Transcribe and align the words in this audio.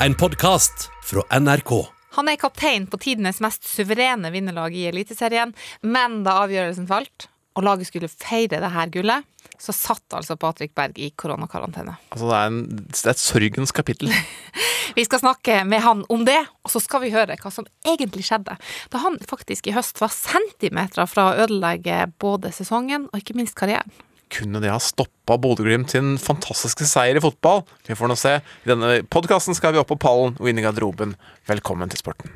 En 0.00 0.14
podkast 0.14 0.90
fra 1.02 1.38
NRK. 1.40 1.70
Han 2.10 2.28
er 2.28 2.36
kaptein 2.36 2.84
på 2.86 2.98
tidenes 3.00 3.38
mest 3.40 3.64
suverene 3.64 4.28
vinnerlag 4.30 4.74
i 4.76 4.82
Eliteserien, 4.90 5.54
men 5.80 6.18
da 6.26 6.34
avgjørelsen 6.42 6.84
falt, 6.90 7.30
og 7.56 7.64
laget 7.64 7.88
skulle 7.88 8.10
feire 8.12 8.60
det 8.60 8.70
her 8.74 8.92
gullet, 8.92 9.24
så 9.56 9.72
satt 9.72 10.12
altså 10.18 10.36
Patrick 10.36 10.74
Berg 10.76 11.00
i 11.00 11.08
koronakarantene. 11.16 11.94
Altså, 12.12 12.28
det 12.28 12.36
er, 12.36 12.50
en, 12.50 12.58
det 12.92 13.00
er 13.06 13.14
et 13.14 13.22
sorgens 13.22 13.72
kapittel. 13.72 14.12
Vi 14.98 15.06
skal 15.08 15.22
snakke 15.24 15.62
med 15.64 15.80
han 15.86 16.04
om 16.12 16.26
det, 16.28 16.42
og 16.60 16.74
så 16.74 16.80
skal 16.80 17.02
vi 17.02 17.12
høre 17.12 17.36
hva 17.40 17.50
som 17.52 17.66
egentlig 17.84 18.24
skjedde 18.28 18.54
da 18.92 19.00
han 19.02 19.16
faktisk 19.28 19.66
i 19.68 19.74
høst 19.76 20.00
var 20.00 20.12
centimeter 20.14 21.08
fra 21.08 21.30
å 21.30 21.40
ødelegge 21.46 22.04
både 22.22 22.52
sesongen 22.54 23.08
og 23.10 23.24
ikke 23.24 23.36
minst 23.36 23.56
karrieren. 23.58 23.92
Kunne 24.32 24.60
det 24.60 24.72
ha 24.72 24.78
stoppa 24.82 25.36
Bodø-Glimt 25.38 25.92
sin 25.94 26.16
fantastiske 26.18 26.86
seier 26.88 27.18
i 27.18 27.22
fotball? 27.22 27.62
Vi 27.86 27.94
får 27.94 28.10
nå 28.10 28.16
se. 28.18 28.34
I 28.42 28.72
denne 28.72 28.98
podkasten 29.12 29.54
skal 29.54 29.76
vi 29.76 29.82
opp 29.82 29.92
på 29.92 30.00
pallen 30.02 30.34
og 30.40 30.50
inn 30.50 30.58
i 30.58 30.66
garderoben. 30.66 31.14
Velkommen 31.46 31.92
til 31.92 32.02
sporten. 32.02 32.34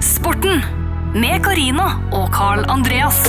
Sporten 0.00 0.64
med 1.16 1.44
Carina 1.44 1.92
og 2.16 2.32
Carl 2.34 2.64
Andreas. 2.72 3.20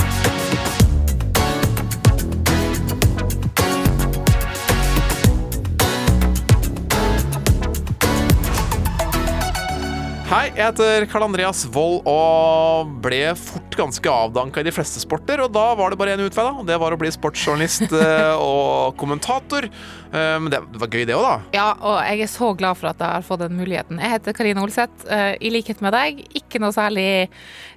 Hei, 10.28 10.50
jeg 10.52 10.60
heter 10.60 11.06
Karl 11.08 11.24
Andreas 11.24 11.62
Wold 11.72 12.02
og 12.10 12.90
ble 13.00 13.30
fort 13.40 13.72
ganske 13.78 14.10
avdanka 14.12 14.60
i 14.60 14.66
de 14.66 14.72
fleste 14.76 15.00
sporter. 15.00 15.40
Og 15.40 15.54
da 15.54 15.62
var 15.78 15.88
det 15.88 15.96
bare 16.02 16.12
én 16.18 16.20
utvei, 16.20 16.44
da. 16.44 16.64
Det 16.68 16.76
var 16.82 16.92
å 16.92 16.98
bli 17.00 17.08
sportsjournalist 17.14 17.94
eh, 17.96 18.34
og 18.36 18.92
kommentator. 19.00 19.64
Eh, 20.12 20.34
Men 20.44 20.50
det 20.52 20.60
var 20.82 20.92
gøy, 20.92 21.06
det 21.08 21.16
òg, 21.16 21.24
da. 21.24 21.38
Ja, 21.56 21.70
og 21.80 21.96
jeg 22.04 22.26
er 22.26 22.30
så 22.34 22.50
glad 22.60 22.76
for 22.76 22.90
at 22.90 23.00
jeg 23.00 23.14
har 23.16 23.24
fått 23.24 23.40
den 23.46 23.56
muligheten. 23.56 24.02
Jeg 24.04 24.18
heter 24.18 24.36
Karine 24.36 24.66
Olseth. 24.66 25.08
eh, 25.08 25.32
I 25.40 25.54
likhet 25.54 25.80
med 25.86 25.96
deg, 25.96 26.20
ikke 26.42 26.60
noe 26.60 26.76
særlig 26.76 27.08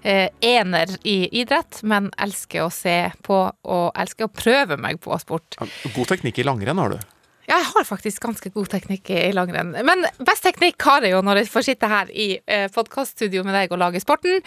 ener 0.03 0.91
i 1.07 1.15
idrett, 1.43 1.79
men 1.87 2.07
elsker 2.19 2.65
å 2.65 2.71
se 2.73 2.97
på 3.23 3.37
og 3.47 3.87
elsker 4.01 4.27
å 4.27 4.33
prøve 4.33 4.75
meg 4.81 4.99
på 4.99 5.15
sport. 5.23 5.55
God 5.61 6.07
teknikk 6.09 6.41
i 6.41 6.47
langrenn 6.51 6.81
har 6.83 6.97
du. 6.97 7.11
Har 7.81 7.85
faktisk 7.87 8.21
ganske 8.21 8.49
god 8.53 8.67
teknikk 8.69 9.09
i 9.09 9.31
langrenn. 9.33 9.71
Men 9.73 10.03
best 10.21 10.43
teknikk 10.45 10.83
har 10.85 11.01
jeg 11.01 11.15
jo 11.15 11.21
når 11.25 11.39
jeg 11.39 11.47
får 11.49 11.63
sitte 11.65 11.87
her 11.89 12.11
i 12.13 12.27
eh, 12.45 12.67
podkaststudio 12.69 13.41
med 13.41 13.55
deg 13.57 13.71
og 13.73 13.79
lage 13.81 13.97
sporten. 14.03 14.43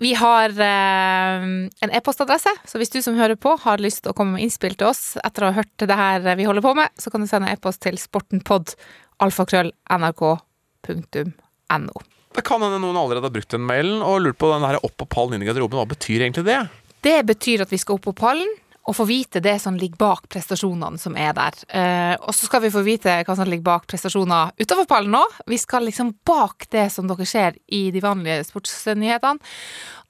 Vi 0.00 0.14
har 0.16 0.54
eh, 0.64 1.44
en 1.68 1.92
e-postadresse, 1.98 2.54
så 2.64 2.80
hvis 2.80 2.94
du 2.94 3.02
som 3.04 3.18
hører 3.20 3.36
på 3.36 3.52
har 3.66 3.84
lyst 3.84 4.06
til 4.06 4.14
å 4.14 4.16
komme 4.16 4.38
med 4.38 4.46
innspill 4.46 4.78
til 4.80 4.88
oss 4.88 5.02
etter 5.20 5.44
å 5.44 5.50
ha 5.50 5.58
hørt 5.58 5.84
det 5.84 5.98
her 6.00 6.24
vi 6.40 6.48
holder 6.48 6.64
på 6.64 6.72
med, 6.78 6.88
så 6.96 7.12
kan 7.12 7.20
du 7.20 7.28
sende 7.28 7.52
e-post 7.52 7.82
til 7.84 8.00
sportenpod 8.00 8.72
alfakrøll 9.20 9.74
Det 12.32 12.46
kan 12.48 12.64
hende 12.64 12.80
noen 12.80 12.96
allerede 12.96 13.28
har 13.28 13.36
brukt 13.36 13.52
den 13.52 13.68
mailen 13.68 14.00
og 14.00 14.22
lurt 14.24 14.40
på 14.40 14.48
den 14.54 14.64
her 14.64 14.80
opp 14.80 14.96
på 14.96 15.10
pallen 15.18 15.36
inn 15.36 15.44
i 15.44 15.52
garderoben. 15.52 15.82
Hva 15.82 15.92
betyr 15.92 16.24
egentlig 16.24 16.48
det? 16.48 16.62
Det 17.04 17.18
betyr 17.28 17.68
at 17.68 17.76
vi 17.76 17.84
skal 17.84 18.00
opp 18.00 18.08
på 18.08 18.16
pallen 18.24 18.48
og 18.88 18.96
få 18.96 19.04
vite 19.04 19.42
det 19.44 19.58
som 19.62 19.76
ligger 19.76 20.00
bak 20.00 20.28
prestasjonene 20.32 20.98
som 20.98 21.16
er 21.18 21.34
der. 21.36 21.58
Eh, 21.68 22.14
og 22.16 22.32
så 22.34 22.48
skal 22.48 22.62
vi 22.64 22.72
få 22.72 22.82
vite 22.86 23.18
hva 23.26 23.36
som 23.36 23.48
ligger 23.48 23.66
bak 23.66 23.86
prestasjoner 23.90 24.54
utover 24.60 24.88
pallen 24.88 25.18
òg. 25.20 25.40
Vi 25.50 25.58
skal 25.60 25.84
liksom 25.86 26.14
bak 26.26 26.66
det 26.72 26.88
som 26.94 27.10
dere 27.10 27.28
ser 27.28 27.58
i 27.68 27.88
de 27.94 28.02
vanlige 28.04 28.46
sportsnyhetene. 28.48 29.52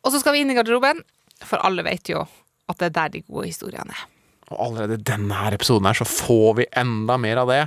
Og 0.01 0.15
så 0.15 0.23
skal 0.23 0.37
vi 0.37 0.45
inn 0.45 0.55
i 0.55 0.57
garderoben, 0.57 1.03
for 1.45 1.61
alle 1.67 1.85
vet 1.85 2.13
jo 2.13 2.23
at 2.71 2.79
det 2.79 2.91
er 2.91 2.97
der 2.97 3.15
de 3.17 3.25
gode 3.27 3.51
historiene 3.51 3.97
er. 3.97 4.07
Og 4.51 4.63
allerede 4.67 4.97
i 4.99 5.09
denne 5.11 5.35
her 5.35 5.55
episoden 5.55 5.87
her 5.87 5.99
så 5.99 6.07
får 6.09 6.55
vi 6.63 6.71
enda 6.79 7.19
mer 7.21 7.43
av 7.43 7.51
det. 7.51 7.65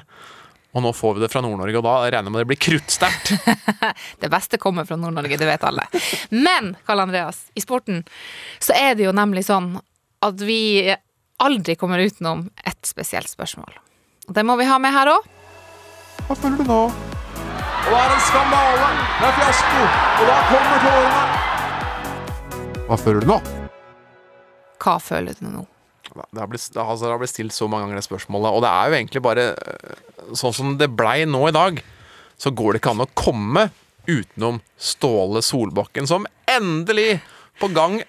Og 0.74 0.82
nå 0.82 0.90
får 0.98 1.16
vi 1.16 1.22
det 1.22 1.30
fra 1.30 1.44
Nord-Norge, 1.46 1.78
og 1.78 1.86
da 1.86 1.94
regner 2.02 2.32
jeg 2.32 2.34
med 2.34 2.42
det 2.42 2.50
blir 2.50 2.64
kruttsterkt. 2.66 3.34
Det 4.24 4.30
beste 4.32 4.58
kommer 4.58 4.88
fra 4.90 4.98
Nord-Norge, 4.98 5.38
det 5.38 5.46
vet 5.46 5.64
alle. 5.68 5.84
Men, 6.32 6.72
Karl 6.88 7.04
Andreas, 7.04 7.44
i 7.54 7.62
sporten 7.62 8.02
så 8.58 8.74
er 8.74 8.96
det 8.98 9.06
jo 9.06 9.12
nemlig 9.14 9.44
sånn 9.46 9.76
at 10.24 10.44
vi 10.48 10.94
aldri 11.44 11.76
kommer 11.80 12.00
utenom 12.00 12.46
et 12.64 12.88
spesielt 12.88 13.32
spørsmål. 13.32 13.76
Og 14.30 14.36
det 14.38 14.46
må 14.48 14.56
vi 14.60 14.68
ha 14.70 14.78
med 14.80 14.94
her 14.96 15.12
òg. 15.12 15.28
Hva 16.30 16.38
føler 16.40 16.62
du 16.62 16.70
nå? 16.70 16.80
Det 17.84 17.98
er 18.00 18.14
en 18.14 18.24
skandale! 18.24 18.88
Det 19.20 19.28
er 19.28 19.36
fiasko! 19.42 19.82
Og 20.22 20.30
da 20.30 20.38
kommer 20.48 20.78
tårene! 20.86 21.24
Hva 22.88 23.00
føler 23.00 23.24
du 23.26 23.30
nå? 23.34 23.38
Hva 24.84 24.96
føler 25.04 25.40
du 25.40 25.46
nå? 25.50 25.66
Det 26.14 26.40
har, 26.40 26.48
blitt, 26.48 26.66
altså, 26.78 27.08
det 27.08 27.12
har 27.12 27.20
blitt 27.20 27.34
stilt 27.34 27.56
så 27.56 27.68
mange 27.68 27.88
ganger 27.88 28.00
det 28.00 28.06
spørsmålet, 28.06 28.54
og 28.54 28.64
det 28.64 28.70
er 28.70 28.90
jo 28.90 28.98
egentlig 29.00 29.22
bare 29.26 29.46
øh, 29.56 29.94
sånn 30.38 30.54
som 30.56 30.74
det 30.78 30.92
blei 30.94 31.24
nå 31.26 31.42
i 31.50 31.56
dag, 31.56 31.80
så 32.38 32.52
går 32.54 32.76
det 32.76 32.84
ikke 32.84 32.94
an 32.94 33.06
å 33.06 33.10
komme 33.18 33.64
utenom 34.06 34.60
Ståle 34.78 35.42
Solbakken, 35.44 36.08
som 36.08 36.28
endelig, 36.52 37.18
på 37.60 37.72
gang 37.74 38.00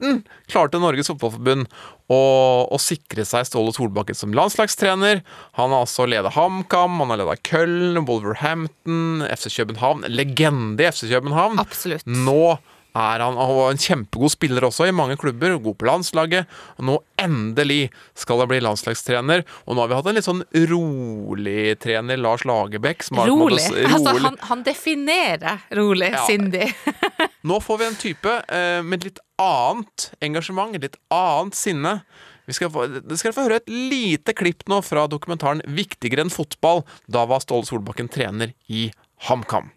18, 0.00 0.22
klarte 0.50 0.80
Norges 0.80 1.10
Fotballforbund 1.10 1.68
å, 2.10 2.20
å 2.66 2.78
sikre 2.80 3.24
seg 3.28 3.46
Ståle 3.46 3.72
Solbakken 3.76 4.16
som 4.18 4.34
landslagstrener. 4.36 5.22
Han 5.58 5.74
har 5.74 5.84
altså 5.84 6.08
ledet 6.10 6.34
HamKam, 6.34 6.98
han 7.02 7.12
har 7.14 7.22
ledet 7.22 7.44
Köln, 7.46 8.02
Wolverhampton, 8.08 9.24
FC 9.28 9.50
København. 9.60 10.06
Legende 10.08 10.84
i 10.84 10.90
FC 10.90 11.06
København. 11.10 11.60
Absolutt. 11.62 12.06
Nå 12.08 12.58
er 12.96 13.22
han 13.22 13.36
var 13.38 13.70
en 13.70 13.78
kjempegod 13.80 14.32
spiller 14.32 14.64
også 14.66 14.88
i 14.88 14.94
mange 14.94 15.16
klubber, 15.20 15.56
god 15.62 15.76
på 15.78 15.86
landslaget. 15.88 16.46
Og 16.78 16.86
nå 16.88 16.96
endelig 17.20 17.90
skal 18.18 18.42
han 18.42 18.50
bli 18.50 18.60
landslagstrener. 18.64 19.44
Og 19.66 19.76
nå 19.76 19.84
har 19.84 19.90
vi 19.92 19.98
hatt 19.98 20.10
en 20.10 20.18
litt 20.18 20.26
sånn 20.28 20.42
rolig 20.70 21.78
trener, 21.82 22.16
Lars 22.20 22.44
Lagerbäck. 22.48 23.04
på 23.08 23.20
en 23.22 23.30
Rolig. 23.30 23.62
Altså, 23.86 24.16
han, 24.18 24.36
han 24.40 24.62
definerer 24.66 25.58
rolig, 25.76 26.10
Ja. 26.12 26.26
sindig. 26.26 26.74
Nå 27.42 27.60
får 27.60 27.78
vi 27.78 27.86
en 27.86 27.94
type 27.96 28.32
eh, 28.48 28.82
med 28.82 29.04
litt 29.04 29.18
annet 29.40 30.10
engasjement, 30.20 30.74
litt 30.76 30.96
annet 31.10 31.54
sinne. 31.56 32.00
Vi 32.46 32.52
skal 32.56 32.70
få, 32.74 32.86
skal 33.16 33.32
få 33.36 33.44
høre 33.46 33.60
et 33.60 33.68
lite 33.70 34.34
klipp 34.34 34.64
nå 34.68 34.80
fra 34.82 35.06
dokumentaren 35.06 35.62
'Viktigere 35.64 36.24
enn 36.26 36.32
fotball'. 36.34 36.82
Da 37.06 37.24
var 37.30 37.40
Ståle 37.44 37.64
Solbakken 37.68 38.10
trener 38.10 38.52
i 38.68 38.90
HamKam. 39.28 39.70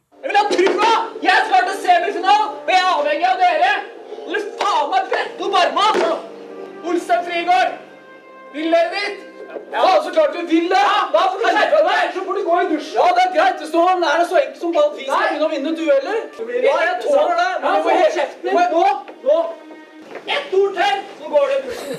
Brette 5.75 6.09
Olsen 6.83 7.19
Frigård! 7.27 7.71
Vil 8.53 8.71
dere 8.75 8.89
dit? 8.93 9.21
Ja, 9.71 10.03
så 10.03 10.11
klart 10.15 10.35
vi 10.35 10.45
vil 10.55 10.69
det! 10.69 10.81
Ja, 10.85 10.99
da 11.13 11.21
får 11.31 11.39
du 11.41 11.45
skjerpe 11.47 11.81
deg, 11.87 12.03
så 12.15 12.25
får 12.25 12.33
du 12.37 12.43
gå 12.49 12.59
i 12.61 12.67
dusjen. 12.71 12.97
Ja, 12.99 13.07
det 13.17 13.23
er 13.25 13.31
greit. 13.37 13.59
Det 13.61 13.67
står 13.71 13.91
det 14.03 14.09
er 14.13 14.25
så 14.31 14.39
enkelt 14.41 14.61
som 14.61 14.73
ballen. 14.77 14.95
vi 14.97 15.05
skal 15.07 15.21
begynne 15.23 15.47
å 15.47 15.51
vinne 15.53 15.73
dueller. 15.79 16.19
Ja, 16.67 16.75
jeg 16.87 16.95
tåler 17.05 17.35
det. 17.41 17.51
Men 17.63 17.77
du 17.77 17.87
får 17.87 17.99
helt 18.01 18.17
kjeften 18.19 18.49
din. 18.49 18.55
Nå, 18.75 18.85
nå. 19.29 19.39
Ett 20.35 20.53
ord 20.53 20.75
til, 20.77 20.99
så 21.19 21.31
går 21.33 21.49
det 21.49 21.55
i 21.55 21.63
dusjen. 21.67 21.97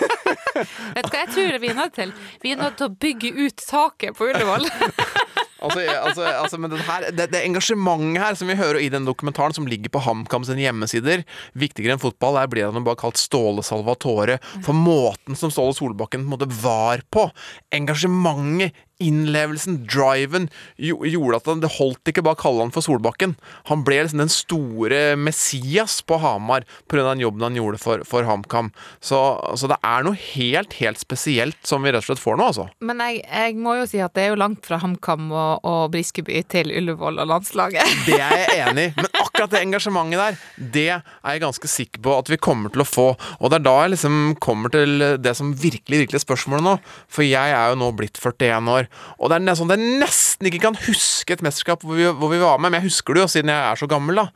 Vet 0.94 1.06
du 1.06 1.10
hva 1.14 1.22
jeg 1.24 1.32
tror 1.34 1.58
vi 1.64 1.72
er 1.72 1.78
nødt 1.78 1.94
til? 1.98 2.14
Vi 2.42 2.52
er 2.52 2.60
nødt 2.60 2.78
til 2.78 2.86
å 2.90 2.94
bygge 3.06 3.32
ut 3.46 3.66
taket 3.66 4.16
på 4.18 4.30
Ullevål. 4.30 4.68
Altså, 5.60 5.82
altså, 5.84 6.24
altså 6.24 6.60
men 6.60 6.74
her, 6.86 7.08
det, 7.12 7.28
det 7.32 7.42
engasjementet 7.44 8.22
her 8.22 8.38
som 8.38 8.50
vi 8.50 8.58
hører 8.58 8.80
i 8.80 8.90
den 8.92 9.08
dokumentaren 9.08 9.54
som 9.56 9.68
ligger 9.68 9.92
på 9.92 10.02
HamKam 10.04 10.46
sine 10.48 10.64
hjemmesider, 10.64 11.24
viktigere 11.58 11.96
enn 11.96 12.02
fotball, 12.02 12.38
der 12.40 12.50
blir 12.52 12.70
han 12.70 12.86
bare 12.86 13.00
kalt 13.00 13.20
Ståle 13.20 13.64
Salvatore. 13.66 14.38
For 14.64 14.76
måten 14.76 15.38
som 15.38 15.52
Ståle 15.52 15.76
Solbakken 15.76 16.24
på 16.24 16.28
en 16.28 16.32
måte 16.32 16.50
var 16.62 17.04
på, 17.12 17.28
engasjementet, 17.76 18.76
innlevelsen, 19.00 19.80
driven, 19.90 20.48
jo, 20.80 21.00
gjorde 21.08 21.40
at 21.40 21.50
han, 21.50 21.62
det 21.64 21.72
holdt 21.78 22.10
ikke 22.10 22.24
bare 22.26 22.38
å 22.38 22.42
kalle 22.42 22.66
han 22.66 22.74
for 22.74 22.84
Solbakken. 22.84 23.36
Han 23.70 23.84
ble 23.86 24.02
liksom 24.02 24.22
den 24.22 24.32
store 24.32 25.00
Messias 25.20 26.00
på 26.06 26.20
Hamar 26.22 26.66
pga. 26.90 27.06
den 27.10 27.24
jobben 27.24 27.46
han 27.48 27.58
gjorde 27.58 27.80
for, 27.82 28.04
for 28.08 28.28
HamKam. 28.28 28.70
Så, 29.00 29.18
så 29.56 29.70
det 29.70 29.80
er 29.86 30.06
noe 30.06 30.18
helt, 30.18 30.76
helt 30.80 31.00
spesielt 31.00 31.58
som 31.66 31.84
vi 31.84 31.92
rett 31.94 32.04
og 32.04 32.10
slett 32.10 32.22
får 32.22 32.38
nå, 32.40 32.50
altså. 32.52 32.68
Men 32.84 33.02
jeg, 33.04 33.22
jeg 33.24 33.56
må 33.60 33.76
jo 33.80 33.88
si 33.90 34.02
at 34.04 34.14
det 34.16 34.26
er 34.26 34.34
jo 34.34 34.40
langt 34.40 34.66
fra 34.68 34.80
HamKam 34.82 35.30
og, 35.32 35.66
og 35.66 35.82
Briskeby 35.94 36.42
til 36.50 36.72
Ullevål 36.76 37.22
og 37.22 37.32
landslaget. 37.32 37.96
Det 38.06 38.20
er 38.20 38.36
jeg 38.44 38.60
enig 38.68 38.88
i, 38.90 38.94
men 38.98 39.10
akkurat 39.30 39.52
det 39.54 39.62
engasjementet 39.64 40.20
der, 40.20 40.38
det 40.74 40.86
er 40.90 41.02
jeg 41.32 41.42
ganske 41.44 41.70
sikker 41.70 42.02
på 42.04 42.16
at 42.18 42.30
vi 42.30 42.38
kommer 42.42 42.72
til 42.74 42.82
å 42.82 42.88
få. 42.88 43.06
Og 43.38 43.50
det 43.50 43.60
er 43.60 43.66
da 43.66 43.74
jeg 43.84 43.94
liksom 43.94 44.18
kommer 44.42 44.72
til 44.74 45.06
det 45.22 45.34
som 45.38 45.52
virkelig, 45.54 46.02
virkelig 46.04 46.20
er 46.20 46.26
spørsmålet 46.26 46.66
nå. 46.66 46.76
For 47.10 47.26
jeg 47.26 47.54
er 47.56 47.72
jo 47.72 47.78
nå 47.80 47.92
blitt 47.98 48.18
41 48.20 48.70
år, 48.74 48.90
og 49.18 49.30
det 49.30 49.38
er 49.38 49.46
nesten, 49.46 49.70
det 49.70 49.78
er 49.78 50.00
nesten 50.02 50.50
ikke 50.50 50.64
kan 50.66 50.80
huske 50.86 51.36
et 51.36 51.44
mesterskap 51.46 51.86
hvor 51.86 51.98
vi, 51.98 52.08
hvor 52.10 52.32
vi 52.32 52.42
var 52.42 52.58
med, 52.58 52.72
men 52.72 52.82
jeg 52.82 52.90
husker 52.90 53.16
det 53.16 53.24
jo 53.24 53.30
siden 53.36 53.54
jeg 53.54 53.66
er 53.70 53.80
så 53.80 53.88
gammel, 53.90 54.20
da. 54.20 54.26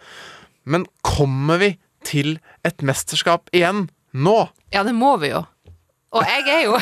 Men 0.65 0.87
kommer 1.05 1.61
vi 1.61 1.75
til 2.05 2.39
et 2.65 2.85
mesterskap 2.85 3.51
igjen 3.57 3.89
nå? 4.15 4.39
Ja, 4.75 4.85
det 4.87 4.95
må 4.97 5.17
vi 5.21 5.35
jo. 5.35 5.45
Og 6.15 6.27
jeg 6.29 6.45
er 6.53 6.61
jo 6.67 6.79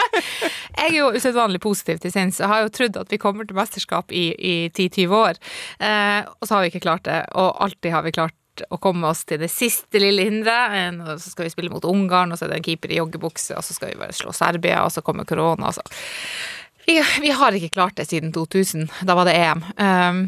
Jeg 0.76 0.90
er 0.90 0.96
jo 0.98 1.12
usedvanlig 1.16 1.60
positiv 1.62 2.00
til 2.02 2.12
sinns. 2.12 2.40
Jeg 2.42 2.50
har 2.50 2.64
jo 2.64 2.72
trodd 2.74 2.98
at 3.00 3.12
vi 3.12 3.20
kommer 3.20 3.46
til 3.46 3.56
mesterskap 3.56 4.12
i, 4.12 4.28
i 4.36 4.56
10-20 4.68 5.14
år, 5.16 5.38
eh, 5.80 6.26
og 6.26 6.44
så 6.44 6.56
har 6.56 6.64
vi 6.64 6.72
ikke 6.74 6.84
klart 6.84 7.06
det. 7.08 7.22
Og 7.38 7.54
alltid 7.64 7.94
har 7.94 8.04
vi 8.04 8.12
klart 8.14 8.36
å 8.72 8.78
komme 8.80 9.08
oss 9.08 9.24
til 9.28 9.40
det 9.40 9.50
siste 9.52 10.00
lille 10.00 10.26
hinderet. 10.28 11.00
Så 11.20 11.32
skal 11.32 11.46
vi 11.46 11.52
spille 11.54 11.72
mot 11.72 11.84
Ungarn, 11.88 12.32
og 12.32 12.38
så 12.38 12.46
er 12.46 12.54
det 12.54 12.60
en 12.60 12.66
keeper 12.68 12.92
i 12.92 13.00
joggebukse, 13.00 13.56
og 13.56 13.64
så 13.64 13.76
skal 13.76 13.92
vi 13.92 14.00
bare 14.00 14.16
slå 14.16 14.34
Serbia, 14.36 14.82
og 14.84 14.92
så 14.94 15.04
kommer 15.04 15.28
korona, 15.28 15.72
og 15.72 15.96
Vi, 16.86 17.00
vi 17.20 17.30
har 17.34 17.52
ikke 17.52 17.74
klart 17.74 17.96
det 17.96 18.06
siden 18.06 18.32
2000. 18.32 18.86
Da 19.08 19.16
var 19.18 19.26
det 19.26 19.34
EM. 19.34 19.64
Um, 19.74 20.20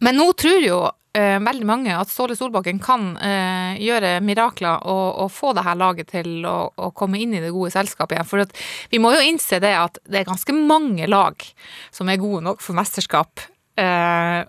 men 0.00 0.16
nå 0.16 0.30
tror 0.32 0.62
jo 0.64 0.78
eh, 1.16 1.36
veldig 1.42 1.66
mange 1.68 1.94
at 1.96 2.10
Ståle 2.12 2.36
Solbakken 2.38 2.80
kan 2.82 3.14
eh, 3.24 3.78
gjøre 3.82 4.18
mirakler 4.24 4.84
og, 4.84 5.06
og 5.24 5.32
få 5.32 5.54
det 5.56 5.64
her 5.66 5.78
laget 5.80 6.12
til 6.12 6.44
å, 6.48 6.56
å 6.76 6.90
komme 6.96 7.20
inn 7.22 7.34
i 7.36 7.42
det 7.42 7.54
gode 7.54 7.72
selskapet 7.74 8.18
igjen. 8.18 8.28
For 8.28 8.44
at 8.44 8.54
vi 8.92 9.00
må 9.02 9.14
jo 9.16 9.24
innse 9.24 9.60
det 9.62 9.72
at 9.78 10.00
det 10.04 10.22
er 10.22 10.28
ganske 10.28 10.56
mange 10.56 11.08
lag 11.10 11.48
som 11.94 12.10
er 12.12 12.20
gode 12.22 12.44
nok 12.46 12.62
for 12.64 12.78
mesterskap, 12.78 13.46
eh, 13.80 14.44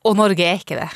og 0.00 0.16
Norge 0.16 0.46
er 0.46 0.60
ikke 0.62 0.80
det. 0.80 0.90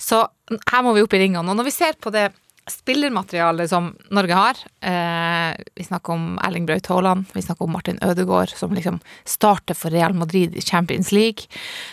Så 0.00 0.20
her 0.68 0.82
må 0.84 0.92
vi 0.92 1.04
opp 1.04 1.14
i 1.16 1.22
ringene. 1.22 1.48
Og 1.48 1.56
når 1.56 1.70
vi 1.70 1.72
ser 1.72 1.96
på 1.96 2.12
det 2.12 2.28
spillermaterialet 2.70 3.70
som 3.70 3.90
Norge 4.10 4.34
har 4.34 4.60
eh, 4.80 5.56
Vi 5.74 5.84
snakker 5.84 6.12
om 6.12 6.38
Erling 6.44 6.66
Braut 6.66 6.86
Haaland, 6.86 7.24
vi 7.32 7.42
snakker 7.42 7.64
om 7.64 7.72
Martin 7.72 7.98
Ødegaard, 8.02 8.54
som 8.56 8.72
liksom 8.74 9.00
starter 9.24 9.76
for 9.76 9.90
Real 9.90 10.14
Madrid 10.14 10.56
i 10.56 10.62
Champions 10.62 11.12
League. 11.12 11.44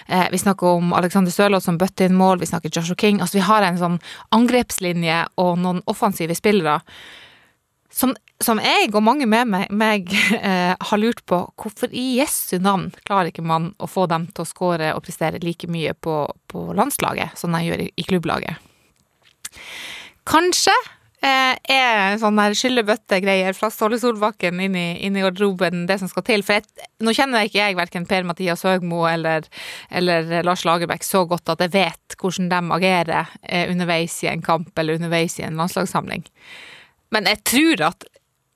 Eh, 0.08 0.28
vi 0.32 0.38
snakker 0.38 0.68
om 0.68 0.94
Alexander 0.94 1.32
Sørloth 1.32 1.66
som 1.66 1.78
bøtter 1.78 2.08
inn 2.08 2.16
mål, 2.16 2.40
vi 2.40 2.48
snakker 2.48 2.72
Joshua 2.72 2.96
King. 2.96 3.22
Altså 3.22 3.42
vi 3.42 3.48
har 3.48 3.68
en 3.68 3.82
sånn 3.82 4.00
angrepslinje 4.32 5.26
og 5.44 5.60
noen 5.60 5.84
offensive 5.92 6.36
spillere 6.40 6.80
som, 7.92 8.16
som 8.40 8.60
jeg 8.64 8.90
og 8.94 9.04
mange 9.04 9.28
med 9.28 9.50
meg, 9.52 9.68
meg 9.76 10.12
eh, 10.40 10.74
har 10.80 11.02
lurt 11.02 11.24
på 11.28 11.44
hvorfor 11.60 11.92
i 11.92 12.22
Jesu 12.22 12.58
navn 12.64 12.90
klarer 13.04 13.32
ikke 13.32 13.46
man 13.46 13.74
å 13.78 13.90
få 13.92 14.08
dem 14.12 14.30
til 14.32 14.46
å 14.46 14.50
skåre 14.50 14.94
og 14.96 15.04
prestere 15.06 15.44
like 15.44 15.68
mye 15.72 15.94
på, 15.94 16.24
på 16.48 16.68
landslaget 16.78 17.36
som 17.40 17.52
de 17.56 17.66
gjør 17.68 17.90
i, 17.90 17.92
i 18.00 18.08
klubblaget? 18.08 18.71
Kanskje 20.30 20.74
eh, 21.26 21.56
er 21.74 22.18
sånn 22.22 22.40
der 22.40 22.56
skyllebøttegreier 22.58 23.56
fra 23.58 23.72
Ståle 23.74 24.00
Solbakken 24.02 24.60
inn 24.64 24.76
i, 24.78 24.86
inn 25.06 25.18
i 25.18 25.24
garderoben 25.24 25.86
det 25.90 26.00
som 26.02 26.12
skal 26.12 26.26
til. 26.28 26.46
For 26.46 26.60
jeg, 26.60 26.90
nå 27.02 27.14
kjenner 27.18 27.48
ikke 27.48 27.62
jeg 27.62 27.80
verken 27.80 28.08
Per-Mathias 28.10 28.66
Høgmo 28.68 29.04
eller, 29.10 29.48
eller 29.90 30.46
Lars 30.48 30.66
Lagerbäck 30.68 31.06
så 31.08 31.24
godt 31.30 31.54
at 31.54 31.66
jeg 31.66 31.74
vet 31.78 32.18
hvordan 32.22 32.52
de 32.52 32.62
agerer 32.78 33.34
eh, 33.42 33.66
underveis 33.72 34.20
i 34.26 34.32
en 34.32 34.46
kamp 34.46 34.78
eller 34.78 35.00
underveis 35.00 35.40
i 35.40 35.48
en 35.48 35.60
landslagssamling. 35.62 36.26
Men 37.12 37.28
jeg 37.30 37.44
tror 37.48 37.88
at 37.92 38.08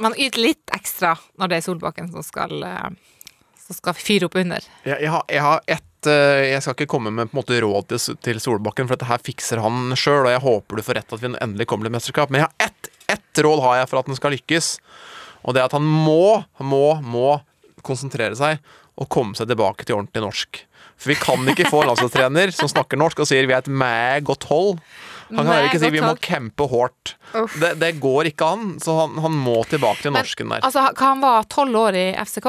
man 0.04 0.16
yter 0.20 0.42
litt 0.44 0.76
ekstra 0.76 1.16
når 1.40 1.52
det 1.52 1.60
er 1.60 1.68
Solbakken 1.70 2.12
som 2.12 2.26
skal, 2.26 2.56
eh, 2.68 3.28
som 3.66 3.82
skal 3.82 3.98
fyre 3.98 4.30
opp 4.30 4.38
under. 4.42 4.64
Jeg, 4.86 5.00
jeg, 5.02 5.12
har, 5.14 5.28
jeg 5.32 5.46
har 5.46 5.68
ett 5.78 5.92
eh, 6.12 6.52
Jeg 6.52 6.62
skal 6.64 6.76
ikke 6.78 6.90
komme 6.96 7.12
med 7.14 7.30
på 7.30 7.36
en 7.36 7.42
måte 7.42 7.60
råd 7.64 7.90
til, 7.90 8.40
Solbakken, 8.42 8.88
for 8.88 8.96
dette 8.96 9.10
her 9.10 9.24
fikser 9.24 9.62
han 9.64 9.96
sjøl, 10.00 10.26
og 10.28 10.34
jeg 10.34 10.44
håper 10.46 10.80
du 10.80 10.86
får 10.86 11.00
rett 11.00 11.18
at 11.18 11.24
vi 11.24 11.32
endelig 11.34 11.68
kommer 11.70 11.88
til 11.88 11.94
et 11.94 11.98
mesterskap. 11.98 12.32
Men 12.34 12.44
jeg 12.44 12.50
har 12.50 12.70
ett, 12.70 12.92
ett 13.18 13.44
råd 13.46 13.64
har 13.66 13.82
jeg 13.82 13.92
for 13.92 14.02
at 14.02 14.12
den 14.12 14.20
skal 14.20 14.36
lykkes, 14.36 14.72
og 15.46 15.56
det 15.56 15.62
er 15.62 15.70
at 15.70 15.78
han 15.78 15.86
må, 15.86 16.44
må, 16.62 16.86
må 17.06 17.28
konsentrere 17.86 18.38
seg 18.38 18.62
og 18.96 19.10
komme 19.12 19.36
seg 19.38 19.50
tilbake 19.52 19.86
til 19.86 19.98
ordentlig 19.98 20.24
norsk. 20.24 20.62
For 20.96 21.12
vi 21.12 21.18
kan 21.20 21.44
ikke 21.52 21.68
få 21.68 21.82
en 21.84 21.92
landslagstrener 21.92 22.54
som 22.56 22.72
snakker 22.72 23.00
norsk 23.00 23.20
og 23.20 23.28
sier 23.28 23.48
vi 23.50 23.56
er 23.56 23.66
et 23.66 23.72
mæ 23.72 24.22
godt 24.26 24.48
hold. 24.48 24.80
Han 25.34 25.42
kan 25.42 25.50
heller 25.50 25.68
ikke 25.72 25.82
si 25.82 25.90
vi 25.92 26.04
må 26.04 26.14
campe 26.22 26.68
hardt. 26.72 27.16
Det, 27.60 27.74
det 27.82 27.96
går 28.00 28.30
ikke 28.30 28.48
an, 28.56 28.76
så 28.84 28.96
han, 29.02 29.18
han 29.24 29.36
må 29.36 29.58
tilbake 29.68 30.06
til 30.06 30.14
norsken 30.16 30.54
der. 30.54 30.64
Altså, 30.64 30.86
hva 30.94 31.10
han 31.12 31.24
var 31.24 31.48
tolv 31.52 31.80
år 31.82 31.98
i 32.00 32.06
FCK? 32.22 32.48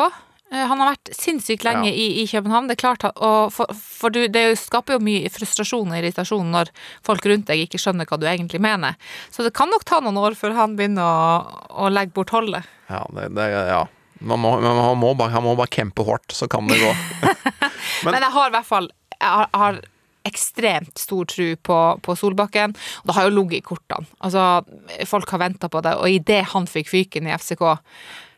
Eh, 0.53 0.63
Han 0.71 0.79
har 0.81 0.93
vært 0.95 1.11
sinnssykt 1.17 1.65
lenge 1.67 1.89
Ja. 1.91 1.95
i, 1.95 2.23
i 2.23 2.27
København. 2.31 2.69
Det 2.69 2.77
er 2.77 2.83
klart, 2.85 3.07
for, 3.53 3.67
for 3.75 4.15
du, 4.15 4.27
det 4.31 4.45
skaper 4.61 4.97
jo 4.97 5.03
mye 5.03 5.31
frustrasjon 5.33 5.91
og 5.91 5.99
irritasjon 5.99 6.53
når 6.55 6.71
folk 7.07 7.27
rundt 7.27 7.49
deg 7.51 7.65
ikke 7.65 7.81
skjønner 7.83 8.07
hva 8.07 8.19
du 8.23 8.27
egentlig 8.31 8.61
mener. 8.63 8.95
Så 9.35 9.43
det 9.47 9.55
kan 9.59 9.71
nok 9.73 9.85
ta 9.89 9.99
noen 10.05 10.19
år 10.23 10.37
før 10.39 10.55
han 10.59 10.77
begynner 10.79 11.03
å, 11.03 11.67
å 11.87 11.91
legge 11.91 12.15
bort 12.15 12.31
holdet. 12.37 12.65
Ja, 12.91 13.03
det, 13.17 13.33
det, 13.35 13.49
ja. 13.73 13.83
Man 14.21 14.41
må, 14.41 14.55
man 14.63 14.97
må 15.03 15.11
bare, 15.19 15.35
han 15.35 15.45
må 15.45 15.57
bare 15.59 15.69
kjempe 15.75 16.07
hardt, 16.09 16.31
så 16.33 16.47
kan 16.49 16.67
det 16.71 16.79
gå. 16.81 16.93
Men- 17.21 18.13
Men, 18.15 18.23
jeg 18.23 18.33
har 18.33 18.49
i 18.49 18.55
hvert 18.55 18.67
fall 18.69 18.87
jeg 19.17 19.29
har, 19.33 19.49
har 19.53 19.83
ekstremt 20.27 20.99
stor 20.99 21.25
tro 21.31 21.45
på, 21.69 21.77
på 22.03 22.15
Solbakken. 22.19 22.73
Og 23.03 23.07
det 23.11 23.15
har 23.17 23.29
jo 23.29 23.35
ligget 23.37 23.61
i 23.61 23.67
kortene. 23.67 24.09
Altså, 24.27 24.43
folk 25.07 25.31
har 25.31 25.39
venta 25.45 25.69
på 25.73 25.81
det, 25.87 25.93
og 26.01 26.11
idet 26.11 26.41
han 26.53 26.67
fikk 26.67 26.91
fyken 26.91 27.29
i 27.31 27.35
FCK, 27.37 27.63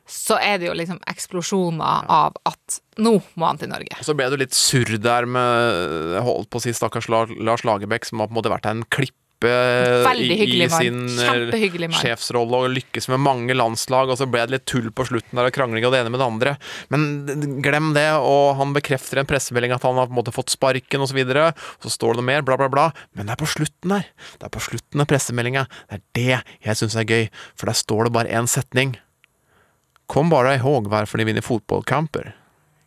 så 0.08 0.38
er 0.40 0.58
det 0.60 0.70
jo 0.70 0.74
liksom 0.76 0.98
eksplosjoner 1.10 2.08
av 2.08 2.36
at 2.48 2.80
nå 2.98 3.18
må 3.38 3.50
han 3.50 3.60
til 3.60 3.70
Norge. 3.70 4.00
Så 4.04 4.16
ble 4.16 4.28
det 4.32 4.40
litt 4.40 4.56
surr 4.56 4.96
der 5.02 5.28
med 5.28 6.18
holdt 6.24 6.50
på 6.50 6.60
å 6.60 6.64
si 6.64 6.74
stakkars 6.74 7.10
Lars, 7.12 7.64
Lagerbäck, 7.68 8.08
som 8.08 8.22
har 8.22 8.30
på 8.30 8.34
en 8.34 8.40
måte 8.40 8.52
vært 8.52 8.68
en 8.70 8.84
klippe 8.88 9.16
i, 9.38 10.66
sin 10.72 11.04
eh, 11.22 11.92
sjefsrolle 11.94 12.58
og 12.58 12.72
lykkes 12.74 13.06
med 13.12 13.20
mange 13.22 13.54
landslag, 13.54 14.10
og 14.10 14.18
så 14.18 14.26
ble 14.26 14.42
det 14.48 14.56
litt 14.56 14.64
tull 14.66 14.88
på 14.90 15.06
slutten 15.06 15.38
der 15.38 15.46
og 15.46 15.54
krangling 15.54 15.86
av 15.86 15.94
det 15.94 16.00
ene 16.02 16.10
med 16.10 16.18
det 16.18 16.26
andre. 16.26 16.56
Men 16.90 17.60
glem 17.62 17.92
det, 17.94 18.08
og 18.18 18.58
han 18.58 18.74
bekrefter 18.74 19.20
i 19.20 19.22
en 19.22 19.30
pressemelding 19.30 19.76
at 19.76 19.86
han 19.86 20.00
har 20.00 20.10
på 20.10 20.16
en 20.16 20.18
måte 20.18 20.34
fått 20.34 20.50
sparken 20.56 21.04
osv. 21.04 21.12
Så, 21.12 21.18
videre. 21.20 21.52
så 21.82 21.90
står 21.90 22.16
det 22.16 22.22
noe 22.24 22.30
mer, 22.32 22.42
bla, 22.46 22.58
bla, 22.58 22.66
bla. 22.72 22.88
Men 23.14 23.28
det 23.28 23.36
er 23.36 23.42
på 23.44 23.52
slutten 23.54 23.94
der. 23.94 24.10
Det 24.40 24.48
er 24.48 24.56
på 24.58 24.64
slutten 24.64 25.04
av 25.04 25.10
pressemeldinga. 25.10 25.68
Det 25.86 26.00
er 26.00 26.06
det 26.18 26.40
jeg 26.66 26.80
syns 26.82 26.98
er 26.98 27.06
gøy, 27.06 27.30
for 27.54 27.70
der 27.70 27.78
står 27.78 28.08
det 28.08 28.16
bare 28.18 28.34
én 28.34 28.50
setning. 28.50 28.98
Kom 30.08 30.30
bare 30.32 30.56
ihåg 30.58 30.88
hvorfor 30.88 31.20
de 31.20 31.26
vinner 31.28 31.44
fotballkamper. 31.44 32.32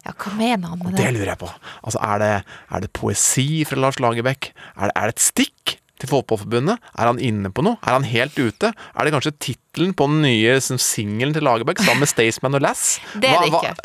Ja, 0.02 0.16
hva 0.18 0.32
mener 0.34 0.72
han 0.72 0.80
med 0.82 0.96
Det 0.98 1.04
det? 1.06 1.12
lurer 1.20 1.36
jeg 1.36 1.42
på. 1.44 1.52
Altså, 1.86 2.00
er 2.02 2.22
det, 2.24 2.32
er 2.74 2.82
det 2.82 2.90
poesi 2.98 3.62
fra 3.70 3.78
Lars 3.78 4.00
Lagerbäck? 4.02 4.50
Er 4.74 4.90
det, 4.90 4.96
er 4.98 5.12
det 5.12 5.16
et 5.16 5.22
stikk 5.28 5.76
til 6.02 6.10
Fotballforbundet? 6.10 6.82
Er 6.98 7.06
han 7.12 7.20
inne 7.22 7.52
på 7.54 7.62
noe? 7.62 7.78
Er 7.86 7.94
han 8.00 8.08
helt 8.10 8.34
ute? 8.42 8.72
Er 8.74 9.06
det 9.06 9.14
kanskje 9.14 9.36
tittelen 9.38 9.94
på 9.94 10.08
den 10.10 10.24
nye 10.26 10.56
singelen 10.66 11.36
til 11.38 11.46
Lagerbäck 11.46 11.84
sammen 11.86 12.02
med 12.02 12.10
Staysman 12.10 12.58
og 12.58 12.66
Lass? 12.66 12.96
Det 13.14 13.30
er 13.30 13.46
det 13.46 13.52
ikke. 13.54 13.76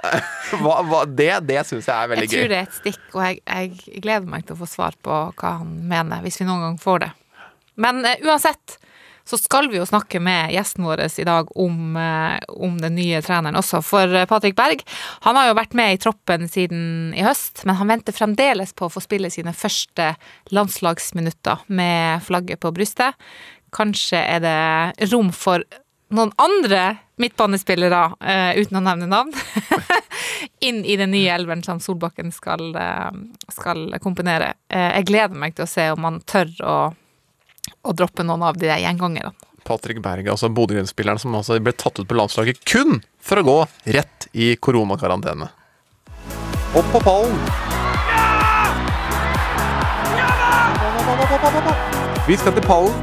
Hva, 0.56 0.62
hva, 0.64 0.78
hva, 0.88 1.02
det 1.04 1.28
det 1.50 1.60
syns 1.68 1.90
jeg 1.92 1.92
er 1.92 2.08
veldig 2.14 2.30
gøy. 2.30 2.38
Jeg 2.38 2.46
tror 2.46 2.54
det 2.54 2.62
er 2.62 2.70
et 2.70 2.80
stikk, 2.80 3.04
og 3.12 3.22
jeg, 3.26 3.42
jeg 3.44 4.00
gleder 4.08 4.32
meg 4.32 4.48
til 4.48 4.56
å 4.56 4.60
få 4.64 4.70
svar 4.72 4.96
på 5.04 5.20
hva 5.36 5.52
han 5.60 5.76
mener, 5.92 6.24
hvis 6.24 6.40
vi 6.40 6.48
noen 6.48 6.64
gang 6.70 6.80
får 6.80 7.04
det. 7.04 7.12
Men 7.84 8.00
uh, 8.08 8.14
uansett 8.24 8.78
så 9.26 9.38
skal 9.38 9.66
vi 9.70 9.80
jo 9.80 9.86
snakke 9.86 10.20
med 10.22 10.52
gjesten 10.54 10.84
vår 10.86 11.02
i 11.18 11.24
dag 11.26 11.48
om, 11.58 11.96
eh, 11.96 12.38
om 12.48 12.76
den 12.78 12.94
nye 12.94 13.22
treneren 13.22 13.58
også. 13.58 13.80
For 13.82 14.14
eh, 14.14 14.26
Patrick 14.30 14.54
Berg 14.56 14.84
han 15.26 15.38
har 15.38 15.48
jo 15.48 15.56
vært 15.58 15.74
med 15.74 15.94
i 15.94 15.98
troppen 15.98 16.46
siden 16.50 17.10
i 17.16 17.24
høst, 17.26 17.64
men 17.66 17.78
han 17.80 17.90
venter 17.90 18.14
fremdeles 18.14 18.74
på 18.76 18.86
å 18.86 18.92
få 18.92 19.02
spille 19.02 19.30
sine 19.34 19.54
første 19.56 20.12
landslagsminutter 20.54 21.66
med 21.66 22.22
flagget 22.26 22.62
på 22.62 22.70
brystet. 22.76 23.18
Kanskje 23.74 24.20
er 24.22 24.44
det 24.44 25.10
rom 25.10 25.32
for 25.34 25.64
noen 26.14 26.30
andre 26.38 27.00
midtbanespillere, 27.18 28.02
uh, 28.20 28.52
uten 28.60 28.78
å 28.78 28.82
nevne 28.84 29.08
navn, 29.10 29.32
inn 30.68 30.84
i 30.86 30.94
den 31.00 31.10
nye 31.10 31.32
elveren 31.34 31.64
som 31.66 31.80
Solbakken 31.82 32.30
skal, 32.30 32.68
skal 33.50 33.96
komponere. 34.04 34.52
Uh, 34.70 34.92
jeg 35.00 35.08
gleder 35.08 35.40
meg 35.40 35.56
til 35.56 35.66
å 35.66 35.70
se 35.70 35.88
om 35.96 36.06
han 36.06 36.20
tør 36.28 36.52
å, 36.62 36.76
å 37.82 37.94
droppe 37.96 38.24
noen 38.26 38.44
av 38.46 38.58
de 38.58 38.68
der 38.68 38.82
gjengangerne. 38.82 39.32
Patrick 39.66 39.98
Berge, 40.02 40.30
altså 40.30 40.48
Bodø-Glimt-spilleren 40.54 41.18
som 41.18 41.34
altså 41.34 41.58
ble 41.58 41.74
tatt 41.74 41.98
ut 41.98 42.06
på 42.06 42.18
landslaget 42.18 42.62
kun 42.68 43.00
for 43.18 43.42
å 43.42 43.46
gå 43.46 43.56
rett 43.96 44.28
i 44.32 44.54
koronakarantene. 44.62 45.50
Opp 46.76 46.92
på 46.92 47.02
pallen! 47.02 47.40
Vi 52.26 52.36
skal 52.38 52.54
til 52.54 52.64
pallen. 52.66 52.94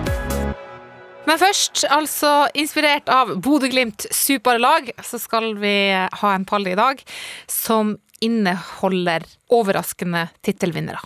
Men 1.23 1.39
først, 1.39 1.85
altså 1.87 2.31
inspirert 2.59 3.07
av 3.11 3.37
Bodø-Glimt 3.43 4.07
superlag, 4.11 4.91
så 5.03 5.19
skal 5.21 5.53
vi 5.59 5.75
ha 5.95 6.33
en 6.35 6.47
pall 6.47 6.67
i 6.67 6.75
dag 6.75 6.99
som 7.47 7.95
inneholder 8.23 9.23
overraskende 9.51 10.27
tittelvinnere. 10.43 10.99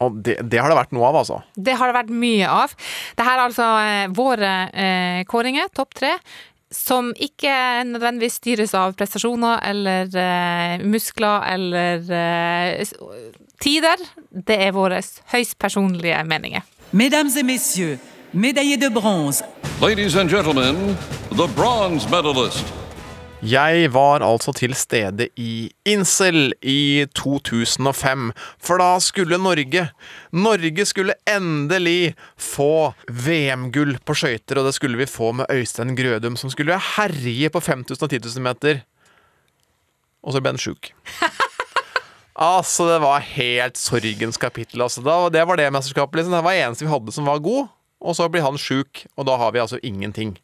Og 0.00 0.20
det, 0.24 0.38
det 0.48 0.60
har 0.60 0.72
det 0.72 0.78
vært 0.78 0.94
noe 0.96 1.08
av, 1.10 1.18
altså. 1.22 1.40
Det 1.56 1.74
har 1.76 1.90
det 1.90 1.96
vært 1.98 2.12
mye 2.22 2.48
av. 2.48 2.72
Det 3.18 3.26
her 3.26 3.36
er 3.36 3.44
altså 3.44 3.66
eh, 3.84 4.06
våre 4.16 4.52
eh, 4.72 5.20
kåringer, 5.28 5.68
topp 5.76 5.98
tre, 6.00 6.14
som 6.72 7.10
ikke 7.18 7.52
nødvendigvis 7.88 8.38
styres 8.40 8.74
av 8.78 8.94
prestasjoner 8.98 9.60
eller 9.70 10.16
eh, 10.16 10.84
muskler 10.86 11.44
eller 11.52 12.12
eh, 12.16 12.94
tider. 13.60 14.04
Det 14.30 14.56
er 14.68 14.72
våre 14.76 15.02
høyst 15.34 15.58
personlige 15.60 16.22
meninger. 16.24 16.64
Mesdames 16.92 17.36
et 17.36 17.46
messieurs, 17.46 17.98
médaillés 18.32 18.80
de 18.80 18.88
bronze, 18.90 19.44
Ladies 19.80 20.16
and 20.16 20.28
gentlemen, 20.28 20.96
the 21.30 21.46
bronze 21.56 22.08
medalist. 22.10 22.64
Jeg 23.40 23.88
var 23.94 24.20
altså 24.20 24.52
til 24.52 24.74
stede 24.76 25.30
i 25.40 25.70
Incel 25.88 26.52
i 26.60 27.06
2005, 27.16 28.26
for 28.60 28.82
da 28.82 28.98
skulle 29.00 29.38
Norge 29.40 29.86
Norge 30.36 30.84
skulle 30.84 31.16
endelig 31.24 32.12
få 32.36 32.92
VM-gull 33.08 33.96
på 34.04 34.16
skøyter, 34.20 34.60
og 34.60 34.68
det 34.68 34.74
skulle 34.76 35.00
vi 35.00 35.08
få 35.08 35.32
med 35.32 35.48
Øystein 35.48 35.96
Grødum, 35.96 36.36
som 36.36 36.52
skulle 36.52 36.76
herje 36.98 37.48
på 37.48 37.60
5000 37.64 38.04
og 38.04 38.10
10 38.10 38.20
000 38.28 38.44
meter. 38.44 38.84
Og 40.20 40.36
så 40.36 40.44
ble 40.44 40.52
han 40.52 40.60
sjuk. 40.60 40.92
Altså, 42.40 42.86
det 42.88 43.02
var 43.02 43.20
helt 43.20 43.76
sorgens 43.76 44.38
kapittel. 44.40 44.80
Altså. 44.80 45.02
Da, 45.04 45.28
det 45.28 45.42
var 45.44 45.58
det 45.60 45.66
mesterskapet. 45.74 46.16
Liksom. 46.16 46.32
Det 46.32 46.44
var 46.46 46.56
eneste 46.56 46.86
vi 46.86 46.92
hadde 46.92 47.12
som 47.12 47.26
var 47.28 47.42
god, 47.44 47.66
og 48.00 48.16
så 48.16 48.30
blir 48.32 48.46
han 48.46 48.56
sjuk, 48.56 49.02
og 49.16 49.26
da 49.28 49.34
har 49.36 49.52
vi 49.52 49.60
altså 49.60 49.76
ingenting. 49.84 50.38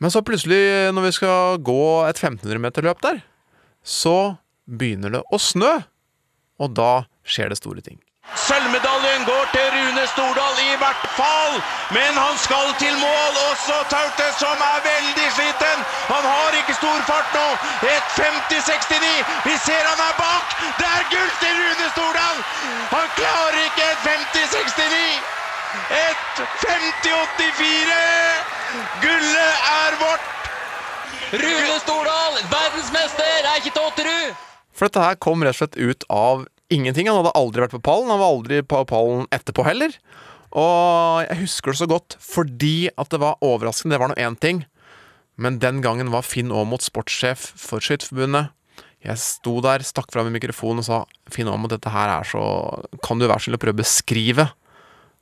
Men 0.00 0.12
så 0.12 0.22
plutselig, 0.24 0.60
når 0.96 1.08
vi 1.08 1.12
skal 1.12 1.58
gå 1.64 1.80
et 2.08 2.20
1500-meterløp 2.20 3.02
der, 3.04 3.20
så 3.84 4.36
begynner 4.64 5.18
det 5.18 5.24
å 5.28 5.40
snø. 5.40 5.74
Og 6.60 6.72
da 6.76 6.92
skjer 7.24 7.52
det 7.52 7.60
store 7.60 7.84
ting. 7.84 8.00
Sølvmedaljen 8.36 9.24
går 9.26 9.46
til 9.50 9.66
Rune 9.74 10.02
Stordal 10.12 10.58
i 10.62 10.74
hvert 10.78 11.06
fall, 11.16 11.54
men 11.96 12.12
han 12.14 12.36
skal 12.38 12.68
til 12.78 12.94
mål. 13.00 13.32
Også 13.50 13.78
Taute, 13.90 14.26
som 14.38 14.60
er 14.66 14.78
veldig 14.86 15.28
sliten. 15.36 15.82
Han 16.12 16.28
har 16.32 16.58
ikke 16.60 16.76
stor 16.78 17.00
fart 17.08 17.34
nå. 17.34 17.46
Et 17.90 18.06
50-69. 18.20 19.10
Vi 19.48 19.56
ser 19.66 19.82
han 19.90 20.04
er 20.06 20.14
bak. 20.20 20.54
Det 20.78 20.88
er 20.98 21.08
gull 21.14 21.32
til 21.42 21.58
Rune 21.64 21.88
Stordal! 21.96 22.38
Han 22.94 23.10
klarer 23.18 23.58
ikke 23.66 23.88
et 23.88 24.00
50-69. 24.06 25.09
Et 25.70 26.40
50-84. 26.64 27.98
Gullet 29.04 29.66
er 29.70 29.98
vårt. 30.00 30.30
Rune 31.30 31.76
Stordal, 31.78 32.40
verdensmester, 32.50 33.44
er 33.46 33.60
ikke 33.60 33.76
Totterud! 33.76 34.40
For 34.74 34.88
dette 34.88 35.04
her 35.04 35.20
kom 35.22 35.44
rett 35.46 35.54
og 35.54 35.60
slett 35.60 35.78
ut 35.78 36.06
av 36.10 36.42
ingenting. 36.74 37.06
Han 37.06 37.20
hadde 37.20 37.36
aldri 37.38 37.62
vært 37.62 37.76
på 37.76 37.82
pallen. 37.86 38.10
Han 38.10 38.18
var 38.18 38.34
aldri 38.34 38.60
på 38.66 38.82
pallen 38.90 39.30
etterpå 39.34 39.62
heller. 39.68 39.94
Og 40.50 41.22
jeg 41.28 41.42
husker 41.44 41.70
det 41.70 41.78
så 41.78 41.90
godt 41.90 42.16
fordi 42.18 42.90
at 42.98 43.14
det 43.14 43.20
var 43.22 43.38
overraskende. 43.38 43.94
Det 43.94 44.02
var 44.02 44.10
nå 44.10 44.18
én 44.18 44.38
ting. 44.42 44.64
Men 45.38 45.60
den 45.62 45.84
gangen 45.84 46.10
var 46.10 46.26
Finn 46.26 46.50
Aamodt 46.50 46.82
sportssjef 46.88 47.52
for 47.54 47.78
Skytterforbundet. 47.84 48.50
Jeg 49.06 49.22
sto 49.22 49.60
der, 49.64 49.86
stakk 49.86 50.10
fram 50.12 50.28
i 50.28 50.34
mikrofonen 50.34 50.82
og 50.82 50.88
sa 50.88 51.04
Finn 51.32 51.48
Aamodt, 51.48 51.78
dette 51.78 51.92
her 51.94 52.10
er 52.18 52.26
så 52.28 52.42
Kan 53.06 53.22
du 53.22 53.24
være 53.24 53.38
så 53.38 53.46
snill 53.46 53.56
å 53.56 53.62
prøve 53.62 53.78
å 53.78 53.84
beskrive 53.84 54.50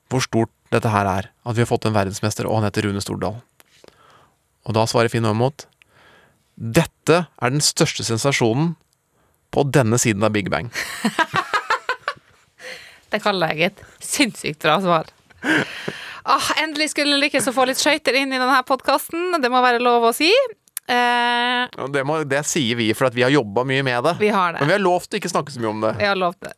hvor 0.08 0.24
stort 0.24 0.52
dette 0.72 0.90
her 0.92 1.08
er? 1.08 1.30
At 1.44 1.56
vi 1.56 1.64
har 1.64 1.70
fått 1.70 1.86
en 1.88 1.96
verdensmester, 1.96 2.48
og 2.48 2.58
han 2.58 2.68
heter 2.68 2.88
Rune 2.88 3.02
Stordal. 3.04 3.40
Og 4.68 4.76
da 4.76 4.84
svarer 4.88 5.12
Finn 5.12 5.26
Aamodt 5.28 5.66
Dette 6.58 7.22
er 7.30 7.52
den 7.54 7.62
største 7.64 8.04
sensasjonen 8.04 8.74
på 9.54 9.64
denne 9.72 9.96
siden 10.00 10.26
av 10.26 10.34
Big 10.34 10.50
Bang. 10.52 10.72
Det 13.08 13.22
kaller 13.24 13.54
jeg 13.56 13.70
et 13.70 13.84
sinnssykt 14.04 14.60
bra 14.66 14.74
svar. 14.84 15.08
Ah, 16.28 16.48
endelig 16.60 16.90
skulle 16.92 17.16
lykkes 17.22 17.46
å 17.48 17.54
få 17.56 17.64
litt 17.70 17.80
skøyter 17.80 18.18
inn 18.20 18.34
i 18.34 18.40
denne 18.40 18.58
podkasten. 18.68 19.38
Det 19.40 19.48
må 19.48 19.62
være 19.64 19.80
lov 19.80 20.10
å 20.10 20.12
si. 20.12 20.28
Eh, 20.88 21.88
det, 21.94 22.02
må, 22.04 22.18
det 22.28 22.42
sier 22.48 22.76
vi 22.76 22.90
for 22.96 23.08
at 23.08 23.16
vi 23.16 23.24
har 23.24 23.32
jobba 23.32 23.64
mye 23.68 23.86
med 23.86 24.04
det. 24.04 24.14
Vi 24.20 24.28
har 24.34 24.52
det. 24.52 24.60
Men 24.60 24.68
vi 24.72 24.76
har 24.76 24.84
lovt 24.84 25.14
å 25.14 25.22
ikke 25.22 25.32
snakke 25.32 25.54
så 25.54 25.62
mye 25.62 25.72
om 25.72 25.86
det. 25.86 25.94
det. 26.44 26.54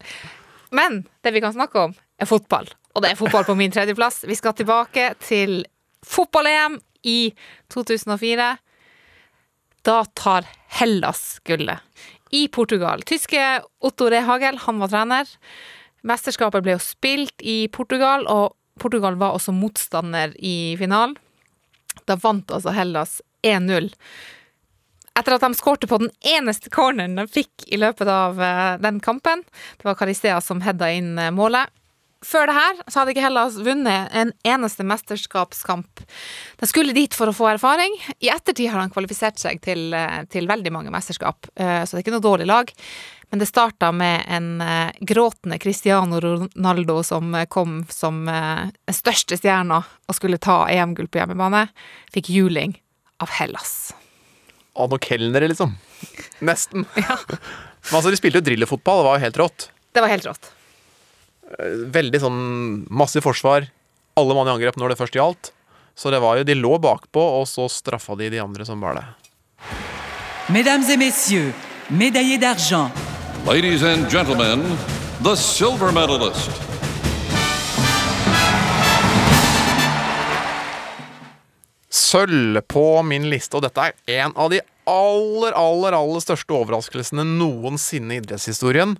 Men 0.75 1.02
det 1.23 1.35
vi 1.37 1.42
kan 1.45 1.54
snakke 1.54 1.87
om, 1.87 1.95
er 2.19 2.30
fotball. 2.30 2.66
Og 2.94 3.04
det 3.04 3.12
er 3.12 3.18
fotball 3.18 3.47
på 3.47 3.56
min 3.59 3.73
tredjeplass. 3.73 4.25
Vi 4.26 4.37
skal 4.38 4.56
tilbake 4.59 5.12
til 5.23 5.62
fotball-EM 6.06 6.80
i 7.06 7.32
2004. 7.73 8.49
Da 9.87 9.99
tar 10.18 10.49
Hellas 10.80 11.40
gullet. 11.44 11.78
I 12.30 12.47
Portugal. 12.49 13.02
Tyske 13.02 13.42
Otto 13.82 14.06
Rehagel, 14.11 14.59
han 14.62 14.78
var 14.78 14.90
trener. 14.92 15.30
Mesterskapet 16.06 16.62
ble 16.62 16.76
jo 16.76 16.82
spilt 16.82 17.42
i 17.42 17.64
Portugal, 17.73 18.26
og 18.30 18.54
Portugal 18.80 19.18
var 19.18 19.35
også 19.35 19.54
motstander 19.54 20.37
i 20.38 20.76
finalen. 20.78 21.16
Da 22.06 22.16
vant 22.20 22.52
altså 22.54 22.73
Hellas 22.75 23.18
1-0. 23.42 23.90
Etter 25.18 25.35
at 25.35 25.42
de 25.42 25.59
skårte 25.59 25.88
på 25.90 25.99
den 26.00 26.12
eneste 26.37 26.70
corneren 26.73 27.18
de 27.18 27.26
fikk 27.28 27.66
i 27.66 27.80
løpet 27.80 28.09
av 28.09 28.38
eh, 28.40 28.78
den 28.80 29.00
kampen. 29.04 29.42
Det 29.76 29.88
var 29.88 29.99
Karistea 29.99 30.38
som 30.44 30.62
heada 30.64 30.88
inn 30.94 31.18
eh, 31.18 31.32
målet. 31.35 31.68
Før 32.21 32.50
det 32.50 32.55
her 32.57 32.81
så 32.85 33.00
hadde 33.00 33.15
ikke 33.15 33.23
Hellas 33.25 33.55
vunnet 33.65 34.11
en 34.12 34.31
eneste 34.45 34.85
mesterskapskamp. 34.85 36.03
De 36.61 36.67
skulle 36.69 36.93
dit 36.93 37.15
for 37.17 37.31
å 37.31 37.37
få 37.37 37.47
erfaring. 37.55 37.95
I 38.21 38.29
ettertid 38.35 38.69
har 38.69 38.83
han 38.83 38.93
kvalifisert 38.93 39.41
seg 39.41 39.62
til, 39.65 39.95
eh, 39.97 40.27
til 40.29 40.49
veldig 40.50 40.73
mange 40.75 40.93
mesterskap, 40.93 41.49
eh, 41.57 41.81
så 41.85 41.97
det 41.97 42.03
er 42.03 42.05
ikke 42.05 42.17
noe 42.19 42.29
dårlig 42.29 42.50
lag. 42.50 42.75
Men 43.31 43.41
det 43.41 43.49
starta 43.49 43.89
med 43.95 44.27
en 44.29 44.61
eh, 44.61 44.93
gråtende 45.00 45.59
Cristiano 45.62 46.21
Ronaldo 46.21 47.03
som 47.03 47.33
kom 47.49 47.87
som 47.89 48.27
den 48.27 48.93
største 48.93 49.41
stjerna 49.41 49.81
og 49.81 50.15
skulle 50.15 50.37
ta 50.37 50.67
EM-gull 50.69 51.09
på 51.09 51.23
hjemmebane. 51.23 51.69
Fikk 52.12 52.29
juling 52.29 52.77
av 53.17 53.33
Hellas. 53.41 53.95
Av 54.77 54.93
noen 54.93 55.00
kelnere, 55.00 55.49
liksom. 55.49 55.73
Nesten. 56.45 56.85
Men 56.95 57.97
altså, 57.97 58.11
de 58.11 58.21
spilte 58.21 58.43
jo 58.43 58.49
drillefotball, 58.53 59.00
det 59.00 59.09
var 59.09 59.17
jo 59.17 59.25
helt 59.25 59.45
rått. 59.47 59.71
Det 59.95 60.05
var 60.05 60.12
helt 60.12 60.29
rått. 60.29 60.53
Veldig 61.59 62.21
sånn 62.23 62.42
massiv 62.90 63.25
forsvar. 63.26 63.66
Alle 64.19 64.37
mann 64.37 64.49
i 64.49 64.54
angrep 64.54 64.78
når 64.78 64.92
det 64.92 65.00
først 65.00 65.19
gjaldt. 65.19 65.52
Så 65.99 66.12
det 66.14 66.21
var 66.23 66.38
jo, 66.38 66.47
de 66.47 66.54
lå 66.54 66.76
bakpå, 66.80 67.21
og 67.40 67.49
så 67.50 67.66
straffa 67.69 68.14
de 68.16 68.30
de 68.30 68.40
andre 68.40 68.64
som 68.64 68.80
var 68.80 68.97
det. 68.97 69.07
Mesdames 70.49 70.88
et 70.90 70.99
messieurs, 70.99 71.54
médaillés 71.90 72.38
d'argent, 72.38 72.90
Ladies 73.47 73.83
and 73.83 74.11
gentlemen, 74.11 74.61
the 75.23 75.35
silver 75.37 75.90
medalist. 75.92 76.50
Sølv 81.88 82.61
på 82.69 83.02
min 83.02 83.30
liste, 83.33 83.57
og 83.57 83.64
dette 83.64 83.87
er 83.87 84.21
en 84.26 84.35
av 84.37 84.50
de 84.52 84.61
aller, 84.90 85.57
aller, 85.57 85.97
aller 85.97 86.23
største 86.23 86.52
overraskelsene 86.52 87.25
noensinne 87.25 88.19
i 88.19 88.21
idrettshistorien. 88.21 88.99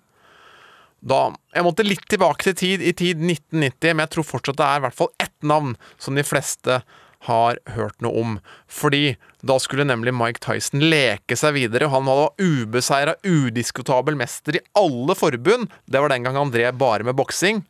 Da, 1.01 1.31
jeg 1.57 1.65
måtte 1.65 1.87
litt 1.87 2.05
tilbake 2.13 2.45
til 2.45 2.57
tid, 2.57 2.83
i 2.85 2.93
tid 2.93 3.23
1990, 3.25 3.95
men 3.95 4.05
jeg 4.05 4.15
tror 4.17 4.27
fortsatt 4.29 4.59
det 4.61 4.67
er 4.67 4.81
i 4.81 4.85
hvert 4.85 4.99
fall 4.99 5.13
ett 5.23 5.47
navn 5.47 5.77
som 5.97 6.19
de 6.19 6.25
fleste 6.27 6.83
har 7.29 7.59
hørt 7.75 8.01
noe 8.05 8.21
om. 8.21 8.37
Fordi 8.69 9.15
da 9.45 9.59
skulle 9.61 9.85
nemlig 9.89 10.13
Mike 10.17 10.41
Tyson 10.45 10.85
leke 10.85 11.37
seg 11.37 11.57
videre. 11.57 11.91
Han 11.93 12.09
var 12.09 12.33
ubeseira, 12.41 13.17
udiskutabel 13.25 14.17
mester 14.17 14.57
i 14.57 14.65
alle 14.79 15.17
forbund. 15.17 15.69
Det 15.85 16.01
var 16.01 16.13
den 16.13 16.25
gang 16.25 16.39
han 16.41 16.53
drev 16.53 16.77
bare 16.81 17.05
med 17.05 17.17
boksing. 17.19 17.63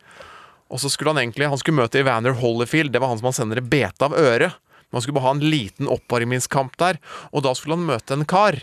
Og 0.71 0.79
så 0.79 0.91
skulle 0.91 1.11
han 1.11 1.19
egentlig 1.19 1.49
Han 1.51 1.59
skulle 1.59 1.83
møte 1.83 1.99
Evander 1.99 2.37
Holyfield. 2.39 2.93
Det 2.95 3.03
var 3.03 3.11
han 3.11 3.19
som 3.19 3.31
han 3.31 3.39
senere 3.41 3.67
bet 3.67 4.03
av 4.07 4.15
øret. 4.15 4.55
Man 4.91 5.03
skulle 5.03 5.19
bare 5.19 5.31
ha 5.31 5.37
en 5.39 5.51
liten 5.51 5.91
oppvarmingskamp 5.91 6.77
der. 6.79 6.99
Og 7.35 7.43
da 7.47 7.55
skulle 7.55 7.79
han 7.79 7.91
møte 7.91 8.15
en 8.15 8.27
kar. 8.27 8.59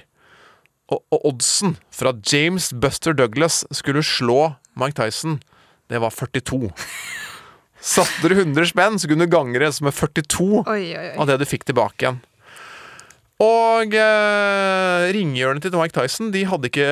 Og, 0.87 1.01
og 1.11 1.25
oddsen 1.33 1.75
for 1.91 2.13
at 2.13 2.21
James 2.31 2.69
Buster 2.71 3.15
Douglas 3.17 3.65
skulle 3.75 4.03
slå 4.05 4.53
Mike 4.79 4.95
Tyson, 4.99 5.41
det 5.91 5.99
var 6.03 6.13
42. 6.15 6.69
Satte 7.83 8.29
du 8.29 8.35
100 8.35 8.71
spenn, 8.71 8.97
så 8.99 9.09
kunne 9.09 9.27
du 9.27 9.31
gange 9.31 9.59
det 9.59 9.69
med 9.85 9.93
42 9.95 10.47
Oi, 10.63 10.63
oi, 10.71 10.95
oi. 10.95 11.13
av 11.19 11.27
det 11.29 11.37
du 11.41 11.45
fikk 11.47 11.67
tilbake 11.67 12.05
igjen. 12.05 12.21
Og 13.43 13.93
eh, 13.93 15.03
ringhjørnet 15.13 15.61
til 15.67 15.77
Mike 15.77 15.93
Tyson, 15.93 16.31
de 16.33 16.41
hadde 16.49 16.71
ikke 16.71 16.87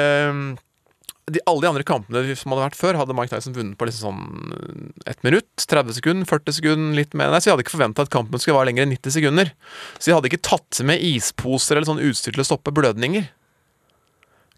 de, 1.33 1.41
Alle 1.49 1.63
de 1.63 1.69
andre 1.71 1.85
kampene 1.87 2.21
som 2.37 2.53
hadde 2.53 2.67
vært 2.67 2.77
før, 2.77 2.99
hadde 2.99 3.15
Mike 3.17 3.33
Tyson 3.33 3.55
vunnet 3.55 3.79
på 3.79 3.87
liksom 3.89 4.19
sånn 4.21 4.91
Et 5.09 5.25
minutt, 5.25 5.49
30 5.57 5.97
sekunder, 5.97 6.29
40 6.29 6.57
sekunder, 6.59 6.91
litt 6.99 7.17
mer. 7.17 7.31
Nei, 7.33 7.41
så 7.41 7.49
de 7.49 7.55
hadde 7.55 7.65
ikke 7.65 7.77
forventa 7.79 8.05
at 8.05 8.13
kampen 8.13 8.41
skulle 8.41 8.59
vare 8.59 8.69
lenger 8.69 8.85
enn 8.85 8.93
90 8.93 9.17
sekunder. 9.17 9.49
Så 9.97 10.11
de 10.11 10.15
hadde 10.19 10.29
ikke 10.29 10.43
tatt 10.45 10.83
med 10.85 11.01
isposer 11.01 11.79
eller 11.79 11.89
sånn 11.89 12.03
utstyr 12.05 12.37
til 12.37 12.45
å 12.45 12.47
stoppe 12.51 12.75
blødninger. 12.77 13.25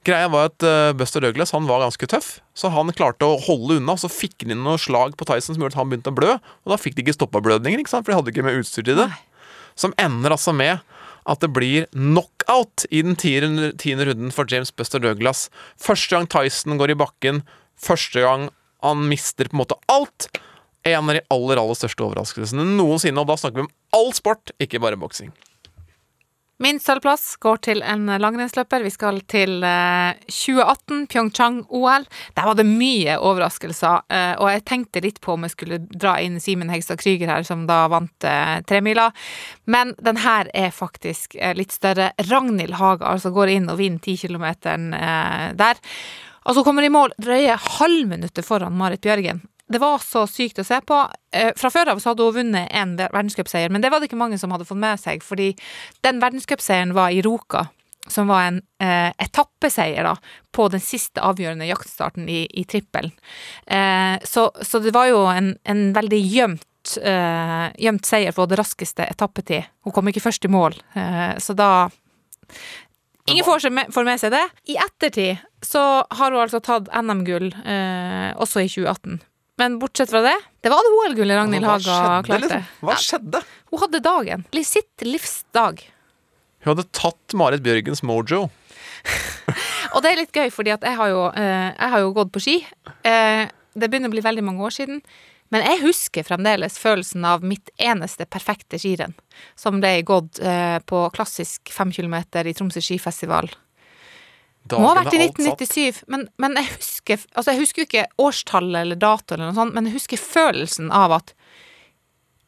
Greia 0.07 0.29
var 0.31 0.49
at 0.49 0.63
eh, 0.63 0.93
Buster 0.97 1.23
Douglas 1.23 1.51
han 1.55 1.67
var 1.67 1.83
ganske 1.83 2.07
tøff, 2.09 2.37
så 2.55 2.71
han 2.71 2.91
klarte 2.95 3.27
å 3.27 3.39
holde 3.43 3.81
unna. 3.81 3.97
Så 3.99 4.09
fikk 4.11 4.45
han 4.45 4.55
inn 4.55 4.63
noen 4.63 4.79
slag 4.81 5.17
på 5.19 5.27
Tyson 5.27 5.55
som 5.55 5.63
gjorde 5.63 5.75
at 5.75 5.81
han 5.81 5.91
begynte 5.91 6.13
å 6.13 6.17
blø, 6.17 6.37
og 6.37 6.73
da 6.73 6.79
fikk 6.79 6.97
de 6.97 7.05
ikke 7.05 7.17
stoppa 7.17 7.43
blødningen, 7.43 7.83
ikke 7.83 7.97
for 7.97 8.11
de 8.13 8.19
hadde 8.19 8.33
ikke 8.33 8.45
med 8.47 8.61
utstyr 8.61 8.87
til 8.87 9.01
det. 9.01 9.09
Som 9.77 9.95
ender 10.01 10.33
altså 10.33 10.55
med 10.55 10.79
at 11.27 11.43
det 11.43 11.51
blir 11.51 11.89
knockout 11.91 12.85
i 12.87 13.03
den 13.03 13.17
tiende, 13.19 13.73
tiende 13.79 14.07
runden 14.07 14.31
for 14.31 14.47
James 14.49 14.71
Buster 14.71 15.03
Douglas. 15.03 15.47
Første 15.75 16.15
gang 16.15 16.29
Tyson 16.31 16.79
går 16.79 16.95
i 16.95 16.99
bakken, 17.03 17.43
første 17.75 18.23
gang 18.23 18.47
han 18.85 19.03
mister 19.11 19.49
på 19.49 19.57
en 19.57 19.63
måte 19.65 19.79
alt. 19.91 20.29
En 20.87 21.09
av 21.11 21.17
de 21.17 21.25
aller, 21.33 21.59
aller 21.59 21.75
største 21.75 22.05
overraskelsene 22.05 22.63
noensinne, 22.77 23.19
og 23.19 23.27
da 23.27 23.35
snakker 23.39 23.59
vi 23.59 23.67
om 23.67 23.73
all 23.97 24.13
sport, 24.15 24.55
ikke 24.63 24.79
bare 24.79 24.99
boksing. 24.99 25.33
Min 26.59 26.79
sølvplass 26.81 27.35
går 27.37 27.59
til 27.67 27.83
en 27.85 28.07
langrennsløper. 28.17 28.81
Vi 28.81 28.89
skal 28.89 29.19
til 29.29 29.61
eh, 29.61 30.17
2018, 30.25 31.03
Pyeongchang-OL. 31.11 32.07
Der 32.33 32.47
var 32.49 32.57
det 32.57 32.65
mye 32.65 33.19
overraskelser, 33.21 34.07
eh, 34.09 34.31
og 34.41 34.49
jeg 34.49 34.63
tenkte 34.65 35.03
litt 35.05 35.19
på 35.21 35.35
om 35.35 35.45
jeg 35.45 35.53
skulle 35.53 35.77
dra 35.85 36.15
inn 36.23 36.39
Simen 36.41 36.71
Hegstad 36.73 36.97
Krüger 37.03 37.29
her, 37.29 37.45
som 37.45 37.67
da 37.69 37.83
vant 37.93 38.25
eh, 38.25 38.55
tremila. 38.65 39.11
Men 39.69 39.93
den 40.01 40.17
her 40.23 40.49
er 40.57 40.73
faktisk 40.73 41.37
eh, 41.37 41.53
litt 41.57 41.75
større. 41.77 42.09
Ragnhild 42.25 42.79
Haga 42.81 43.13
altså 43.13 43.29
går 43.35 43.53
inn 43.53 43.69
og 43.69 43.77
vinner 43.77 44.01
10 44.01 44.17
kilometeren 44.25 44.89
eh, 44.97 45.51
der. 45.61 45.77
Og 46.49 46.57
så 46.57 46.65
kommer 46.65 46.87
i 46.87 46.89
mål 46.89 47.13
drøye 47.21 47.53
halvminuttet 47.77 48.49
foran 48.49 48.73
Marit 48.81 49.05
Bjørgen. 49.05 49.45
Det 49.69 49.79
var 49.83 49.97
så 49.99 50.23
sykt 50.31 50.59
å 50.61 50.65
se 50.67 50.77
på. 50.87 50.97
Eh, 51.35 51.49
Fra 51.59 51.69
før 51.73 51.89
av 51.91 51.99
så 51.99 52.13
hadde 52.13 52.23
hun 52.23 52.37
vunnet 52.37 52.69
en 52.71 52.93
ver- 52.99 53.11
verdenscupseier, 53.11 53.69
men 53.73 53.81
det 53.83 53.89
var 53.91 53.99
det 53.99 54.07
ikke 54.09 54.19
mange 54.19 54.37
som 54.39 54.51
hadde 54.55 54.65
fått 54.69 54.79
med 54.79 54.99
seg, 55.01 55.23
fordi 55.25 55.49
den 56.07 56.21
verdenscupseieren 56.23 56.93
var 56.95 57.11
i 57.11 57.19
Ruka, 57.25 57.65
som 58.07 58.29
var 58.31 58.45
en 58.47 58.61
eh, 58.79 59.11
etappeseier 59.19 60.07
da, 60.07 60.13
på 60.55 60.69
den 60.71 60.79
siste 60.79 61.19
avgjørende 61.19 61.67
jaktstarten 61.67 62.29
i, 62.31 62.45
i 62.47 62.63
trippelen. 62.63 63.11
Eh, 63.67 64.15
så, 64.23 64.47
så 64.63 64.79
det 64.79 64.93
var 64.95 65.09
jo 65.11 65.25
en, 65.27 65.57
en 65.67 65.81
veldig 65.97 66.21
gjemt 66.23 66.63
eh, 67.03 67.67
gjemt 67.83 68.07
seier 68.07 68.31
for 68.31 68.47
det 68.47 68.61
raskeste 68.61 69.03
etappetid. 69.11 69.67
Hun 69.83 69.91
kom 69.91 70.07
ikke 70.07 70.23
først 70.23 70.47
i 70.47 70.53
mål, 70.55 70.79
eh, 70.95 71.35
så 71.43 71.51
da 71.59 71.89
Ingen 73.27 73.43
får, 73.43 73.65
med, 73.75 73.89
får 73.91 74.05
med 74.07 74.19
seg 74.21 74.31
det. 74.31 74.45
I 74.71 74.77
ettertid 74.79 75.41
så 75.67 75.81
har 76.15 76.31
hun 76.31 76.39
altså 76.45 76.61
tatt 76.63 76.87
NM-gull 76.95 77.49
eh, 77.67 78.29
også 78.39 78.63
i 78.63 78.69
2018. 78.71 79.17
Men 79.57 79.79
bortsett 79.81 80.11
fra 80.13 80.21
det, 80.21 80.35
det 80.61 80.69
var 80.69 80.85
det 80.85 80.93
OL-gullet 80.93 81.39
Ragnhild 81.39 81.65
Haga 81.65 81.81
skjedde, 81.81 82.25
klarte. 82.27 82.41
liksom? 82.43 82.65
Hva 82.85 82.97
skjedde? 83.01 83.43
Hun 83.71 83.81
hadde 83.83 84.01
dagen. 84.05 84.43
Sitt 84.67 85.05
livsdag. 85.05 85.81
Hun 86.61 86.73
hadde 86.73 86.85
tatt 86.93 87.37
Marit 87.37 87.63
Bjørgens 87.65 88.03
mojo. 88.05 88.47
Og 89.95 90.03
det 90.03 90.11
er 90.11 90.19
litt 90.21 90.35
gøy, 90.35 90.51
fordi 90.53 90.75
jeg 90.75 90.99
har 90.99 91.09
jo, 91.09 91.23
eh, 91.31 91.71
jeg 91.71 91.93
har 91.93 92.03
jo 92.03 92.13
gått 92.13 92.33
på 92.35 92.43
ski. 92.43 92.59
Eh, 93.07 93.47
det 93.77 93.89
begynner 93.89 94.11
å 94.11 94.15
bli 94.15 94.25
veldig 94.25 94.45
mange 94.45 94.67
år 94.67 94.75
siden. 94.77 95.01
Men 95.53 95.63
jeg 95.63 95.79
husker 95.85 96.25
fremdeles 96.27 96.75
følelsen 96.81 97.23
av 97.25 97.45
mitt 97.45 97.71
eneste 97.79 98.27
perfekte 98.27 98.79
skirenn, 98.81 99.15
som 99.55 99.79
ble 99.79 100.01
gått 100.07 100.41
eh, 100.43 100.77
på 100.83 101.05
klassisk 101.15 101.71
fem 101.71 101.93
kilometer 101.95 102.49
i 102.49 102.53
Tromsø 102.57 102.83
skifestival. 102.83 103.47
Dagen 104.67 104.83
Må 104.83 104.91
ha 104.91 104.99
vært 104.99 105.15
i 105.15 105.19
da 105.21 105.27
alt 105.27 105.41
satt. 105.41 105.61
1997, 105.63 106.03
men, 106.11 106.27
men 106.41 106.57
jeg 106.59 106.69
husker 106.75 107.21
Altså, 107.33 107.53
jeg 107.53 107.61
husker 107.63 107.81
jo 107.81 107.87
ikke 107.87 108.05
årstallet 108.27 108.79
eller 108.81 108.99
dato 108.99 109.35
eller 109.35 109.49
noe 109.49 109.57
sånt, 109.57 109.75
men 109.77 109.89
jeg 109.89 109.97
husker 109.99 110.21
følelsen 110.21 110.91
av 110.95 111.19
at 111.21 111.33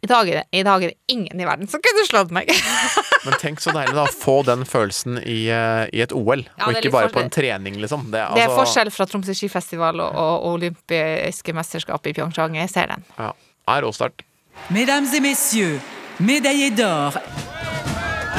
i 0.01 0.07
dag 0.07 0.29
er 0.31 0.37
det, 0.39 0.43
i 0.55 0.63
dag 0.63 0.83
er 0.83 0.93
det 0.93 1.11
ingen 1.11 1.41
i 1.41 1.45
verden 1.45 1.67
som 1.67 1.81
kunne 1.83 2.05
slått 2.07 2.29
meg. 2.31 2.47
Men 3.25 3.35
tenk 3.41 3.59
så 3.59 3.73
deilig 3.75 3.97
da 3.97 4.05
få 4.07 4.37
den 4.47 4.63
følelsen 4.63 5.17
i, 5.19 5.41
eh, 5.51 5.89
i 5.91 5.99
et 6.05 6.13
OL, 6.15 6.45
Ja, 6.45 6.69
og 6.69 6.77
ikke 6.79 6.93
bare 6.93 7.11
på 7.11 7.19
en 7.19 7.33
trening, 7.35 7.81
liksom. 7.83 8.07
Det, 8.13 8.21
er 8.21 8.31
Det 8.31 8.45
er 8.45 8.47
altså- 8.47 8.61
forskjell 8.61 8.93
fra 8.95 9.09
Tromsø 9.11 9.35
skifestival 9.35 9.99
og, 9.99 10.15
og, 10.15 10.47
olympiske 10.53 11.51
mesterskap 11.51 12.07
i 12.07 12.15
Pyeongchang. 12.15 12.55
Jeg 12.61 12.71
ser 12.71 12.87
den. 12.95 13.03
Ja, 13.19 13.33
er 13.75 13.83
råsterkt. 13.83 14.23
Mesdames 14.71 15.13
et 15.13 15.21
messieurs, 15.21 15.81
médaillés 16.17 16.71
d'or, 16.79 17.19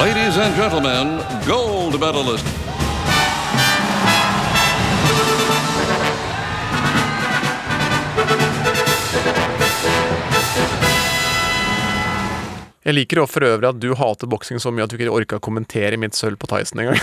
Ladies 0.01 0.37
and 0.37 0.55
gentlemen, 0.55 1.19
gold 1.45 1.99
medalist. 1.99 2.70
Jeg 12.81 12.97
liker 12.97 13.21
jo 13.21 13.27
for 13.29 13.45
øvrig 13.45 13.69
at 13.69 13.79
du 13.81 13.91
hater 13.97 14.29
boksing 14.29 14.61
så 14.61 14.71
mye 14.73 14.87
at 14.87 14.93
du 14.93 14.97
ikke 14.97 15.13
orka 15.13 15.37
å 15.37 15.43
kommentere 15.43 15.99
mitt 16.01 16.17
sølv 16.17 16.39
på 16.41 16.49
Tyson 16.49 16.81
engang. 16.81 16.97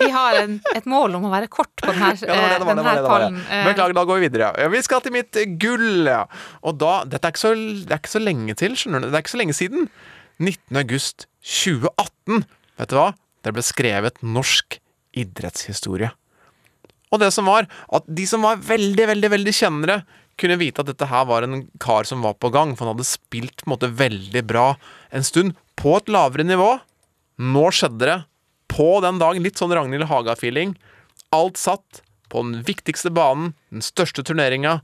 Vi 0.00 0.08
har 0.12 0.36
en, 0.40 0.54
et 0.76 0.86
mål 0.88 1.16
om 1.18 1.26
å 1.28 1.30
være 1.32 1.48
kort 1.52 1.72
på 1.80 1.92
denne, 1.92 2.12
Ja, 2.24 3.00
pallen. 3.04 3.36
Eh, 3.48 3.66
Beklager, 3.68 3.94
da 3.96 4.04
går 4.08 4.20
vi 4.20 4.28
videre. 4.28 4.48
Ja, 4.60 4.68
vi 4.72 4.80
skal 4.84 5.02
til 5.04 5.12
mitt 5.12 5.36
eh, 5.36 5.48
gull, 5.60 6.06
ja. 6.08 6.22
Og 6.64 6.78
da 6.80 7.02
Dette 7.08 7.28
er 7.28 7.34
ikke 7.34 7.42
så, 7.42 7.52
det 7.56 7.92
er 7.92 8.00
ikke 8.00 8.14
så 8.14 8.22
lenge 8.22 8.56
til, 8.56 8.76
skjønner 8.80 9.04
du. 9.04 9.10
Det 9.10 9.18
er 9.18 9.24
ikke 9.26 9.34
så 9.34 9.40
lenge 9.42 9.56
siden. 9.56 9.90
19. 10.40 10.80
august 10.80 11.26
2018. 11.44 12.46
Vet 12.80 12.92
du 12.92 12.96
hva? 12.96 13.10
Det 13.44 13.52
ble 13.56 13.64
skrevet 13.64 14.24
norsk 14.24 14.80
idrettshistorie. 15.20 16.12
Og 17.10 17.20
det 17.20 17.32
som 17.34 17.48
var, 17.50 17.68
at 17.92 18.08
de 18.08 18.24
som 18.28 18.44
var 18.46 18.60
veldig, 18.64 19.06
veldig, 19.12 19.30
veldig 19.36 19.54
kjennere, 19.56 20.00
kunne 20.40 20.58
vite 20.60 20.82
at 20.82 20.88
dette 20.90 21.08
her 21.10 21.26
var 21.28 21.44
en 21.46 21.66
kar 21.82 22.08
som 22.08 22.24
var 22.24 22.36
på 22.40 22.50
gang, 22.54 22.74
for 22.74 22.86
han 22.86 22.94
hadde 22.96 23.08
spilt 23.08 23.62
på 23.62 23.68
en 23.68 23.74
måte 23.74 23.92
veldig 24.00 24.42
bra 24.48 24.66
en 25.14 25.26
stund, 25.26 25.54
på 25.80 25.96
et 25.98 26.10
lavere 26.12 26.44
nivå. 26.46 26.72
Nå 27.40 27.66
skjedde 27.72 28.08
det. 28.08 28.18
På 28.70 29.00
den 29.02 29.18
dagen, 29.18 29.42
litt 29.42 29.58
sånn 29.58 29.72
Ragnhild 29.74 30.06
Haga-feeling. 30.10 30.76
Alt 31.34 31.58
satt 31.58 32.02
på 32.30 32.42
den 32.44 32.62
viktigste 32.66 33.10
banen, 33.10 33.54
den 33.74 33.82
største 33.82 34.22
turneringa. 34.26 34.80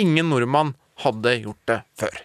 Ingen 0.00 0.28
nordmann 0.32 0.74
hadde 1.04 1.38
gjort 1.40 1.62
det 1.70 1.80
før. 1.98 2.20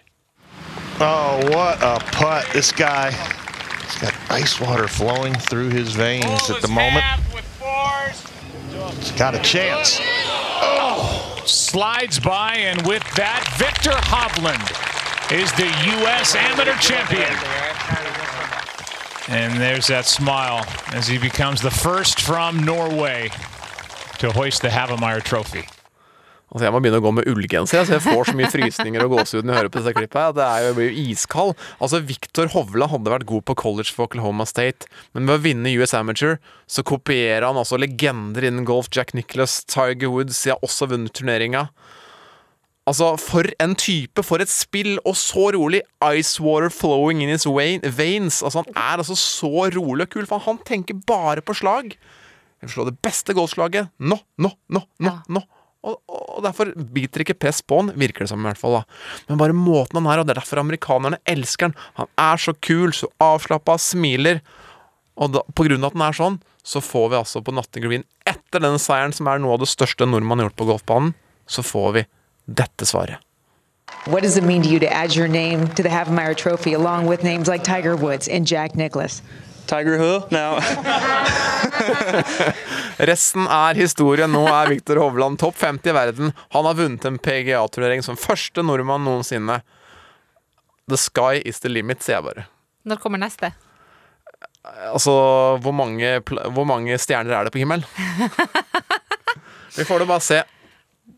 Oh, 1.00 1.40
what 1.52 1.82
a 1.82 1.98
putt. 2.12 2.44
This 2.52 2.72
guy, 2.72 3.10
he's 3.10 3.98
got 4.00 4.14
ice 4.30 4.60
water 4.60 4.88
flowing 4.88 5.34
through 5.34 5.70
his 5.70 5.94
veins 5.94 6.50
at 6.50 6.62
the 6.62 6.68
moment. 6.68 7.04
He's 9.00 9.12
got 9.12 9.34
a 9.34 9.42
chance. 9.42 10.00
Slides 11.66 12.20
by, 12.20 12.54
and 12.54 12.86
with 12.86 13.02
that, 13.16 13.42
Victor 13.58 13.90
Hovland 13.90 14.70
is 15.32 15.50
the 15.54 15.66
U.S. 15.98 16.36
amateur 16.36 16.76
champion. 16.78 17.26
And 19.28 19.60
there's 19.60 19.88
that 19.88 20.06
smile 20.06 20.64
as 20.92 21.08
he 21.08 21.18
becomes 21.18 21.60
the 21.60 21.70
first 21.72 22.20
from 22.20 22.64
Norway 22.64 23.30
to 24.18 24.30
hoist 24.30 24.62
the 24.62 24.68
Havemeyer 24.68 25.20
Trophy. 25.20 25.66
Altså 26.46 26.62
Jeg 26.62 26.72
må 26.76 26.78
begynne 26.78 27.00
å 27.00 27.02
gå 27.02 27.10
med 27.16 27.26
ullgenser, 27.26 27.82
så 27.88 27.96
jeg 27.96 28.04
får 28.04 28.28
så 28.28 28.34
mye 28.38 28.50
frysninger 28.52 29.02
og 29.02 29.16
gåsehud 29.16 29.42
når 29.42 29.52
jeg 29.52 29.60
hører 29.60 29.72
på 29.74 29.80
dette 29.82 29.94
klippet. 29.96 30.20
her. 30.20 30.34
Det 30.36 30.44
er 30.46 30.60
jo, 30.62 30.66
jeg 30.68 30.76
blir 30.76 30.86
jo 30.92 31.06
iskald. 31.10 31.64
Altså 31.82 32.00
Victor 32.06 32.52
Hovland 32.54 32.92
hadde 32.92 33.14
vært 33.16 33.26
god 33.26 33.44
på 33.50 33.56
college 33.58 33.90
for 33.90 34.06
Oklahoma 34.06 34.46
State, 34.46 34.86
men 35.12 35.26
ved 35.26 35.40
å 35.40 35.42
vinne 35.42 35.74
US 35.82 35.94
Amateur 35.98 36.38
så 36.70 36.84
kopierer 36.86 37.48
han 37.48 37.58
altså 37.58 37.80
legender 37.82 38.46
innen 38.46 38.66
golf. 38.68 38.86
Jack 38.94 39.10
Nicholas, 39.18 39.64
Tiger 39.66 40.12
Woods, 40.14 40.38
de 40.44 40.54
har 40.54 40.62
også 40.62 40.86
vunnet 40.94 41.16
turneringa. 41.18 41.66
Altså, 42.86 43.16
for 43.18 43.48
en 43.58 43.74
type, 43.74 44.22
for 44.22 44.38
et 44.38 44.50
spill, 44.52 45.00
og 45.02 45.16
så 45.18 45.48
rolig. 45.56 45.80
Ice 46.14 46.38
water 46.38 46.70
flowing 46.70 47.24
in 47.24 47.32
his 47.34 47.42
veins. 47.50 48.38
Altså, 48.46 48.62
han 48.62 48.70
er 48.78 49.02
altså 49.02 49.16
så 49.18 49.50
rolig 49.74 50.06
og 50.06 50.12
kul, 50.14 50.28
for 50.30 50.38
han 50.46 50.62
tenker 50.62 50.94
bare 51.10 51.42
på 51.42 51.58
slag. 51.58 51.96
Jeg 51.96 52.68
vil 52.68 52.74
slå 52.76 52.86
det 52.86 52.94
beste 53.02 53.34
golfslaget 53.34 53.90
nå, 53.98 54.20
nå, 54.38 54.54
nå, 54.70 54.86
nå, 55.02 55.16
nå. 55.34 55.42
Og, 55.86 56.00
og 56.10 56.42
derfor 56.44 56.72
biter 56.74 57.22
ikke 57.22 57.38
press 57.38 57.62
på 57.62 57.78
han, 57.80 57.92
virker 57.98 58.24
det 58.24 58.30
som 58.32 58.42
i 58.42 58.48
hvert 58.48 58.60
fall. 58.60 58.80
da. 58.80 59.00
Men 59.30 59.40
bare 59.40 59.56
måten 59.56 60.00
han 60.00 60.08
er, 60.10 60.22
og 60.22 60.26
det 60.26 60.34
er 60.34 60.40
derfor 60.42 60.62
amerikanerne 60.62 61.20
elsker 61.30 61.70
han. 61.70 61.76
Han 62.00 62.10
er 62.18 62.42
så 62.42 62.56
kul, 62.58 62.90
så 62.96 63.10
avslappa, 63.22 63.78
smiler. 63.80 64.42
Og 65.16 65.36
da, 65.36 65.44
på 65.54 65.68
grunn 65.68 65.86
av 65.86 65.94
at 65.94 65.98
han 66.00 66.06
er 66.08 66.18
sånn, 66.18 66.40
så 66.66 66.82
får 66.82 67.12
vi 67.12 67.20
altså 67.20 67.40
på 67.46 67.54
Notting 67.54 67.86
Green, 67.86 68.04
etter 68.26 68.58
denne 68.58 68.80
seieren 68.82 69.14
som 69.14 69.30
er 69.30 69.38
noe 69.38 69.54
av 69.54 69.62
det 69.62 69.70
største 69.70 70.08
nordmannen 70.08 70.42
har 70.42 70.50
gjort 70.50 70.58
på 70.58 70.66
golfbanen, 70.72 71.14
så 71.46 71.62
får 71.62 71.92
vi 71.94 72.02
dette 72.58 72.88
svaret. 72.90 73.22
What 74.10 74.22
does 74.22 74.36
it 74.36 74.42
mean 74.42 74.62
to 74.62 74.68
you 74.68 74.80
to 74.80 74.92
add 74.92 75.14
your 75.14 75.28
name 75.28 75.68
to 75.74 75.82
the 75.82 75.88
Havemeyer 75.88 76.34
Trophy 76.36 76.72
along 76.74 77.06
with 77.06 77.22
names 77.22 77.46
like 77.46 77.62
Tiger 77.62 77.94
Woods 77.94 78.26
and 78.26 78.46
Jack 78.46 78.74
Nicklaus? 78.74 79.22
Tiger 79.66 79.96
who? 79.96 80.24
No. 80.30 80.58
Resten 83.10 83.46
er 83.50 83.78
historie. 83.78 84.28
Nå 84.30 84.42
er 84.50 84.72
Viktor 84.72 85.00
Hovland 85.02 85.40
topp 85.42 85.58
50 85.60 85.90
i 85.90 85.96
verden. 85.96 86.34
Han 86.56 86.68
har 86.68 86.78
vunnet 86.78 87.04
en 87.08 87.18
PGA-turnering 87.18 88.04
som 88.06 88.18
første 88.20 88.64
nordmann 88.64 89.06
noensinne. 89.06 89.60
The 90.90 90.98
sky 91.00 91.42
is 91.44 91.60
the 91.62 91.72
limit, 91.72 92.04
sier 92.04 92.20
jeg 92.20 92.28
bare. 92.28 92.46
Når 92.86 93.00
kommer 93.02 93.20
neste? 93.22 93.52
Altså, 94.66 95.12
hvor 95.62 95.74
mange, 95.74 96.18
hvor 96.54 96.66
mange 96.66 96.98
stjerner 96.98 97.34
er 97.38 97.46
det 97.46 97.54
på 97.54 97.62
himmelen? 97.62 97.86
Vi 99.76 99.84
får 99.84 100.02
det 100.02 100.08
bare 100.08 100.24
se. 100.24 100.42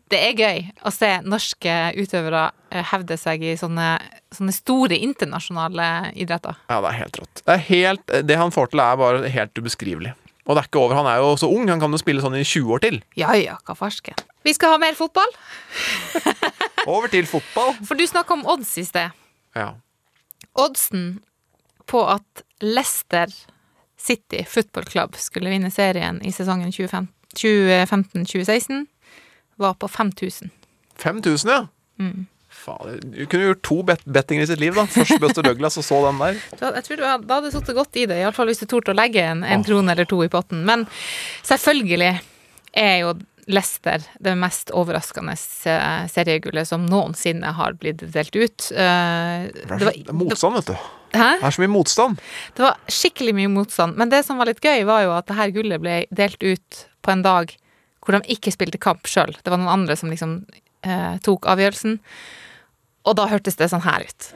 Det 0.09 0.19
er 0.25 0.37
gøy 0.37 0.63
å 0.85 0.91
se 0.93 1.09
norske 1.21 1.73
utøvere 1.97 2.47
eh, 2.73 2.85
hevde 2.91 3.15
seg 3.19 3.43
i 3.45 3.53
sånne, 3.57 3.91
sånne 4.33 4.53
store 4.55 4.97
internasjonale 4.97 6.15
idretter. 6.17 6.57
Ja, 6.69 6.79
det 6.81 6.89
er 6.89 6.97
helt 7.03 7.19
rått. 7.21 7.43
Det, 7.43 7.53
er 7.53 7.65
helt, 7.67 8.15
det 8.25 8.39
han 8.41 8.53
får 8.53 8.71
til, 8.71 8.81
er 8.81 8.99
bare 8.99 9.29
helt 9.29 9.61
ubeskrivelig. 9.61 10.15
Og 10.49 10.57
det 10.57 10.63
er 10.63 10.67
ikke 10.71 10.81
over. 10.81 10.97
Han 10.97 11.05
er 11.05 11.19
jo 11.21 11.35
så 11.37 11.45
ung, 11.53 11.67
han 11.69 11.81
kan 11.81 11.93
jo 11.93 11.99
spille 12.01 12.23
sånn 12.23 12.39
i 12.39 12.41
20 12.41 12.73
år 12.73 12.81
til. 12.81 12.97
Ja 13.19 13.35
ja, 13.37 13.59
hva 13.67 13.75
farsken. 13.77 14.17
Vi 14.47 14.55
skal 14.57 14.73
ha 14.73 14.79
mer 14.81 14.97
fotball, 14.97 15.29
Over 16.89 17.11
til 17.11 17.27
fotball. 17.29 17.75
for 17.85 17.99
du 17.99 18.05
snakka 18.07 18.33
om 18.33 18.45
odds 18.49 18.71
i 18.81 18.85
sted. 18.87 19.13
Ja. 19.53 19.73
Oddsen 20.57 21.19
på 21.85 22.01
at 22.09 22.43
Leicester 22.65 23.29
City 23.99 24.41
Football 24.47 24.87
Club 24.89 25.15
skulle 25.19 25.51
vinne 25.53 25.69
serien 25.69 26.21
i 26.25 26.31
sesongen 26.33 26.71
2015 26.73 27.13
2015-2016, 27.35 28.85
var 29.55 29.73
på 29.77 29.87
5000. 29.87 30.49
5000, 30.97 31.51
ja. 31.51 31.67
Mm. 31.99 32.25
Fader, 32.59 32.99
du 33.01 33.21
kunne 33.25 33.47
gjort 33.49 33.61
to 33.65 33.77
bet 33.87 34.01
bettinger 34.05 34.43
i 34.43 34.49
sitt 34.51 34.59
liv, 34.59 34.75
da. 34.75 34.83
Først 34.91 35.19
Buster 35.23 35.45
Douglas, 35.47 35.77
og 35.79 35.85
så 35.87 36.01
den 36.07 36.19
der. 36.21 36.39
Jeg 36.59 36.83
tror 36.89 36.99
du 37.01 37.05
hadde, 37.07 37.27
da 37.29 37.39
hadde 37.39 37.51
sittet 37.55 37.75
godt 37.79 37.95
i 38.01 38.05
det, 38.11 38.19
iallfall 38.21 38.51
hvis 38.51 38.59
du 38.63 38.67
torde 38.69 38.91
å 38.93 38.97
legge 38.99 39.23
en, 39.23 39.43
en 39.47 39.63
krone 39.63 39.91
eller 39.95 40.05
to 40.09 40.19
i 40.25 40.29
potten. 40.33 40.65
Men 40.67 40.83
selvfølgelig 41.47 42.13
er 42.77 42.95
jo 43.05 43.15
Leicester 43.49 44.03
det 44.21 44.35
mest 44.37 44.69
overraskende 44.77 45.33
seriegullet 46.13 46.67
som 46.69 46.83
noensinne 46.85 47.49
har 47.57 47.73
blitt 47.81 48.03
delt 48.13 48.35
ut. 48.37 48.67
Eh, 48.71 49.47
Det 49.49 49.65
så- 49.79 49.89
det 49.89 50.09
er 50.09 50.13
motstand, 50.13 50.53
vet 50.59 50.65
du. 50.67 50.73
Hæ? 51.17 51.39
Det 51.39 51.43
er 51.47 51.51
så 51.55 51.61
mye 51.63 51.73
motstand. 51.73 52.19
Det 52.53 52.61
var 52.67 52.77
skikkelig 52.87 53.33
mye 53.33 53.49
motstand. 53.49 53.95
Men 53.97 54.09
det 54.09 54.23
som 54.25 54.37
var 54.37 54.45
litt 54.45 54.61
gøy, 54.61 54.83
var 54.85 55.01
jo 55.03 55.11
at 55.17 55.25
det 55.25 55.35
her 55.35 55.49
gullet 55.51 55.81
ble 55.81 56.05
delt 56.13 56.43
ut 56.43 56.85
på 57.01 57.11
en 57.11 57.23
dag 57.23 57.55
hvor 58.05 58.13
de 58.21 58.35
ikke 58.35 58.51
spilte 58.53 58.77
kamp 58.79 59.03
sjøl. 59.09 59.33
Det 59.43 59.49
var 59.49 59.57
noen 59.57 59.73
andre 59.81 59.95
som 59.97 60.09
liksom 60.11 60.45
eh, 60.83 61.17
tok 61.25 61.41
avgjørelsen. 61.49 61.99
Og 63.09 63.15
da 63.17 63.25
hørtes 63.25 63.57
det 63.57 63.71
sånn 63.71 63.81
her 63.81 64.05
ut. 64.05 64.29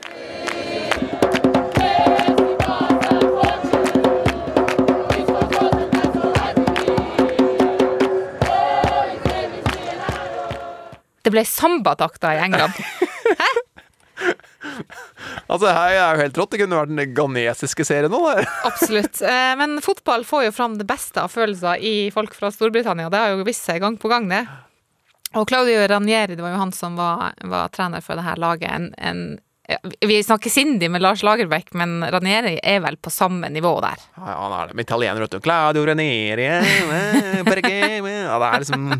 Det 11.24 11.32
ble 11.32 11.44
sambatakter 11.48 12.36
i 12.36 12.42
England. 12.48 12.80
Altså, 15.44 15.68
her 15.68 15.92
er 15.92 16.16
jo 16.16 16.22
helt 16.22 16.38
rått. 16.40 16.54
Det 16.54 16.58
kunne 16.62 16.78
vært 16.78 16.90
den 16.90 17.10
ghanesiske 17.14 17.84
serien 17.86 18.10
nå. 18.10 18.20
Absolutt. 18.70 19.20
Eh, 19.22 19.52
Men 19.60 19.76
fotball 19.84 20.24
får 20.26 20.46
jo 20.46 20.54
fram 20.56 20.78
det 20.80 20.86
beste 20.88 21.20
av 21.20 21.30
følelser 21.30 21.82
i 21.84 21.92
folk 22.14 22.32
fra 22.34 22.48
Storbritannia. 22.54 23.10
Det 23.12 23.20
har 23.20 23.34
jo 23.34 23.44
vist 23.46 23.66
seg 23.68 23.82
gang 23.84 23.98
på 24.00 24.10
gang, 24.10 24.26
det. 24.32 24.40
Og 25.34 25.48
Claudio 25.48 25.86
Ranieri, 25.90 26.36
det 26.36 26.44
var 26.44 26.54
jo 26.54 26.60
han 26.62 26.72
som 26.72 26.96
var, 26.98 27.34
var 27.42 27.72
trener 27.74 28.04
for 28.04 28.18
det 28.18 28.26
her 28.26 28.38
laget. 28.40 28.70
En, 28.70 28.94
en, 28.98 29.24
vi 30.00 30.22
snakker 30.22 30.50
Cindy 30.50 30.88
med 30.88 31.02
Lars 31.02 31.22
Lagerbäck, 31.22 31.72
men 31.72 32.04
Ranieri 32.04 32.58
er 32.62 32.80
vel 32.84 32.96
på 32.96 33.10
samme 33.10 33.48
nivå 33.48 33.80
der. 33.80 34.02
Ja, 34.16 34.26
ja, 34.28 34.40
han 34.42 34.56
er 34.58 34.68
det. 34.68 34.74
Med 34.78 34.86
italiener, 34.86 35.20
vet 35.24 35.36
du. 35.36 35.40
Claudio 35.40 35.86
Ranieri 35.86 36.46
eh. 36.46 36.64
Ja, 38.24 38.38
det 38.38 38.50
er 38.50 38.60
liksom 38.60 38.90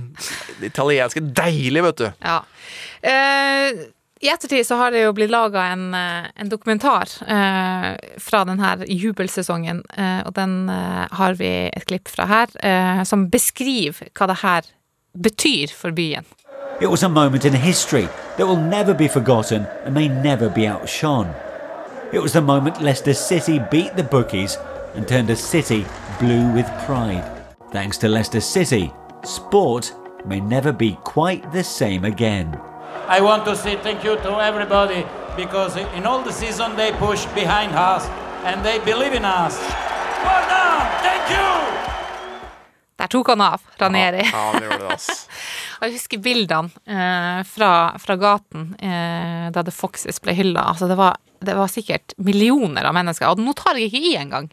det 0.61 0.70
italienske 0.73 1.20
deilig, 1.20 1.83
vet 1.85 2.01
du. 2.01 2.07
Ja. 2.25 2.38
Eh, 3.05 3.85
I 4.25 4.31
ettertid 4.33 4.64
så 4.66 4.79
har 4.81 4.94
det 4.94 5.03
jo 5.05 5.12
blitt 5.16 5.33
laga 5.33 5.66
en, 5.75 5.90
eh, 5.94 6.31
en 6.40 6.49
dokumentar 6.49 7.12
eh, 7.29 7.90
fra 8.25 8.44
denne 8.49 8.77
jubelsesongen, 8.88 9.83
eh, 9.97 10.23
og 10.25 10.33
den 10.38 10.70
eh, 10.73 11.05
har 11.12 11.37
vi 11.37 11.53
et 11.68 11.85
klipp 11.87 12.09
fra 12.09 12.27
her, 12.31 12.57
eh, 12.64 13.05
som 13.05 13.29
beskriver 13.29 14.09
hva 14.16 14.33
det 14.33 14.40
her 14.40 14.73
betyr 15.20 15.68
for 15.68 15.92
byen. 15.92 16.24
It 16.81 16.88
was 16.88 17.03
a 17.03 17.09
moment 17.09 17.44
in 17.44 17.53
history 17.53 18.09
that 18.37 18.46
will 18.46 18.57
never 18.57 18.94
be 18.94 19.09
forgotten 19.09 19.66
and 19.85 19.94
may 19.94 20.09
never 20.09 20.48
be 20.48 20.66
outshone. 20.66 21.33
It 22.12 22.20
was 22.20 22.33
the 22.33 22.40
moment 22.40 22.83
Leicester 22.83 23.14
City 23.14 23.61
beat 23.70 23.96
the 23.96 24.03
bookies 24.03 24.59
and 24.94 25.07
turned 25.07 25.31
a 25.31 25.37
city 25.37 25.87
blue 26.18 26.53
with 26.53 26.66
pride. 26.85 27.24
Thanks 27.70 27.98
to 27.98 28.09
Leicester 28.09 28.40
City, 28.40 28.92
sport 29.24 29.92
may 30.27 30.40
never 30.40 30.72
be 30.72 30.98
quite 31.05 31.50
the 31.53 31.64
same 31.64 32.05
again. 32.05 32.61
I 33.09 33.20
want 33.20 33.44
to 33.46 33.57
say 33.57 33.77
thank 33.77 34.05
you 34.05 34.16
to 34.16 34.40
everybody 34.40 35.05
because 35.37 35.77
in 35.77 36.07
all 36.07 36.22
the 36.22 36.33
season 36.33 36.77
they 36.77 36.92
push 36.92 37.27
behind 37.27 37.72
us 37.72 38.07
and 38.44 38.64
they 38.64 38.79
believe 38.85 39.12
in 39.12 39.24
us. 39.24 39.59
Well 39.59 40.48
done! 40.48 41.03
Thank 41.03 41.31
you! 41.31 41.63
Der 43.05 43.11
tok 43.12 43.29
han 43.35 43.43
av, 43.45 43.61
Ranieri. 43.77 44.23
Ja, 44.25 44.43
han 44.55 44.62
gjorde 44.64 44.79
det, 44.81 44.95
ass. 44.95 45.27
Jeg 45.85 45.93
husker 45.99 46.21
bildene 46.25 46.71
eh, 46.88 47.40
fra, 47.45 47.71
fra 48.01 48.14
gaten 48.17 48.71
eh, 48.81 49.51
da 49.53 49.61
The 49.67 49.75
Foxes 49.75 50.23
ble 50.25 50.33
hylla. 50.38 50.62
Altså, 50.73 50.88
det, 50.88 50.97
var, 50.97 51.19
det 51.45 51.53
var 51.59 51.69
sikkert 51.69 52.14
millioner 52.25 52.88
av 52.88 52.97
mennesker, 52.97 53.29
og 53.35 53.43
nå 53.45 53.53
tar 53.59 53.77
jeg 53.77 53.90
ikke 53.90 54.01
i 54.09 54.14
engang, 54.23 54.49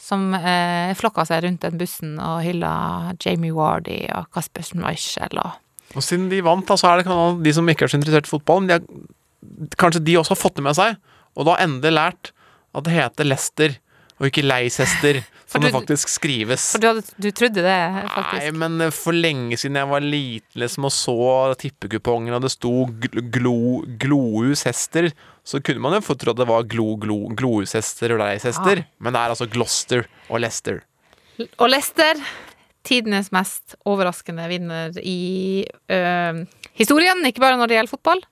som 0.00 0.30
eh, 0.38 0.94
flokka 0.96 1.26
seg 1.28 1.44
rundt 1.44 1.66
den 1.66 1.76
bussen 1.82 2.14
og 2.16 2.40
hylla 2.46 2.72
Jamie 3.20 3.52
Wardy 3.54 3.98
og 4.16 4.30
Kasper 4.34 4.64
Schmeichel 4.70 5.36
og 5.42 5.58
Og 5.92 6.00
siden 6.06 6.30
de 6.32 6.40
vant, 6.46 6.64
da, 6.64 6.78
så 6.80 6.88
er 6.94 7.02
det 7.02 7.06
kan- 7.10 7.42
de 7.44 7.52
som 7.52 7.68
ikke 7.68 7.84
er 7.84 7.92
så 7.92 8.00
interessert 8.00 8.30
i 8.30 8.32
fotball, 8.32 8.62
men 8.64 8.72
de 8.72 8.78
har, 8.78 9.68
kanskje 9.76 10.00
de 10.08 10.16
også 10.16 10.32
har 10.32 10.40
fått 10.46 10.56
det 10.56 10.64
med 10.64 10.78
seg, 10.80 10.96
og 11.36 11.44
da 11.50 11.58
endelig 11.60 11.92
lært 11.98 12.32
at 12.72 12.88
det 12.88 12.96
heter 12.96 13.28
Lester 13.28 13.76
og 14.16 14.30
ikke 14.30 14.46
Leicester, 14.48 15.20
som 15.52 15.60
du- 15.62 15.66
det 15.68 15.72
faktisk 15.76 16.08
skrives. 16.08 16.64
For 16.72 16.82
du, 16.82 16.86
hadde, 16.90 17.02
du 17.22 17.28
trodde 17.30 17.62
det, 17.64 17.78
faktisk? 18.14 18.42
Nei, 18.42 18.50
men 18.62 18.80
eh, 18.88 18.90
for 18.96 19.12
lenge 19.16 19.58
siden 19.60 19.78
jeg 19.80 19.88
var 19.92 20.00
liten 20.04 20.60
liksom, 20.64 20.88
og 20.88 20.94
så 20.96 21.16
tippekupongen, 21.62 22.34
og 22.36 22.42
det 22.46 22.50
sto 22.54 22.72
gl- 23.04 23.22
glo, 23.34 23.54
Glohus-hester, 24.02 25.10
så 25.44 25.60
kunne 25.64 25.82
man 25.82 25.96
jo 25.98 26.00
fått 26.06 26.22
tro 26.22 26.32
at 26.34 26.40
det 26.40 26.46
var 26.48 26.62
glo, 26.70 26.92
glo, 27.02 27.18
Glohus-hester 27.36 28.14
og 28.14 28.22
Leicester, 28.24 28.82
Ja. 28.82 28.88
men 29.00 29.12
det 29.12 29.20
er 29.22 29.34
altså 29.34 29.48
Gloucester 29.50 30.06
og 30.30 30.40
Leicester. 30.40 30.82
Og 31.58 31.68
Leicester, 31.72 32.20
tidenes 32.86 33.30
mest 33.32 33.74
overraskende 33.88 34.48
vinner 34.50 34.90
i 35.02 35.64
øh, 35.90 36.44
historien, 36.78 37.24
ikke 37.26 37.40
bare 37.42 37.56
når 37.58 37.68
det 37.70 37.76
gjelder 37.78 37.94
fotball. 37.96 38.22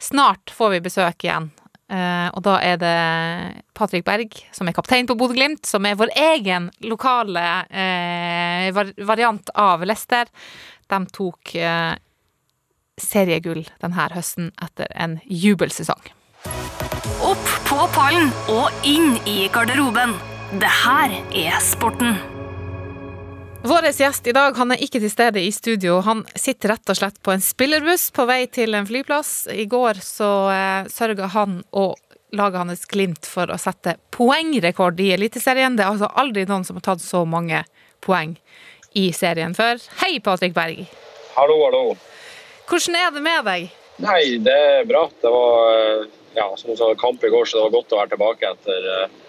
Snart 0.00 0.50
får 0.56 0.70
vi 0.76 0.80
besøk 0.80 1.24
igjen. 1.26 1.50
Eh, 1.90 2.28
og 2.36 2.44
da 2.46 2.54
er 2.62 2.76
det 2.78 2.98
Patrick 3.74 4.06
Berg, 4.06 4.36
som 4.54 4.68
er 4.70 4.76
kaptein 4.76 5.08
på 5.10 5.16
Bodø-Glimt, 5.18 5.66
som 5.66 5.86
er 5.88 5.98
vår 5.98 6.12
egen 6.14 6.68
lokale 6.86 7.42
eh, 7.66 8.70
var 8.76 8.92
variant 9.08 9.50
av 9.58 9.82
Lester. 9.88 10.30
De 10.90 11.02
tok 11.10 11.54
eh, 11.58 11.92
seriegull 13.00 13.64
denne 13.82 14.08
høsten 14.14 14.52
etter 14.62 14.90
en 14.94 15.18
jubelsesong. 15.26 16.12
Opp 17.26 17.54
på 17.66 17.86
pallen 17.94 18.30
og 18.52 18.86
inn 18.86 19.16
i 19.28 19.42
garderoben. 19.52 20.14
Det 20.62 20.76
her 20.84 21.16
er 21.36 21.58
sporten. 21.64 22.39
Vår 23.62 23.82
gjest 23.82 24.26
i 24.26 24.32
dag 24.32 24.56
han 24.56 24.72
er 24.72 24.80
ikke 24.80 25.02
til 25.02 25.10
stede 25.12 25.40
i 25.44 25.50
studio. 25.52 25.98
Han 26.06 26.22
sitter 26.32 26.72
rett 26.72 26.92
og 26.92 26.96
slett 26.96 27.18
på 27.20 27.34
en 27.34 27.42
spillerbuss 27.44 28.06
på 28.16 28.24
vei 28.24 28.46
til 28.48 28.72
en 28.74 28.86
flyplass. 28.88 29.50
I 29.52 29.66
går 29.68 30.00
så 30.00 30.30
eh, 30.48 30.88
sørga 30.88 31.28
han 31.34 31.58
og 31.76 31.98
laget 32.32 32.62
hans 32.62 32.86
Glimt 32.88 33.28
for 33.28 33.52
å 33.52 33.58
sette 33.60 33.98
poengrekord 34.16 35.00
i 35.04 35.10
Eliteserien. 35.12 35.76
Det 35.76 35.84
er 35.84 35.92
altså 35.92 36.08
aldri 36.08 36.46
noen 36.48 36.64
som 36.64 36.80
har 36.80 36.86
tatt 36.88 37.04
så 37.04 37.26
mange 37.28 37.60
poeng 38.00 38.32
i 38.96 39.10
serien 39.12 39.52
før. 39.54 39.76
Hei, 40.00 40.14
Patrick 40.24 40.56
Berg. 40.56 40.86
Hallo, 41.36 41.60
hallo. 41.66 41.84
Hvordan 42.70 42.96
er 42.96 43.12
det 43.12 43.24
med 43.28 43.44
deg? 43.50 43.68
Nei, 44.00 44.22
det 44.40 44.56
er 44.56 44.88
bra. 44.88 45.04
Det 45.20 45.34
var 45.36 45.74
eh, 45.74 46.06
ja, 46.38 46.48
som 46.56 46.72
sa, 46.80 46.94
kamp 46.96 47.24
i 47.24 47.28
går, 47.28 47.44
så 47.44 47.58
det 47.58 47.68
var 47.68 47.76
godt 47.76 47.92
å 47.92 48.00
være 48.00 48.14
tilbake 48.14 48.54
etter 48.54 48.88
eh, 48.94 49.19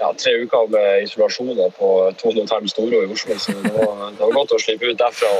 ja, 0.00 0.12
tre 0.12 0.32
uker 0.42 0.68
med 0.72 1.04
isolasjoner 1.06 1.70
på 1.76 1.88
Tone 2.20 2.42
Hotell 2.44 2.68
Storo 2.68 3.02
i 3.02 3.12
Oslo. 3.12 3.38
Så 3.38 3.52
det 3.52 3.72
var, 3.72 4.10
det 4.12 4.20
var 4.20 4.34
godt 4.34 4.52
å 4.56 4.60
slippe 4.60 4.90
ut 4.90 4.98
derfra 5.00 5.30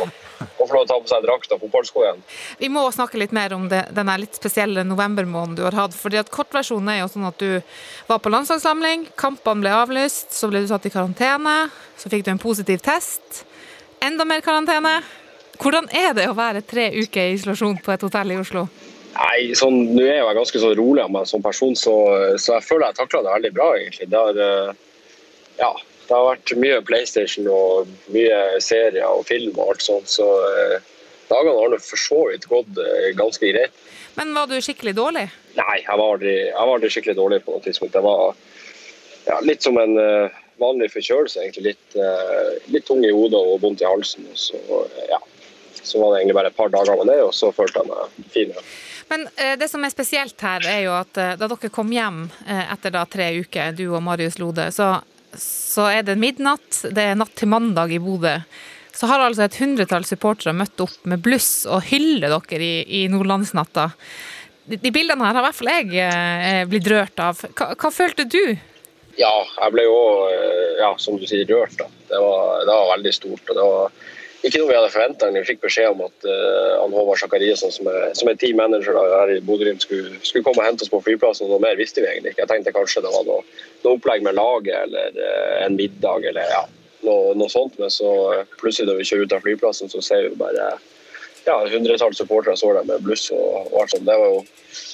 og 0.47 0.69
få 0.69 0.73
lov 0.73 0.87
til 0.87 0.87
å 0.87 0.89
ta 0.91 0.97
på 1.01 1.11
seg 1.11 1.27
drakt 1.27 1.53
og 1.55 1.61
fotballsko 1.65 2.05
igjen. 2.05 2.23
Vi 2.61 2.71
må 2.73 2.85
snakke 2.93 3.21
litt 3.21 3.35
mer 3.37 3.55
om 3.57 3.69
det, 3.73 3.83
denne 3.97 4.17
litt 4.21 4.37
spesielle 4.37 4.85
novembermåneden 4.89 5.59
du 5.59 5.65
har 5.67 5.77
hatt. 5.77 5.97
fordi 5.97 6.21
at 6.21 6.33
Kortversjonen 6.33 6.93
er 6.93 7.03
jo 7.03 7.11
sånn 7.13 7.29
at 7.29 7.39
du 7.41 7.61
var 8.09 8.23
på 8.25 8.33
landslagssamling, 8.33 9.09
kampene 9.17 9.65
ble 9.65 9.77
avlyst, 9.77 10.33
så 10.37 10.49
ble 10.51 10.65
du 10.65 10.71
satt 10.71 10.89
i 10.89 10.93
karantene, 10.95 11.69
så 11.97 12.13
fikk 12.13 12.27
du 12.27 12.33
en 12.33 12.43
positiv 12.43 12.83
test. 12.85 13.45
Enda 14.05 14.25
mer 14.29 14.45
karantene. 14.45 14.99
Hvordan 15.57 15.89
er 15.89 16.13
det 16.17 16.29
å 16.29 16.37
være 16.37 16.65
tre 16.69 16.91
uker 16.97 17.31
i 17.31 17.37
isolasjon 17.37 17.79
på 17.85 17.93
et 17.95 18.05
hotell 18.05 18.35
i 18.35 18.41
Oslo? 18.41 18.67
Nei, 19.17 19.55
sånn, 19.57 19.79
Nå 19.97 20.05
er 20.05 20.19
jeg 20.21 20.37
ganske 20.37 20.61
så 20.61 20.73
rolig 20.77 21.05
av 21.05 21.13
meg 21.15 21.29
som 21.31 21.45
person, 21.45 21.77
så, 21.79 21.95
så 22.41 22.57
jeg 22.57 22.67
føler 22.67 22.91
jeg 22.91 22.99
takla 23.01 23.23
det 23.25 23.35
veldig 23.37 23.53
bra. 23.57 23.69
egentlig. 23.79 24.09
Det 24.13 24.21
har, 24.21 24.41
eh, 24.45 25.13
ja, 25.61 25.71
det 26.07 26.15
har 26.15 26.29
vært 26.31 26.55
mye 26.61 26.83
PlayStation 26.87 27.49
og 27.51 27.93
mye 28.15 28.41
serier 28.65 29.07
og 29.09 29.27
film 29.29 29.57
og 29.57 29.73
alt 29.73 29.87
sånt, 29.87 30.11
så 30.13 30.27
eh, 30.51 30.77
dagene 31.31 31.57
har 31.59 31.79
for 31.83 32.03
så 32.03 32.23
vidt 32.31 32.49
gått 32.51 32.81
eh, 32.83 33.13
ganske 33.19 33.53
greit. 33.53 33.85
Men 34.17 34.35
var 34.37 34.51
du 34.51 34.57
skikkelig 34.65 34.97
dårlig? 34.97 35.27
Nei, 35.57 35.79
jeg 35.83 35.93
var 35.93 36.07
aldri, 36.07 36.35
jeg 36.49 36.57
var 36.57 36.75
aldri 36.75 36.93
skikkelig 36.93 37.17
dårlig 37.19 37.41
på 37.45 37.55
noe 37.57 37.65
tidspunkt. 37.65 37.97
Jeg 37.97 38.05
var 38.05 38.37
ja, 39.29 39.39
litt 39.45 39.65
som 39.65 39.77
en 39.81 39.97
vanlig 40.61 40.89
forkjølelse, 40.95 41.43
egentlig. 41.43 41.75
Litt, 41.75 41.97
litt 42.73 42.87
tung 42.89 43.03
i 43.05 43.13
hodet 43.13 43.37
og 43.37 43.61
vondt 43.61 43.85
i 43.85 43.89
halsen. 43.89 44.25
Og 44.33 44.41
så, 44.41 44.81
ja. 45.11 45.21
så 45.83 46.01
var 46.01 46.15
det 46.15 46.23
egentlig 46.23 46.39
bare 46.39 46.53
et 46.53 46.57
par 46.57 46.73
dager 46.73 46.97
med 46.97 47.13
det, 47.13 47.19
og 47.27 47.35
så 47.37 47.53
følte 47.53 47.83
jeg 47.83 47.93
meg 47.93 48.33
fin 48.33 48.55
igjen. 48.55 48.71
Men 49.09 49.29
eh, 49.37 49.59
det 49.59 49.69
som 49.69 49.85
er 49.85 49.93
spesielt 49.93 50.41
her, 50.43 50.65
er 50.67 50.81
jo 50.87 50.95
at 50.97 51.19
eh, 51.21 51.35
da 51.39 51.49
dere 51.51 51.71
kom 51.73 51.93
hjem 51.95 52.25
eh, 52.47 52.65
etter 52.75 52.95
da 52.95 53.05
tre 53.11 53.31
uker, 53.39 53.75
du 53.77 53.87
og 53.89 54.03
Marius 54.05 54.41
Lode, 54.43 54.69
så, 54.75 54.97
så 55.41 55.89
er 55.93 56.07
det 56.07 56.19
midnatt, 56.19 56.83
det 56.91 57.05
er 57.13 57.19
natt 57.19 57.35
til 57.39 57.51
mandag 57.53 57.95
i 57.95 58.01
Bodø. 58.03 58.39
Så 58.97 59.11
har 59.11 59.21
altså 59.21 59.45
et 59.45 59.59
hundretall 59.61 60.07
supportere 60.09 60.57
møtt 60.57 60.81
opp 60.81 60.97
med 61.05 61.21
bluss 61.23 61.67
og 61.69 61.85
hyller 61.91 62.33
dere 62.33 62.65
i, 62.65 63.03
i 63.03 63.07
Nordlandsnatta. 63.13 63.91
De, 64.67 64.79
de 64.81 64.91
bildene 64.91 65.23
her 65.23 65.37
har 65.37 65.45
i 65.45 65.47
hvert 65.51 65.59
fall 65.59 65.73
jeg 65.93 66.71
blitt 66.73 66.89
rørt 66.91 67.21
av. 67.23 67.43
Hva, 67.53 67.75
hva 67.77 67.91
følte 67.93 68.25
du? 68.25 68.57
Ja, 69.21 69.33
jeg 69.61 69.75
ble 69.75 69.85
jo 69.85 69.99
ja, 70.81 70.89
som 71.01 71.21
du 71.21 71.29
sier, 71.29 71.45
rørt. 71.53 71.77
da. 71.77 71.87
Det 72.09 72.23
var, 72.25 72.65
det 72.65 72.73
var 72.73 72.91
veldig 72.95 73.13
stort. 73.15 73.53
og 73.53 73.61
det 73.61 73.69
var 73.69 73.93
ikke 74.47 74.61
noe 74.61 74.71
vi 74.71 74.77
hadde 74.77 74.93
forventa. 74.93 75.29
Vi 75.35 75.43
fikk 75.49 75.63
beskjed 75.65 75.93
om 75.93 76.03
at 76.07 76.27
uh, 76.29 76.85
Håvard 76.93 77.21
Sakariassen, 77.21 77.73
som 77.75 77.89
som 78.17 78.31
er 78.31 78.39
team 78.41 78.59
manager 78.61 78.97
her 78.97 79.33
i 79.35 79.41
Bodø-Glimt, 79.45 79.85
skulle, 79.85 80.17
skulle 80.23 80.45
komme 80.47 80.63
og 80.63 80.69
hente 80.69 80.87
oss 80.87 80.93
på 80.93 81.03
flyplassen. 81.05 81.51
Noe 81.51 81.63
mer 81.63 81.79
visste 81.79 82.03
vi 82.03 82.11
egentlig 82.11 82.35
ikke. 82.35 82.45
Jeg 82.45 82.53
tenkte 82.53 82.75
kanskje 82.77 83.05
det 83.05 83.13
var 83.15 83.27
noe, 83.29 83.45
noe 83.85 83.99
opplegg 83.99 84.27
med 84.27 84.37
laget 84.39 84.77
eller 84.85 85.17
uh, 85.21 85.55
en 85.65 85.79
middag 85.79 86.29
eller 86.31 86.53
ja, 86.53 86.65
noe, 87.07 87.33
noe 87.39 87.53
sånt. 87.53 87.79
Men 87.83 87.93
så 87.93 88.13
uh, 88.33 88.45
plutselig 88.61 88.91
da 88.91 88.99
vi 88.99 89.09
kjører 89.09 89.27
ut 89.27 89.39
av 89.39 89.47
flyplassen, 89.47 89.93
så 89.93 90.05
ser 90.05 90.29
vi 90.29 90.39
bare 90.43 90.69
ja, 91.47 91.57
hundretalls 91.71 92.19
supportere 92.19 92.59
står 92.59 92.81
der 92.81 92.87
med 92.91 93.03
bluss 93.07 93.29
og, 93.35 93.73
og 93.73 93.83
alt 93.83 93.95
sånt. 93.95 94.07
Det 94.07 94.19
var 94.19 94.31
jo 94.35 94.45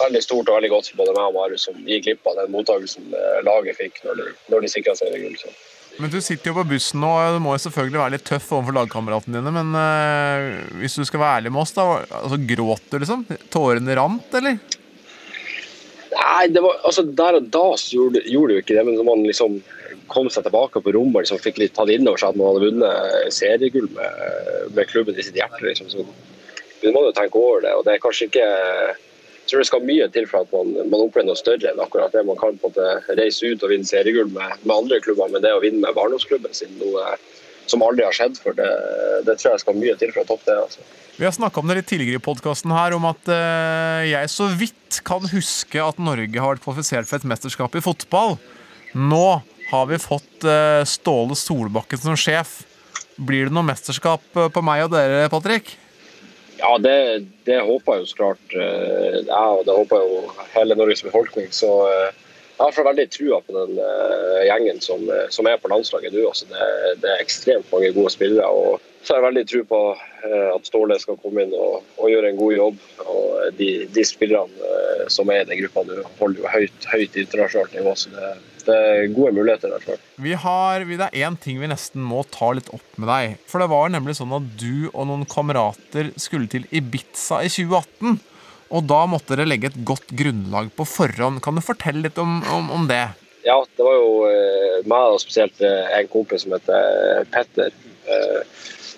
veldig 0.02 0.24
stort 0.24 0.48
og 0.48 0.58
veldig 0.60 0.72
godt 0.72 0.90
for 0.90 1.02
både 1.02 1.16
meg 1.16 1.28
og 1.30 1.36
Marius 1.38 1.68
som 1.68 1.84
gikk 1.88 2.08
glipp 2.08 2.28
av 2.28 2.40
den 2.42 2.52
mottakelsen 2.52 3.14
laget 3.46 3.80
fikk 3.80 4.02
når 4.04 4.20
de, 4.20 4.26
når 4.52 4.66
de 4.66 4.72
sikra 4.74 4.96
seg 4.98 5.16
gull. 5.16 5.54
Men 6.02 6.10
du 6.10 6.18
sitter 6.18 6.50
jo 6.50 6.56
på 6.56 6.64
bussen 6.72 6.98
nå, 6.98 7.08
og 7.14 7.36
du 7.36 7.42
må 7.44 7.52
jo 7.54 7.62
selvfølgelig 7.62 8.00
være 8.00 8.14
litt 8.16 8.24
tøff 8.26 8.48
overfor 8.50 8.74
lagkameratene 8.74 9.38
dine, 9.38 9.52
men 9.54 9.68
øh, 9.78 10.46
hvis 10.80 10.96
du 10.98 11.04
skal 11.06 11.22
være 11.22 11.36
ærlig 11.40 11.52
med 11.54 11.62
oss, 11.62 11.74
da, 11.76 11.84
altså 12.18 12.38
gråt 12.50 12.88
du 12.90 12.96
liksom? 12.98 13.22
Tårene 13.54 13.94
rant, 13.94 14.34
eller? 14.40 14.58
Nei, 16.12 16.48
det 16.52 16.60
var, 16.64 16.80
altså 16.84 17.04
Der 17.06 17.38
og 17.38 17.46
da 17.54 17.62
så 17.78 17.94
gjorde, 17.94 18.24
gjorde 18.28 18.56
du 18.56 18.62
ikke 18.64 18.74
det, 18.74 18.84
men 18.88 18.98
når 18.98 19.06
man 19.06 19.22
liksom 19.28 19.60
kom 20.10 20.26
seg 20.32 20.44
tilbake 20.44 20.82
på 20.82 20.92
rommet 20.96 21.20
og 21.20 21.24
liksom 21.24 21.40
fikk 21.40 21.62
litt 21.62 21.76
tatt 21.76 21.92
inn 21.94 22.08
over 22.10 22.20
seg 22.20 22.34
at 22.34 22.40
man 22.40 22.50
hadde 22.50 22.66
vunnet 22.66 23.32
seriegull 23.32 23.86
med, 23.94 24.26
med 24.74 24.90
klubben 24.90 25.16
i 25.16 25.24
sitt 25.24 25.38
hjerte, 25.38 25.62
liksom, 25.64 25.88
så 25.92 26.02
begynner 26.02 26.98
man 26.98 27.06
jo 27.06 27.14
å 27.14 27.16
tenke 27.20 27.40
over 27.40 27.62
det. 27.62 27.76
og 27.78 27.86
Det 27.86 27.94
er 27.94 28.02
kanskje 28.02 28.28
ikke 28.28 28.48
jeg 29.42 29.50
tror 29.50 29.62
det 29.62 29.68
skal 29.68 29.84
mye 29.84 30.06
til 30.14 30.26
for 30.30 30.46
at 30.46 30.52
man, 30.54 30.72
man 30.86 31.02
opplever 31.02 31.26
noe 31.26 31.38
større 31.38 31.72
enn 31.72 31.80
akkurat 31.82 32.14
det. 32.14 32.22
Man 32.24 32.38
kan 32.38 32.54
på 32.62 32.70
en 32.70 32.76
måte 32.76 33.18
reise 33.18 33.50
ut 33.50 33.64
og 33.66 33.72
vinne 33.72 33.88
seriegull 33.88 34.30
med, 34.30 34.54
med 34.62 34.74
andre 34.76 35.00
klubber, 35.02 35.32
men 35.32 35.42
det 35.44 35.50
å 35.52 35.62
vinne 35.64 35.82
med 35.82 35.96
barndomsklubben 35.98 36.54
sin, 36.56 36.72
noe 36.80 37.16
som 37.70 37.82
aldri 37.84 38.04
har 38.06 38.14
skjedd 38.16 38.38
før, 38.42 38.56
det, 38.58 38.70
det 39.26 39.36
tror 39.40 39.54
jeg 39.54 39.64
skal 39.64 39.78
mye 39.78 39.94
til 39.98 40.12
for 40.14 40.22
å 40.24 40.28
toppe 40.32 40.48
det. 40.50 40.58
altså. 40.62 40.86
Vi 41.18 41.26
har 41.26 41.34
snakka 41.34 41.60
om 41.60 41.68
det 41.68 41.78
litt 41.80 41.90
tidligere 41.90 42.22
i 42.22 42.24
podkasten 42.24 42.72
her, 42.74 42.96
om 42.96 43.06
at 43.10 43.30
eh, 43.34 44.08
jeg 44.12 44.32
så 44.32 44.48
vidt 44.58 45.02
kan 45.06 45.26
huske 45.32 45.82
at 45.82 46.00
Norge 46.02 46.42
har 46.42 46.54
vært 46.54 46.64
kvalifisert 46.64 47.08
for 47.10 47.20
et 47.20 47.28
mesterskap 47.28 47.76
i 47.78 47.84
fotball. 47.84 48.38
Nå 48.96 49.26
har 49.72 49.86
vi 49.90 50.00
fått 50.02 50.46
eh, 50.48 50.82
Ståle 50.88 51.36
Solbakken 51.38 52.00
som 52.00 52.18
sjef. 52.18 52.60
Blir 53.20 53.48
det 53.48 53.54
noe 53.54 53.66
mesterskap 53.66 54.24
eh, 54.36 54.50
på 54.52 54.64
meg 54.64 54.86
og 54.86 54.94
dere, 54.96 55.28
Patrick? 55.32 55.76
Ja, 56.62 56.78
det, 56.78 57.24
det 57.44 57.58
håper 57.66 57.96
jeg 57.96 58.04
jo 58.04 58.10
så 58.12 58.18
klart. 58.20 58.52
eh, 58.54 59.16
Jeg 59.26 59.46
og 59.58 59.64
det 59.66 59.74
håper 59.74 60.04
jo 60.04 60.20
hele 60.54 60.76
Norges 60.78 61.02
befolkning. 61.02 61.48
Så 61.50 61.70
eh, 61.90 62.12
jeg 62.52 62.76
har 62.76 62.86
veldig 62.86 63.06
trua 63.10 63.40
på 63.42 63.56
den 63.56 63.80
eh, 63.82 64.44
gjengen 64.46 64.78
som, 64.84 65.02
som 65.34 65.48
er 65.50 65.58
på 65.58 65.72
landslaget 65.72 66.14
nå. 66.14 66.28
Altså, 66.30 66.46
det, 66.52 66.68
det 67.02 67.10
er 67.10 67.24
ekstremt 67.24 67.72
mange 67.74 67.90
gode 67.96 68.14
spillere. 68.14 68.46
og 68.46 68.78
så 69.02 69.16
har 69.16 69.18
jeg 69.18 69.26
veldig 69.26 69.46
tro 69.50 69.60
på 69.66 69.78
at 70.54 70.68
Ståle 70.68 70.94
skal 71.02 71.16
komme 71.18 71.42
inn 71.42 71.54
og, 71.58 71.80
og 71.98 72.10
gjøre 72.12 72.28
en 72.30 72.38
god 72.38 72.52
jobb. 72.54 72.76
Og 73.10 73.56
de, 73.58 73.70
de 73.90 74.04
spillerne 74.06 75.08
som 75.10 75.32
er 75.34 75.42
i 75.42 75.48
den 75.48 75.58
gruppa 75.64 75.82
nå, 75.88 76.04
holder 76.20 76.44
jo 76.44 76.52
høyt, 76.52 76.86
høyt 76.92 77.18
internasjonalt 77.24 77.74
nivå. 77.74 77.96
Så 77.98 78.12
det, 78.14 78.30
det 78.66 78.76
er 78.76 79.12
gode 79.14 79.32
muligheter. 79.36 79.68
i 79.70 79.76
hvert 79.76 79.86
fall. 79.90 80.02
Vi 80.24 80.34
har, 80.44 80.84
det 80.88 81.08
er 81.08 81.26
én 81.26 81.38
ting 81.40 81.60
vi 81.62 81.70
nesten 81.70 82.04
må 82.04 82.22
ta 82.30 82.52
litt 82.56 82.70
opp 82.74 82.98
med 83.00 83.10
deg. 83.10 83.38
For 83.50 83.62
det 83.62 83.70
var 83.72 83.92
nemlig 83.92 84.18
sånn 84.18 84.34
at 84.36 84.50
du 84.60 84.90
og 84.92 85.08
noen 85.10 85.24
kamerater 85.28 86.12
skulle 86.20 86.50
til 86.52 86.68
Ibiza 86.70 87.42
i 87.42 87.50
2018. 87.52 88.20
Og 88.72 88.86
da 88.88 89.02
måtte 89.10 89.36
dere 89.36 89.48
legge 89.48 89.68
et 89.68 89.82
godt 89.84 90.14
grunnlag 90.16 90.70
på 90.76 90.86
forhånd. 90.88 91.42
Kan 91.44 91.58
du 91.58 91.64
fortelle 91.64 92.06
litt 92.06 92.20
om, 92.22 92.40
om, 92.54 92.70
om 92.72 92.86
det? 92.88 93.04
Ja, 93.44 93.58
det 93.76 93.84
var 93.84 93.96
jo 93.98 94.12
eh, 94.30 94.78
meg 94.88 95.16
og 95.16 95.20
spesielt 95.20 95.60
eh, 95.66 95.90
en 95.98 96.08
kompis 96.08 96.46
som 96.46 96.54
heter 96.54 97.26
Petter. 97.34 97.74
Eh, 98.06 98.40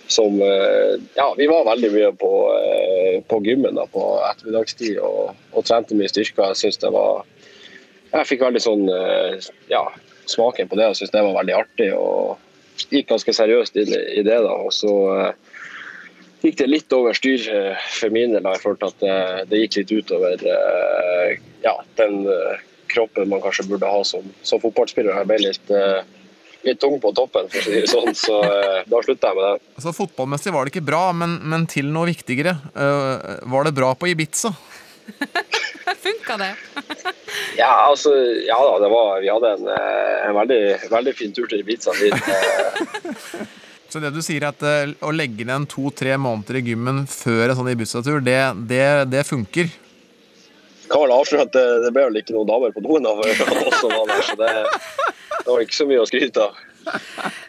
som 0.06 0.40
eh, 0.42 1.00
Ja, 1.16 1.34
vi 1.36 1.46
var 1.50 1.64
veldig 1.64 1.90
mye 1.94 2.10
på, 2.20 2.32
eh, 2.60 3.22
på 3.26 3.40
gymmen 3.44 3.78
da, 3.80 3.86
på 3.90 4.04
ettermiddagstid 4.28 5.00
og, 5.02 5.32
og 5.52 5.66
trente 5.66 5.96
mye 5.96 6.12
styrker. 6.12 6.52
Jeg 6.52 6.60
synes 6.60 6.82
det 6.84 6.92
var 6.94 7.24
Jeg 8.14 8.28
fikk 8.30 8.44
veldig 8.44 8.62
sånn 8.62 8.84
eh, 8.92 9.46
ja, 9.72 9.82
smaken 10.30 10.70
på 10.70 10.78
det 10.78 10.90
og 10.90 10.98
syntes 10.98 11.14
det 11.14 11.24
var 11.26 11.38
veldig 11.40 11.56
artig. 11.56 11.90
Og 11.98 12.84
gikk 12.92 13.10
ganske 13.10 13.34
seriøst 13.34 13.78
inn 13.80 13.90
i 13.94 14.22
det. 14.22 14.38
da, 14.46 14.54
og 14.54 14.70
så 14.74 14.92
eh, 15.16 15.62
gikk 16.44 16.60
det 16.60 16.70
litt 16.70 16.94
over 16.94 17.16
styr 17.16 17.48
eh, 17.50 17.86
for 17.96 18.14
min 18.14 18.36
del. 18.36 18.46
Jeg 18.54 18.62
følte 18.62 18.92
at 18.92 19.06
det, 19.50 19.62
gikk 19.64 19.80
litt 19.80 19.94
utover 19.98 20.46
ja, 21.64 21.78
den 21.98 22.20
kroppen 22.92 23.30
man 23.30 23.40
kanskje 23.42 23.66
burde 23.66 23.88
ha 23.90 24.04
som, 24.06 24.28
som 24.46 24.60
fotballspiller. 24.62 25.16
Jeg 25.18 25.30
ble 25.30 25.38
litt, 25.40 25.72
litt 26.68 26.78
tung 26.82 27.00
på 27.02 27.10
toppen, 27.16 27.48
for 27.50 27.58
å 27.58 27.64
si 27.64 27.80
det 27.80 27.90
sånn, 27.90 28.12
så 28.14 28.36
da 28.86 29.00
slutta 29.02 29.32
jeg 29.32 29.40
med 29.40 29.46
det. 29.48 29.72
Altså 29.74 29.94
Fotballmessig 29.96 30.52
var 30.54 30.68
det 30.68 30.74
ikke 30.74 30.84
bra, 30.92 31.08
men, 31.16 31.40
men 31.48 31.66
til 31.72 31.88
noe 31.90 32.12
viktigere. 32.12 32.54
Var 32.76 33.66
det 33.66 33.74
bra 33.80 33.94
på 33.98 34.12
Ibiza? 34.12 34.52
Funka 36.04 36.38
det? 36.40 36.54
Ja, 37.58 37.86
altså, 37.86 38.10
ja 38.46 38.56
da, 38.58 38.78
det 38.82 38.88
var, 38.90 39.20
vi 39.22 39.30
hadde 39.30 39.50
en, 39.56 39.68
eh, 39.70 40.14
en 40.28 40.34
veldig, 40.34 40.60
veldig 40.90 41.12
fin 41.14 41.34
tur 41.34 41.46
til 41.50 41.62
Ibiza. 41.62 41.94
eh, 41.94 43.44
Så 43.90 44.02
det 44.02 44.10
du 44.14 44.20
sier 44.26 44.42
er 44.42 44.50
at 44.50 44.62
eh, 44.66 44.94
å 45.06 45.12
legge 45.14 45.46
ned 45.46 45.68
to-tre 45.70 46.16
måneder 46.18 46.58
i 46.58 46.64
gymmen 46.66 47.04
før 47.10 47.52
en 47.52 47.58
sånn 47.58 47.70
Ibiza-tur, 47.74 48.22
det, 48.26 48.38
det, 48.70 48.84
det 49.12 49.22
funker? 49.28 49.70
kan 50.90 51.02
vel 51.04 51.14
avsløre 51.14 51.46
at 51.46 51.54
det, 51.54 51.64
det 51.84 51.90
ble 51.94 52.06
vel 52.08 52.20
ikke 52.20 52.34
noen 52.36 52.50
damer 52.50 52.74
på 52.74 52.82
noen 52.84 53.08
av 53.08 53.22
oss 53.24 53.80
som 53.80 53.90
var 53.90 54.06
der, 54.10 54.22
så 54.26 54.36
det, 54.38 54.50
det 55.32 55.48
var 55.48 55.64
ikke 55.64 55.78
så 55.78 55.86
mye 55.90 56.02
å 56.02 56.08
skryte 56.08 56.44
av. 56.44 56.63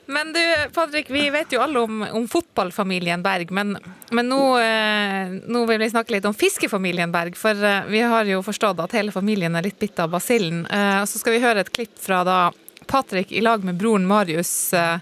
Men 0.05 0.33
du, 0.33 0.41
Patrick, 0.73 1.09
vi 1.09 1.29
vet 1.33 1.53
jo 1.53 1.61
alle 1.63 1.81
om, 1.81 2.01
om 2.13 2.27
fotballfamilien 2.29 3.23
Berg, 3.25 3.51
men, 3.55 3.73
men 4.13 4.29
nå, 4.29 4.41
eh, 4.61 5.33
nå 5.49 5.63
vil 5.69 5.81
vi 5.81 5.89
snakke 5.89 6.13
litt 6.17 6.27
om 6.29 6.35
fiskefamilien 6.37 7.13
Berg. 7.13 7.37
For 7.39 7.57
eh, 7.57 7.87
vi 7.89 8.03
har 8.05 8.29
jo 8.29 8.43
forstått 8.45 8.83
at 8.85 8.93
hele 8.97 9.15
familien 9.15 9.57
er 9.57 9.65
litt 9.65 9.79
bitt 9.81 9.99
av 10.03 10.13
basillen. 10.13 10.65
Eh, 10.65 11.01
så 11.09 11.21
skal 11.21 11.37
vi 11.37 11.43
høre 11.45 11.65
et 11.65 11.73
klipp 11.73 11.97
fra 12.01 12.21
da 12.27 12.39
Patrick 12.85 13.33
i 13.33 13.41
lag 13.41 13.65
med 13.65 13.79
broren 13.81 14.05
Marius 14.07 14.73
eh, 14.77 14.99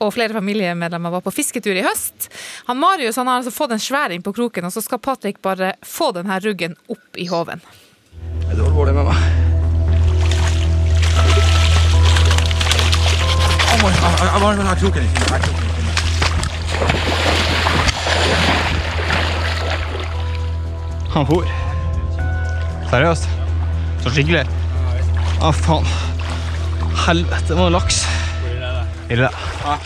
og 0.00 0.14
flere 0.16 0.32
familiemedlemmer 0.32 1.12
var 1.12 1.24
på 1.24 1.32
fisketur 1.34 1.76
i 1.76 1.84
høst. 1.84 2.30
Han 2.70 2.80
Marius 2.80 3.20
han 3.20 3.28
har 3.28 3.42
altså 3.42 3.52
fått 3.52 3.76
en 3.76 3.82
sværing 3.82 4.24
på 4.24 4.32
kroken, 4.32 4.64
og 4.64 4.72
så 4.72 4.80
skal 4.84 5.02
Patrick 5.04 5.42
bare 5.44 5.74
få 5.84 6.08
denne 6.16 6.40
ruggen 6.40 6.78
opp 6.88 7.20
i 7.20 7.28
håven. 7.28 7.60
Du 8.56 8.64
med 8.64 9.04
meg? 9.04 9.49
Har 13.80 14.76
kroken 14.76 15.04
i 15.04 15.08
fingrene. 15.08 15.40
Han 21.10 21.26
for. 21.26 21.48
Seriøst? 22.90 23.28
Så 24.02 24.12
skikkelig? 24.14 24.44
Å, 25.40 25.50
faen. 25.56 25.88
Helvete, 27.06 27.48
det 27.48 27.58
var 27.58 27.72
laks. 27.74 28.04
Ille. 29.10 29.30
Ja, 29.64 29.76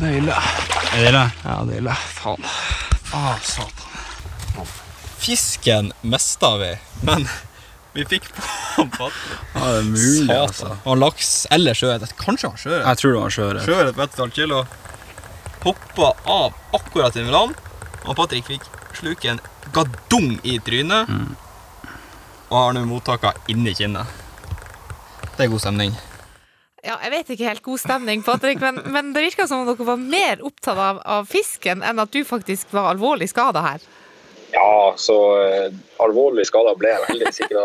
det 0.00 0.10
er 0.10 0.16
ille. 0.18 0.36
Er 0.36 0.98
det 0.98 1.08
ille? 1.12 1.24
Ja, 1.44 1.56
det 1.64 1.78
er 1.78 1.82
ille. 1.82 1.96
Faen. 2.18 2.48
Å, 3.16 3.22
satan. 3.42 3.84
Fisken 5.18 5.92
mista 6.08 6.54
vi, 6.60 6.74
men 7.04 7.28
vi 7.94 8.04
fikk 8.08 8.30
på. 8.32 8.57
Ja, 8.78 9.08
det 9.64 9.78
er 9.78 9.86
mulig, 9.88 10.26
Satan. 10.26 10.42
altså. 10.42 10.72
Og 10.84 10.98
laks 11.00 11.32
eller 11.54 11.78
sjøørret. 11.78 12.14
Kanskje 12.20 12.52
han 12.52 12.60
sjøørret. 12.62 12.86
Jeg 12.86 13.00
tror 13.02 13.14
det 13.16 13.22
var 13.24 13.34
sjøørret. 13.36 13.66
Sjøørret 13.66 13.98
på 13.98 14.04
ett 14.04 14.08
og 14.08 14.18
et 14.18 14.24
halvt 14.24 14.38
kilo. 14.38 14.62
Hoppa 15.64 16.12
av 16.30 16.58
akkurat 16.78 17.16
i 17.18 17.24
Milan, 17.26 17.54
og 18.04 18.16
Patrick 18.16 18.46
fikk 18.46 18.66
sluke 18.98 19.32
en 19.34 19.40
gadung 19.74 20.36
i 20.46 20.58
trynet. 20.64 21.10
Og 22.48 22.56
har 22.56 22.76
nå 22.76 22.84
mottaka 22.88 23.34
inni 23.50 23.74
kinnet. 23.76 24.06
Det 25.36 25.46
er 25.46 25.50
god 25.52 25.60
stemning. 25.62 25.92
Ja, 26.86 26.94
jeg 27.02 27.10
vet 27.12 27.30
ikke 27.34 27.48
helt 27.50 27.62
god 27.66 27.80
stemning, 27.82 28.22
Patrick, 28.24 28.60
men, 28.62 28.78
men 28.94 29.10
det 29.12 29.24
virka 29.26 29.48
som 29.50 29.64
om 29.64 29.68
dere 29.68 29.84
var 29.86 29.98
mer 30.00 30.40
opptatt 30.46 30.78
av, 30.78 31.00
av 31.04 31.26
fisken 31.28 31.82
enn 31.84 31.98
at 31.98 32.14
du 32.14 32.22
faktisk 32.24 32.70
var 32.72 32.92
alvorlig 32.94 33.28
skada 33.28 33.64
her. 33.66 33.82
Ja, 34.54 34.94
så 34.96 35.16
eh, 35.42 35.74
alvorlig 36.00 36.46
skada 36.48 36.72
ble 36.78 36.94
jeg 36.94 37.04
veldig 37.10 37.32
sikker. 37.36 37.58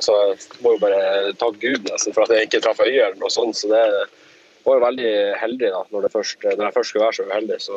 altså, 0.00 0.14
jeg 0.56 0.64
må 0.64 0.72
jo 0.74 0.80
bare 0.82 1.32
takke 1.40 1.60
Gud 1.60 1.90
nesten 1.90 2.14
for 2.16 2.24
at 2.24 2.32
jeg 2.34 2.48
ikke 2.48 2.62
traff 2.64 2.80
øyet 2.80 3.04
eller 3.04 3.20
noe 3.20 3.30
sånt. 3.32 3.56
Så 3.58 3.68
det 3.68 3.84
var 4.64 4.78
jo 4.78 4.86
veldig 4.86 5.12
heldig 5.40 5.70
da, 5.74 5.82
når, 5.90 6.06
det 6.06 6.12
først, 6.14 6.38
når 6.44 6.66
jeg 6.66 6.76
først 6.78 6.90
skulle 6.90 7.06
være 7.06 7.18
så 7.18 7.28
uheldig. 7.28 7.58
Så. 7.60 7.74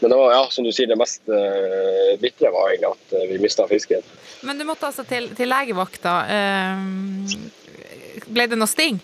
Men 0.00 0.12
det 0.12 0.16
var, 0.16 0.32
ja, 0.32 0.42
som 0.50 0.64
du 0.64 0.72
sier, 0.72 0.88
det 0.88 0.96
mest 0.96 1.22
uh, 1.28 2.16
bitre 2.20 2.48
var 2.54 2.70
egentlig 2.70 2.94
at 2.94 3.14
eh, 3.18 3.28
vi 3.28 3.42
mista 3.42 3.66
fisken. 3.68 4.02
Men 4.48 4.56
du 4.56 4.64
måtte 4.64 4.88
altså 4.88 5.04
til, 5.04 5.28
til 5.36 5.50
legevakta. 5.50 6.14
Uh, 6.24 8.26
ble 8.30 8.44
det 8.48 8.56
noe 8.56 8.70
sting? 8.70 8.96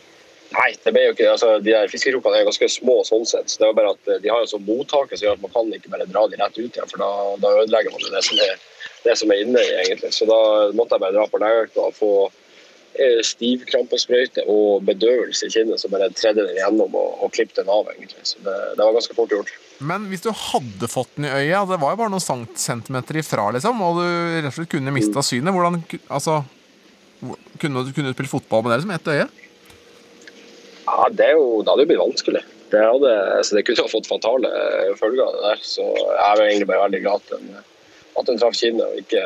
Nei, 0.54 0.70
det 0.78 0.92
ble 0.94 1.02
jo 1.08 1.12
ikke, 1.12 1.32
altså, 1.34 1.48
de 1.60 1.74
der 1.74 1.90
fiskekrokene 1.90 2.38
er 2.38 2.46
ganske 2.46 2.68
små 2.70 3.02
sånn 3.04 3.26
sett. 3.28 3.50
Så 3.50 3.60
det 3.60 3.68
var 3.68 3.76
bare 3.76 3.92
at 3.96 4.22
de 4.22 4.30
har 4.30 4.40
en 4.40 4.48
sånn 4.48 4.64
mottaker 4.64 5.18
som 5.18 5.26
gjør 5.26 5.36
at 5.36 5.42
man 5.42 5.52
kan 5.52 5.74
ikke 5.74 5.92
bare 5.92 6.06
dra 6.08 6.22
de 6.30 6.38
rett 6.40 6.56
ut 6.56 6.78
igjen, 6.78 6.90
for 6.92 7.02
da, 7.02 7.10
da 7.42 7.48
ødelegger 7.64 7.92
man 7.92 8.14
det 8.14 8.22
som, 8.24 8.40
er, 8.46 8.54
det 9.06 9.16
som 9.20 9.30
er 9.32 9.44
inne 9.44 9.62
i 9.62 9.76
egentlig. 9.84 10.12
Så 10.14 10.28
da 10.28 10.40
måtte 10.76 10.96
jeg 10.96 11.04
bare 11.04 11.16
dra 11.16 11.28
på 11.30 11.40
legevakta 11.42 11.86
og 11.86 11.94
få 11.96 12.10
eh, 12.26 13.20
stivkrampesprøyte 13.26 14.46
og 14.52 14.84
bedøvelse 14.88 15.48
i 15.48 15.54
kinnet, 15.54 15.80
så 15.82 15.90
bare 15.92 16.10
tredde 16.16 16.46
den 16.46 16.58
gjennom 16.58 16.96
og, 16.98 17.22
og 17.22 17.32
klippet 17.36 17.62
den 17.62 17.72
av 17.72 17.88
egentlig. 17.94 18.26
Så 18.28 18.42
det, 18.42 18.56
det 18.74 18.82
var 18.82 18.98
ganske 18.98 19.16
fort 19.18 19.34
gjort. 19.36 19.54
Men 19.78 20.06
hvis 20.10 20.24
du 20.24 20.30
hadde 20.32 20.88
fått 20.88 21.16
den 21.18 21.28
i 21.28 21.32
øyet, 21.32 21.68
det 21.68 21.80
var 21.82 21.92
jo 21.92 22.00
bare 22.00 22.12
noen 22.12 22.46
centimeter 22.56 23.20
ifra, 23.20 23.50
liksom, 23.56 23.82
og 23.84 24.00
du 24.00 24.06
rett 24.06 24.50
og 24.50 24.56
slett 24.56 24.72
kunne 24.72 24.94
mista 24.94 25.24
synet, 25.24 25.52
hvordan 25.52 25.82
Altså 26.06 26.42
Kunne 27.60 27.82
du, 27.84 27.92
kunne 27.96 28.10
du 28.12 28.16
spilt 28.16 28.30
fotball 28.30 28.64
med 28.64 28.74
det 28.74 28.82
som 28.84 28.92
ett 28.92 29.08
øye? 29.08 29.26
Ja, 30.86 31.06
det, 31.10 31.30
er 31.30 31.38
jo, 31.38 31.62
det 31.64 31.72
hadde 31.72 31.84
jo 31.86 31.90
blitt 31.90 32.02
vanskelig. 32.02 32.42
Det, 32.70 32.82
hadde, 32.82 33.12
så 33.46 33.56
det 33.56 33.62
kunne 33.66 33.84
jo 33.84 33.90
fått 33.90 34.08
fatale 34.10 34.50
følger 35.00 35.24
av 35.24 35.34
det 35.34 35.42
der. 35.46 35.64
Så 35.64 35.86
jeg 35.86 36.26
er 36.28 36.42
egentlig 36.44 36.68
bare 36.70 36.84
veldig 36.84 37.00
glad 37.04 37.24
til 37.26 37.40
den, 37.40 37.64
at 38.18 38.28
den 38.30 38.38
traff 38.40 38.56
kinnet 38.56 38.86
og 38.86 38.98
ikke 39.02 39.22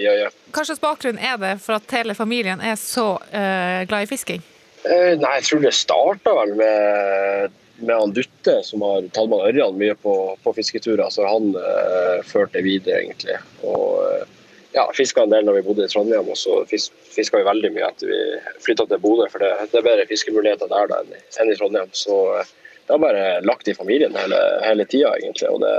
i 0.00 0.06
øyet. 0.08 0.36
Hva 0.54 0.64
slags 0.66 0.80
bakgrunn 0.82 1.20
er 1.20 1.36
det 1.40 1.54
for 1.62 1.76
at 1.78 1.92
hele 1.94 2.14
familien 2.18 2.60
er 2.64 2.78
så 2.80 3.12
uh, 3.20 3.80
glad 3.90 4.06
i 4.06 4.10
fisking? 4.10 4.42
Uh, 4.84 5.14
nei, 5.20 5.34
jeg 5.38 5.46
tror 5.50 5.64
det 5.66 5.74
starta 5.76 6.32
vel 6.38 6.54
med, 6.58 7.56
med 7.84 7.94
han 8.00 8.14
Dutte, 8.16 8.56
som 8.64 8.82
har 8.86 9.04
tatt 9.12 9.28
med 9.30 9.44
Ørjan 9.50 9.76
mye 9.80 9.96
på, 10.00 10.14
på 10.40 10.54
fisketurer. 10.56 11.10
Så 11.12 11.26
han 11.28 11.52
uh, 11.56 12.20
førte 12.26 12.62
videre, 12.64 13.02
egentlig. 13.02 13.36
Og 13.60 14.00
eh, 14.08 14.24
ja, 14.72 14.86
fiska 14.96 15.24
en 15.26 15.32
del 15.34 15.44
når 15.44 15.58
vi 15.60 15.64
bodde 15.68 15.84
i 15.84 15.92
Trondheim, 15.92 16.28
og 16.32 16.38
så 16.40 16.62
fis, 16.70 16.88
fiska 17.12 17.40
vi 17.40 17.46
veldig 17.48 17.72
mye 17.76 17.88
etter 17.92 18.08
vi 18.08 18.20
flytta 18.64 18.86
til 18.88 19.02
Bodø. 19.04 19.28
For 19.32 19.42
det, 19.42 19.52
det 19.72 19.80
er 19.82 19.86
bedre 19.90 20.08
fiskemuligheter 20.08 20.70
der 20.72 20.90
da 20.92 21.02
enn, 21.04 21.14
i- 21.52 21.58
Trondheim. 21.60 21.92
Så 21.92 22.18
eh, 22.40 22.52
det 22.86 22.96
har 22.96 23.02
bare 23.04 23.24
lagt 23.46 23.68
i 23.70 23.76
familien 23.76 24.16
hele, 24.18 24.38
hele 24.64 24.88
tida, 24.88 25.12
egentlig. 25.20 25.50
Og 25.52 25.60
det 25.62 25.74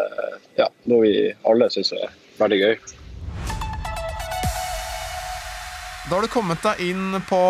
ja, 0.61 0.69
noe 0.87 1.01
vi 1.03 1.15
alle 1.49 1.67
syns 1.73 1.89
er 1.97 2.05
veldig 2.41 2.59
gøy. 2.61 2.75
Da 6.09 6.17
har 6.17 6.25
du 6.25 6.33
kommet 6.33 6.59
deg 6.65 6.81
inn 6.89 7.21
på 7.23 7.41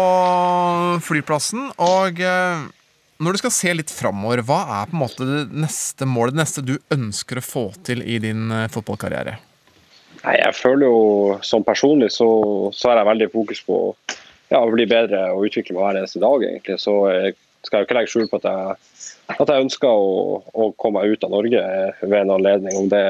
flyplassen, 1.01 1.71
og 1.81 2.19
eh, 2.21 2.65
når 3.21 3.33
du 3.33 3.39
skal 3.41 3.53
se 3.55 3.71
litt 3.73 3.93
framover, 3.93 4.43
hva 4.45 4.59
er 4.77 4.89
på 4.89 4.97
en 4.97 5.01
måte 5.01 5.25
det 5.25 5.63
neste 5.63 6.05
målet, 6.09 6.35
det 6.35 6.43
neste 6.43 6.63
du 6.65 6.75
ønsker 6.93 7.41
å 7.41 7.45
få 7.45 7.63
til 7.87 8.03
i 8.05 8.19
din 8.21 8.51
eh, 8.53 8.67
fotballkarriere? 8.69 9.37
Nei, 10.21 10.35
jeg 10.37 10.53
føler 10.53 10.85
jo 10.85 11.37
som 11.45 11.65
personlig 11.65 12.11
så, 12.13 12.27
så 12.73 12.91
har 12.91 13.01
jeg 13.01 13.09
veldig 13.09 13.29
fokus 13.33 13.63
på 13.65 13.77
ja, 14.51 14.59
å 14.59 14.69
bli 14.73 14.85
bedre 14.89 15.23
og 15.33 15.47
utvikle 15.47 15.73
meg 15.77 15.87
hver 15.87 15.99
eneste 16.03 16.21
dag, 16.21 16.45
egentlig. 16.45 16.77
Så 16.83 16.95
jeg 17.09 17.35
skal 17.65 17.81
jo 17.81 17.87
ikke 17.87 17.97
legge 17.97 18.13
skjul 18.13 18.29
på 18.29 18.41
at 18.41 18.49
jeg, 18.49 18.75
at 19.37 19.47
jeg 19.47 19.65
ønsker 19.65 19.89
å, 19.89 20.41
å 20.53 20.71
komme 20.77 21.01
meg 21.01 21.15
ut 21.15 21.25
av 21.25 21.33
Norge 21.33 21.63
ved 22.03 22.17
en 22.19 22.35
anledning. 22.37 22.77
Om 22.77 22.91
det 22.93 23.05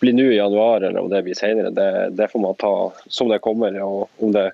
blir 0.00 0.16
nå 0.16 0.28
i 0.30 0.36
januar 0.36 0.80
eller 0.80 1.00
om 1.00 1.10
det 1.10 1.22
blir 1.26 1.36
senere, 1.38 1.72
det, 1.74 1.90
det 2.18 2.28
får 2.32 2.42
man 2.42 2.54
ta 2.60 2.92
som 3.06 3.28
det 3.32 3.40
kommer. 3.44 3.80
og 3.82 4.08
om 4.22 4.32
det 4.32 4.50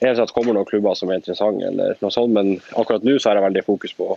helt 0.00 0.32
kommer 0.32 0.54
noen 0.54 0.68
klubber 0.68 0.94
som 0.94 1.10
er 1.10 1.20
interessante, 1.20 1.66
eller 1.66 1.98
noe 2.02 2.14
sånt. 2.14 2.34
Men 2.34 2.58
akkurat 2.78 3.06
nå 3.06 3.18
så 3.18 3.30
er 3.30 3.40
jeg 3.40 3.48
veldig 3.48 3.64
fokus 3.66 3.94
på, 3.98 4.12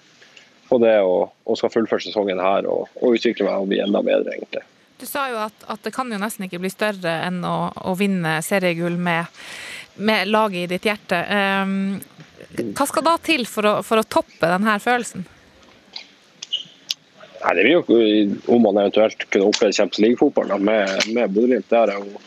på 0.70 0.82
det 0.84 0.98
og, 1.02 1.32
og 1.46 1.60
skal 1.60 1.74
fullføre 1.74 2.06
sesongen 2.06 2.42
her 2.42 2.70
og, 2.70 2.92
og 3.02 3.18
utvikle 3.18 3.48
meg 3.48 3.64
og 3.64 3.72
bli 3.72 3.82
enda 3.84 4.04
bedre, 4.06 4.36
egentlig. 4.36 4.64
Du 5.02 5.08
sa 5.10 5.26
jo 5.32 5.40
at, 5.42 5.66
at 5.66 5.82
det 5.82 5.94
kan 5.96 6.12
jo 6.14 6.20
nesten 6.22 6.46
ikke 6.46 6.62
bli 6.62 6.70
større 6.70 7.16
enn 7.26 7.42
å, 7.48 7.72
å 7.90 7.96
vinne 7.98 8.38
seriegull 8.46 9.00
med, 9.02 9.42
med 9.98 10.30
laget 10.30 10.68
i 10.68 10.72
ditt 10.76 10.86
hjerte. 10.92 11.24
Um, 11.66 11.98
hva 12.78 12.86
skal 12.90 13.08
da 13.08 13.16
til 13.24 13.48
for 13.50 13.66
å, 13.66 13.74
for 13.86 14.02
å 14.02 14.06
toppe 14.06 14.50
denne 14.52 14.78
følelsen? 14.84 15.26
Nei, 17.42 17.56
Det 17.56 17.64
blir 17.64 17.74
jo 17.74 18.56
om 18.56 18.62
man 18.62 18.78
eventuelt 18.78 19.30
kunne 19.30 19.50
oppleve 19.50 19.74
Champions 19.74 20.04
League-fotball 20.04 20.60
med, 20.60 20.90
med 21.16 21.30
Bodø-Glimt. 21.34 21.70
Det 21.70 21.78
har 21.78 21.94
jeg 21.94 22.04
jo 22.06 22.22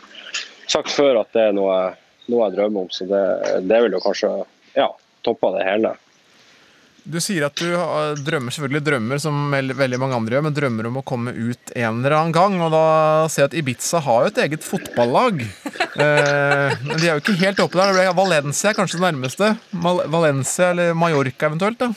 sagt 0.67 0.91
før 0.91 1.21
at 1.21 1.31
det 1.35 1.49
er 1.49 1.55
noe, 1.55 1.77
noe 2.31 2.47
jeg 2.47 2.57
drømmer 2.57 2.87
om, 2.87 2.89
så 2.91 3.07
det, 3.09 3.25
det 3.69 3.83
vil 3.85 3.95
jo 3.95 4.03
kanskje 4.03 4.31
ja, 4.75 4.89
toppe 5.25 5.53
det 5.55 5.67
hele. 5.67 5.95
Du 7.05 7.19
sier 7.21 7.43
at 7.45 7.59
du 7.61 7.69
drømmer 8.25 8.49
selvfølgelig 8.49 8.81
drømmer 8.81 9.19
som 9.21 9.51
veldig 9.53 9.99
mange 10.01 10.17
andre 10.17 10.35
gjør, 10.35 10.45
men 10.47 10.55
drømmer 10.57 10.87
om 10.89 10.95
å 10.97 11.03
komme 11.05 11.35
ut 11.37 11.73
en 11.77 11.99
eller 11.99 12.15
annen 12.17 12.33
gang. 12.33 12.55
Og 12.65 12.73
da 12.73 12.85
ser 13.29 13.43
jeg 13.43 13.51
at 13.51 13.57
Ibiza 13.61 14.01
har 14.01 14.23
jo 14.25 14.31
et 14.33 14.41
eget 14.47 14.65
fotballag. 14.65 15.45
Eh, 15.95 16.73
men 16.83 16.97
de 16.99 17.05
er 17.07 17.13
jo 17.13 17.21
ikke 17.21 17.37
helt 17.39 17.59
oppe 17.63 17.77
der. 17.79 17.93
Det 17.93 18.01
ble 18.01 18.15
Valencia 18.17 18.73
kanskje 18.75 18.97
det 18.97 19.05
nærmeste. 19.05 19.53
Valencia 20.11 20.73
eller 20.73 20.91
Mallorca 20.91 21.47
eventuelt. 21.47 21.79
da. 21.79 21.87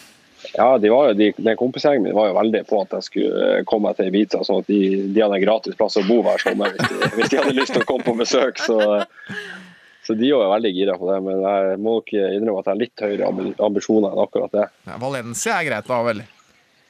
Ja, 0.54 0.78
de 0.78 0.90
var 0.92 1.10
jo, 1.10 1.16
de, 1.18 1.32
den 1.36 1.58
kompisgjengen 1.58 2.04
min 2.06 2.16
var 2.16 2.30
jo 2.30 2.36
veldig 2.38 2.62
på 2.68 2.82
at 2.84 2.94
jeg 2.98 3.06
skulle 3.08 3.46
eh, 3.58 3.64
komme 3.68 3.90
meg 3.90 3.98
til 3.98 4.10
Ibiza, 4.10 4.42
sånn 4.46 4.62
at 4.62 4.70
de, 4.70 4.80
de 5.10 5.22
hadde 5.24 5.38
en 5.40 5.44
gratis 5.44 5.76
plass 5.78 5.98
å 5.98 6.04
bo 6.06 6.20
hver 6.26 6.42
sommer 6.42 6.74
hvis 6.74 6.88
de, 6.88 7.10
hvis 7.16 7.32
de 7.32 7.40
hadde 7.40 7.56
lyst 7.58 7.74
til 7.74 7.84
å 7.84 7.88
komme 7.88 8.06
på 8.06 8.16
besøk. 8.20 8.62
Så, 8.62 8.78
så 10.06 10.16
de 10.16 10.32
var 10.32 10.46
jo 10.46 10.54
veldig 10.54 10.74
gira 10.76 10.96
på 11.00 11.10
det. 11.10 11.20
Men 11.26 11.42
jeg 11.42 11.78
må 11.82 11.98
nok 11.98 12.14
innrømme 12.14 12.62
at 12.62 12.70
jeg 12.70 12.74
har 12.74 12.82
litt 12.84 13.06
høyere 13.08 13.54
ambisjoner 13.66 14.14
enn 14.14 14.24
akkurat 14.24 14.54
det. 14.54 14.66
Ja, 14.88 14.98
Valencia 15.02 15.58
er 15.58 15.68
greit 15.68 15.90
da, 15.90 16.02
vel? 16.06 16.24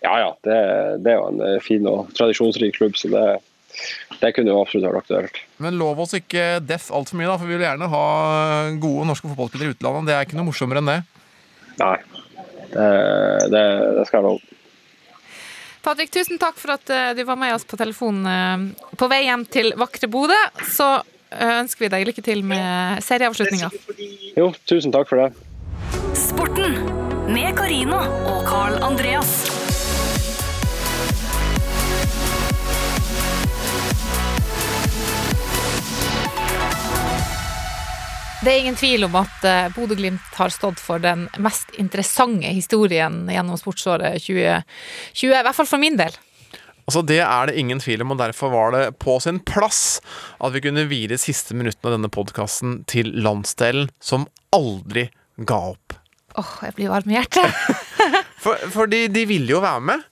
Ja 0.05 0.15
ja, 0.23 0.31
det, 0.47 0.59
det 1.03 1.15
er 1.15 1.19
jo 1.19 1.31
en 1.33 1.41
eh, 1.43 1.61
fin 1.65 1.87
og 1.91 2.13
tradisjonsrik 2.15 2.77
klubb, 2.77 2.95
så 3.01 3.11
det, 3.11 3.25
det 4.21 4.31
kunne 4.37 4.53
jo 4.53 4.61
absolutt 4.63 4.87
vært 4.87 5.03
aktuelt. 5.03 5.41
Men 5.59 5.81
lov 5.81 6.05
oss 6.05 6.15
ikke 6.15 6.61
deff 6.63 6.93
altfor 6.95 7.19
mye, 7.19 7.31
da, 7.33 7.39
for 7.41 7.51
vi 7.51 7.57
vil 7.57 7.67
gjerne 7.67 7.91
ha 7.91 8.05
gode 8.79 9.09
norske 9.09 9.27
fotballspillere 9.33 9.73
i 9.73 9.75
utlandet. 9.75 10.07
Det 10.07 10.15
er 10.15 10.29
ikke 10.29 10.39
noe 10.39 10.51
morsommere 10.53 10.85
enn 10.85 10.93
det. 10.93 11.01
Nei, 11.79 11.97
det, 12.73 12.89
det, 13.53 13.67
det 13.99 14.07
skal 14.09 14.21
jeg 14.21 14.27
love. 14.29 14.59
Patrick, 15.83 16.11
tusen 16.13 16.41
takk 16.41 16.59
for 16.61 16.75
at 16.75 16.91
eh, 16.91 17.13
du 17.17 17.23
var 17.25 17.39
med 17.41 17.55
oss 17.55 17.65
på 17.65 17.79
telefonen 17.81 18.27
eh, 18.29 18.91
på 18.99 19.09
vei 19.09 19.23
hjem 19.25 19.47
til 19.49 19.73
vakre 19.79 20.11
Bodø. 20.11 20.39
Så 20.69 20.89
eh, 21.31 21.55
ønsker 21.63 21.87
vi 21.87 21.93
deg 21.95 22.09
lykke 22.11 22.25
til 22.27 22.43
med 22.47 23.01
serieavslutninga. 23.07 23.71
Jo, 24.37 24.51
tusen 24.69 24.95
takk 24.95 25.09
for 25.11 25.23
det. 25.23 25.31
Sporten 26.19 26.77
med 27.33 27.55
Karina 27.57 28.03
og 28.29 28.45
Carl 28.49 28.83
Andreas. 28.85 29.58
Det 38.39 38.53
er 38.53 38.61
ingen 38.63 38.77
tvil 38.79 39.03
om 39.09 39.17
at 39.19 39.45
eh, 39.47 39.67
Bodø-Glimt 39.75 40.37
har 40.39 40.53
stått 40.55 40.79
for 40.79 41.03
den 41.03 41.25
mest 41.43 41.73
interessante 41.75 42.53
historien 42.55 43.25
gjennom 43.27 43.59
sportsåret 43.59 44.23
2020. 44.23 45.25
I 45.27 45.43
hvert 45.43 45.57
fall 45.57 45.67
for 45.67 45.83
min 45.83 45.99
del. 45.99 46.15
Altså 46.89 47.03
Det 47.05 47.19
er 47.21 47.51
det 47.51 47.59
ingen 47.59 47.83
tvil 47.83 48.05
om, 48.05 48.15
og 48.15 48.21
derfor 48.23 48.53
var 48.55 48.71
det 48.77 48.85
på 49.03 49.19
sin 49.21 49.41
plass 49.43 49.99
at 50.39 50.55
vi 50.55 50.63
kunne 50.65 50.87
vire 50.89 51.19
siste 51.21 51.57
minuttene 51.59 51.91
av 51.91 51.97
denne 51.99 52.13
podkasten 52.15 52.79
til 52.89 53.11
landsdelen 53.19 53.91
som 54.01 54.29
aldri 54.55 55.09
ga 55.37 55.59
opp. 55.75 55.99
Åh, 56.39 56.55
jeg 56.69 56.77
blir 56.79 56.95
varm 56.95 57.11
i 57.11 57.19
hjertet. 57.19 57.59
For, 58.45 58.71
fordi 58.71 59.09
de 59.11 59.27
ville 59.27 59.51
jo 59.51 59.65
være 59.65 59.83
med. 59.91 60.07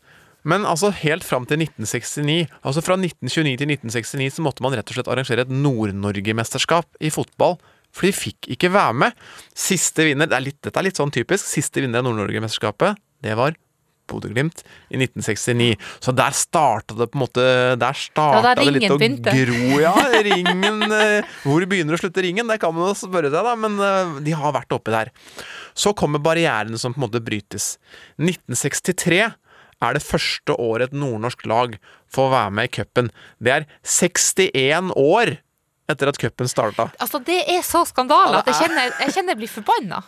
Men 0.47 0.67
altså 0.67 0.91
helt 0.95 1.25
fram 1.27 1.47
til 1.47 1.63
1969, 1.63 2.51
altså 2.63 2.83
fra 2.83 2.99
1929 2.99 3.57
til 3.63 3.71
1969, 3.73 4.37
så 4.37 4.45
måtte 4.47 4.63
man 4.67 4.75
rett 4.75 4.91
og 4.91 4.99
slett 4.99 5.09
arrangere 5.11 5.47
et 5.47 5.51
Nord-Norge-mesterskap 5.51 7.01
i 7.03 7.11
fotball. 7.15 7.57
For 7.97 8.09
de 8.09 8.13
fikk 8.13 8.51
ikke 8.57 8.73
være 8.75 8.97
med. 9.05 9.29
Siste 9.57 10.05
vinner, 10.05 10.29
det 10.29 10.37
er 10.37 10.49
litt, 10.51 10.61
dette 10.65 10.81
er 10.81 10.89
litt 10.89 11.01
sånn 11.01 11.15
typisk, 11.15 11.49
siste 11.49 11.81
vinner 11.81 12.03
av 12.03 12.11
Nord-Norge-mesterskapet, 12.11 13.01
det 13.25 13.37
var 13.39 13.57
Bodø-Glimt 14.07 14.63
i 14.91 14.99
1969. 15.01 15.77
Så 16.05 16.15
der 16.17 16.35
starta 16.37 16.97
det 16.99 17.09
på 17.11 17.19
en 17.19 17.25
måte 17.25 17.47
Der 17.81 17.99
starta 17.99 18.55
det 18.59 18.69
litt 18.77 18.93
å 18.93 18.99
gro. 18.99 19.81
Ja, 19.83 19.95
ringen 20.27 20.85
eh, 20.87 21.33
Hvor 21.45 21.67
begynner 21.67 21.97
og 21.97 22.03
slutter 22.03 22.27
ringen? 22.27 22.47
Det 22.51 22.61
kan 22.63 22.75
man 22.77 22.93
jo 22.93 22.99
spørre 22.99 23.33
seg, 23.33 23.41
da, 23.49 23.57
men 23.59 23.81
eh, 23.83 24.21
de 24.27 24.37
har 24.39 24.55
vært 24.57 24.77
oppi 24.77 24.95
der. 24.95 25.11
Så 25.77 25.95
kommer 25.99 26.23
barrierene 26.23 26.79
som 26.81 26.95
på 26.95 27.03
en 27.03 27.09
måte 27.09 27.25
brytes. 27.25 27.75
1963 28.23 29.25
er 29.85 29.93
det 29.93 30.05
første 30.05 30.55
året 30.57 30.91
et 30.91 30.97
nordnorsk 30.97 31.43
lag 31.51 31.75
får 32.13 32.31
være 32.33 32.55
med 32.57 32.71
i 32.71 32.73
cupen. 32.79 33.11
Det 33.43 33.53
er 33.53 33.67
61 33.85 34.95
år 34.97 35.37
etter 35.89 36.11
at 36.11 36.19
cupen 36.19 36.49
starta. 36.51 36.89
Altså, 37.03 37.21
det 37.25 37.43
er 37.49 37.63
så 37.67 37.85
skandale 37.87 38.41
at 38.43 38.47
jeg 38.51 38.55
er- 38.57 38.63
kjenner 38.67 38.89
jeg, 39.01 39.15
kjenner 39.15 39.35
jeg 39.37 39.41
blir 39.45 39.53
forbanna. 39.53 40.03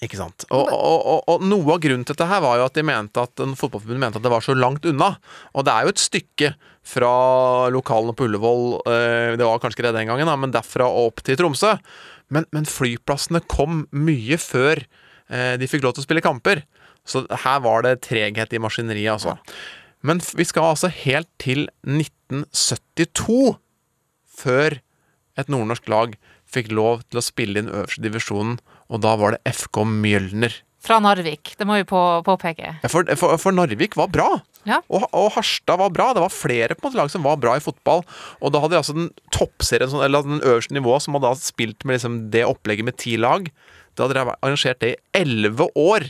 Ikke 0.00 0.16
sant? 0.16 0.46
Og, 0.48 0.70
og, 0.72 1.02
og, 1.12 1.18
og 1.28 1.42
noe 1.44 1.74
av 1.74 1.80
grunnen 1.84 2.06
til 2.08 2.14
dette 2.16 2.24
her 2.30 2.40
var 2.40 2.56
jo 2.56 2.64
at 2.70 2.76
de 2.78 2.84
mente 2.88 3.20
at 3.20 3.36
Fotballforbundet 3.36 4.00
mente 4.00 4.16
at 4.16 4.24
det 4.24 4.30
var 4.32 4.40
så 4.40 4.54
langt 4.56 4.86
unna. 4.88 5.10
Og 5.52 5.66
det 5.68 5.74
er 5.74 5.84
jo 5.84 5.92
et 5.92 6.00
stykke 6.00 6.54
fra 6.88 7.10
lokalene 7.68 8.14
på 8.16 8.24
Ullevål, 8.24 8.64
eh, 8.88 9.34
det 9.36 9.44
var 9.44 9.60
kanskje 9.60 9.76
ikke 9.76 9.90
det 9.90 9.98
den 9.98 10.08
gangen, 10.08 10.30
men 10.40 10.54
derfra 10.54 10.86
og 10.88 11.10
opp 11.10 11.20
til 11.26 11.36
Tromsø. 11.36 11.74
Men, 12.32 12.46
men 12.56 12.64
flyplassene 12.64 13.42
kom 13.52 13.82
mye 13.92 14.38
før 14.40 14.80
eh, 15.28 15.58
de 15.60 15.68
fikk 15.68 15.84
lov 15.84 15.92
til 15.98 16.06
å 16.06 16.08
spille 16.08 16.24
kamper. 16.24 16.64
Så 17.04 17.26
her 17.44 17.60
var 17.60 17.84
det 17.84 17.98
treghet 18.08 18.56
i 18.56 18.60
maskineriet, 18.62 19.18
altså. 19.18 19.36
Men 20.00 20.20
vi 20.32 20.46
skal 20.48 20.70
altså 20.72 20.88
helt 20.88 21.28
til 21.42 21.66
1972 21.84 23.58
før 24.40 24.78
et 25.44 25.52
nordnorsk 25.52 25.88
lag 25.92 26.16
fikk 26.50 26.70
lov 26.74 27.02
til 27.10 27.20
å 27.20 27.24
spille 27.24 27.58
i 27.58 27.62
den 27.64 27.72
øverste 27.72 28.02
divisjonen, 28.04 28.58
og 28.90 29.00
da 29.04 29.14
var 29.20 29.28
det 29.36 29.42
FK 29.54 29.84
Mjølner. 29.86 30.52
Fra 30.80 30.96
Narvik, 31.04 31.52
det 31.60 31.66
må 31.68 31.76
vi 31.76 31.84
på, 31.84 31.98
påpeke. 32.24 32.70
Ja, 32.82 32.88
For, 32.88 33.04
for, 33.20 33.36
for 33.38 33.52
Narvik 33.52 33.96
var 34.00 34.08
bra, 34.12 34.28
Ja. 34.68 34.78
og, 34.92 35.04
og 35.16 35.28
Harstad 35.36 35.78
var 35.80 35.90
bra. 35.92 36.10
Det 36.16 36.20
var 36.24 36.32
flere 36.32 36.74
på 36.76 36.84
en 36.84 36.88
måte 36.90 37.00
lag 37.02 37.10
som 37.12 37.22
var 37.24 37.36
bra 37.40 37.54
i 37.56 37.62
fotball. 37.64 38.00
Og 38.40 38.52
da 38.52 38.60
hadde 38.62 38.74
de 38.74 38.80
altså 38.80 38.96
den 38.96 39.10
toppserien, 39.32 39.88
sånn- 39.92 40.04
eller 40.04 40.24
den 40.26 40.40
øverste 40.40 40.74
nivået, 40.76 41.04
som 41.04 41.14
hadde 41.16 41.28
da 41.30 41.36
spilt 41.40 41.84
med 41.84 41.96
liksom 41.98 42.16
det 42.32 42.44
opplegget 42.48 42.84
med 42.88 42.96
ti 43.00 43.16
lag. 43.20 43.50
Da 43.94 44.06
hadde 44.08 44.16
de 44.16 44.24
arrangert 44.40 44.80
det 44.80 44.94
i 44.94 45.00
elleve 45.20 45.68
år 45.76 46.08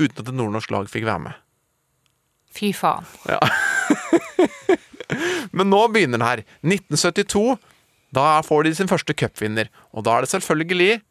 uten 0.00 0.20
at 0.20 0.28
et 0.28 0.34
nordnorsk 0.36 0.70
lag 0.74 0.88
fikk 0.92 1.04
være 1.08 1.24
med. 1.30 1.40
Fy 2.54 2.70
faen. 2.76 3.04
Ja. 3.26 3.40
Men 5.54 5.70
nå 5.70 5.84
begynner 5.92 6.18
den 6.18 6.26
her. 6.26 6.42
1972. 6.66 7.56
Da 8.14 8.38
får 8.46 8.68
de 8.68 8.74
sin 8.78 8.90
første 8.90 9.16
cupvinner. 9.16 9.70
Og 9.92 10.06
da 10.06 10.18
er 10.18 10.26
det 10.26 10.32
selvfølgelig 10.34 11.02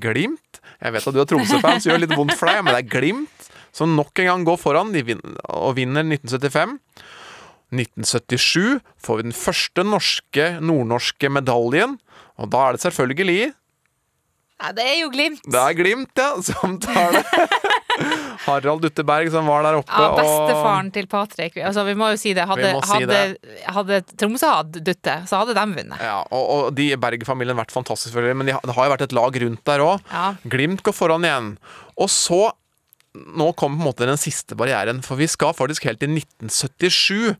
Glimt. 0.00 0.58
Jeg 0.80 0.92
vet 0.92 1.06
at 1.08 1.16
du 1.16 1.20
er 1.22 1.28
Tromsø-fan, 1.28 1.80
så 1.80 1.88
det 1.88 1.94
gjør 1.94 2.02
litt 2.02 2.18
vondt 2.18 2.36
for 2.36 2.50
deg, 2.50 2.60
men 2.64 2.74
det 2.74 2.82
er 2.82 2.90
Glimt 2.92 3.46
som 3.72 3.94
nok 3.96 4.18
en 4.18 4.28
gang 4.30 4.44
går 4.46 4.58
foran 4.60 4.92
de 4.94 5.02
vin 5.06 5.22
og 5.48 5.76
vinner 5.78 6.04
1975. 6.06 6.76
1977 7.70 8.80
får 8.98 9.20
vi 9.20 9.26
den 9.28 9.36
første 9.36 9.84
norske, 9.86 10.46
nordnorske 10.58 11.30
medaljen, 11.30 11.96
og 12.40 12.50
da 12.50 12.66
er 12.66 12.76
det 12.76 12.82
selvfølgelig 12.82 13.52
Ja, 14.60 14.72
det 14.76 14.84
er 14.84 14.96
jo 15.00 15.10
Glimt. 15.14 15.44
Det 15.46 15.60
er 15.60 15.76
Glimt, 15.78 16.10
ja, 16.18 16.34
som 16.42 16.80
tar 16.82 17.14
det. 17.14 17.24
Harald 18.46 18.80
Dutteberg 18.84 19.30
som 19.32 19.46
var 19.50 19.62
der 19.66 19.78
oppe. 19.80 19.92
Ja, 19.92 20.10
og- 20.10 20.20
bestefaren 20.20 20.92
til 20.94 21.06
Patrick. 21.10 21.56
Altså, 21.56 21.84
vi 21.84 21.94
må 21.94 22.10
jo 22.12 22.16
si 22.20 22.32
det. 22.34 22.46
Hadde, 22.48 22.70
si 22.86 22.92
hadde, 23.04 23.18
hadde 23.76 23.98
Tromsø 24.16 24.46
hatt 24.54 24.72
Dutte, 24.86 25.16
så 25.28 25.42
hadde 25.42 25.54
de 25.58 25.66
vunnet. 25.74 26.00
Ja, 26.00 26.20
og, 26.30 26.44
og 26.54 26.70
de 26.78 26.88
Berg-familien 26.96 27.56
har 27.56 27.64
vært 27.64 27.74
fantastisk, 27.76 28.12
selvfølgelig, 28.14 28.36
men 28.40 28.46
de, 28.52 28.56
det 28.64 28.76
har 28.78 28.88
jo 28.88 28.94
vært 28.96 29.04
et 29.08 29.16
lag 29.18 29.40
rundt 29.44 29.64
der 29.68 29.84
òg. 29.84 30.00
Ja. 30.12 30.30
Glimt 30.56 30.82
går 30.86 30.96
foran 30.96 31.26
igjen. 31.28 31.52
Og 32.00 32.08
så 32.12 32.50
Nå 33.10 33.48
kommer 33.58 33.74
på 33.74 33.82
en 33.82 33.88
måte 33.88 34.06
den 34.06 34.20
siste 34.22 34.54
barrieren, 34.54 35.00
for 35.02 35.18
vi 35.18 35.26
skal 35.26 35.50
faktisk 35.58 35.82
helt 35.88 35.98
til 35.98 36.12
1977 36.14 37.32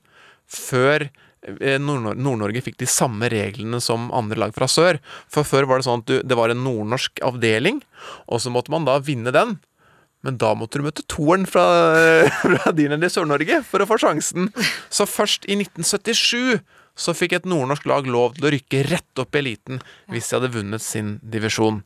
før 0.51 1.05
eh, 1.47 1.77
Nord- 1.79 2.19
Nord-Norge 2.19 2.63
fikk 2.67 2.77
de 2.83 2.89
samme 2.91 3.29
reglene 3.31 3.79
som 3.81 4.09
andre 4.11 4.35
lag 4.43 4.55
fra 4.57 4.67
sør. 4.67 4.99
For 5.31 5.47
før 5.47 5.69
var 5.71 5.79
det 5.79 5.87
sånn 5.87 6.03
at 6.03 6.11
du, 6.11 6.17
det 6.27 6.37
var 6.39 6.51
en 6.51 6.65
nordnorsk 6.67 7.23
avdeling, 7.23 7.79
og 8.27 8.43
så 8.43 8.51
måtte 8.51 8.75
man 8.75 8.89
da 8.89 8.99
vinne 8.99 9.31
den. 9.35 9.61
Men 10.27 10.37
da 10.41 10.53
måtte 10.59 10.81
du 10.81 10.85
møte 10.85 11.05
toeren 11.09 11.47
fra, 11.49 11.65
fra 12.43 12.75
din 12.77 12.93
i 12.93 13.11
Sør-Norge 13.13 13.63
for 13.67 13.83
å 13.83 13.89
få 13.89 14.01
sjansen. 14.03 14.51
Så 14.93 15.09
først 15.09 15.49
i 15.49 15.57
1977 15.61 16.61
så 17.01 17.15
fikk 17.17 17.39
et 17.39 17.49
nordnorsk 17.49 17.87
lag 17.89 18.09
lov 18.11 18.37
til 18.37 18.49
å 18.49 18.53
rykke 18.53 18.83
rett 18.91 19.23
opp 19.23 19.37
i 19.37 19.41
eliten 19.41 19.81
hvis 20.13 20.29
de 20.29 20.37
hadde 20.37 20.53
vunnet 20.57 20.85
sin 20.85 21.17
divisjon. 21.23 21.81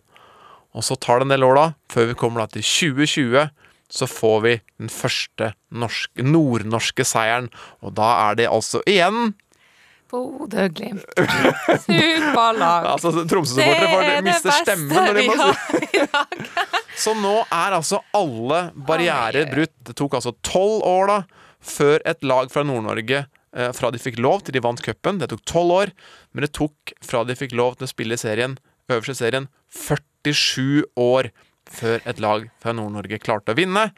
Og 0.75 0.83
så 0.83 0.97
tar 0.99 1.21
det 1.21 1.29
en 1.29 1.35
del 1.37 1.47
år, 1.47 1.59
da, 1.59 1.67
før 1.93 2.11
vi 2.11 2.19
kommer 2.19 2.43
da 2.43 2.51
til 2.51 2.65
2020. 2.67 3.53
Så 3.95 4.09
får 4.11 4.39
vi 4.43 4.55
den 4.81 4.91
første 4.91 5.53
nordnorske 5.71 7.05
seieren, 7.07 7.51
og 7.85 7.95
da 7.95 8.09
er 8.25 8.39
det 8.41 8.51
altså 8.51 8.81
igjen 8.91 9.37
Bodø-Glimt. 10.15 11.05
Superlag. 11.87 12.89
Altså, 12.95 13.13
Tromsø-supportere 13.31 14.19
er 14.19 14.27
mister 14.27 14.55
stemmen 14.61 14.95
når 14.95 15.19
de 15.19 15.25
må 15.29 15.37
Så 17.05 17.15
nå 17.19 17.37
er 17.45 17.77
altså 17.79 18.01
alle 18.17 18.61
barrierer 18.89 19.51
brutt. 19.53 19.75
Det 19.87 19.97
tok 19.99 20.19
altså 20.21 20.35
tolv 20.47 20.85
år 20.89 21.11
da 21.11 21.19
før 21.65 22.03
et 22.05 22.27
lag 22.27 22.51
fra 22.53 22.65
Nord-Norge 22.67 23.25
eh, 23.25 23.71
fra 23.77 23.91
de 23.91 24.01
fikk 24.03 24.21
lov 24.23 24.45
til 24.45 24.57
de 24.57 24.63
vant 24.65 24.83
cupen. 24.85 25.21
Det 25.21 25.31
tok 25.33 25.45
tolv 25.49 25.79
år, 25.79 25.95
men 26.33 26.47
det 26.47 26.53
tok 26.57 26.95
fra 27.05 27.25
de 27.25 27.37
fikk 27.39 27.57
lov 27.57 27.79
til 27.79 27.89
å 27.89 27.93
spille 27.95 28.19
i 28.19 28.21
serien, 28.21 28.59
øverste 28.93 29.17
serien, 29.23 29.49
47 29.73 30.85
år 31.01 31.33
før 31.71 32.05
et 32.05 32.21
lag 32.21 32.45
fra 32.63 32.75
Nord-Norge 32.77 33.19
klarte 33.23 33.55
å 33.55 33.59
vinne. 33.59 33.89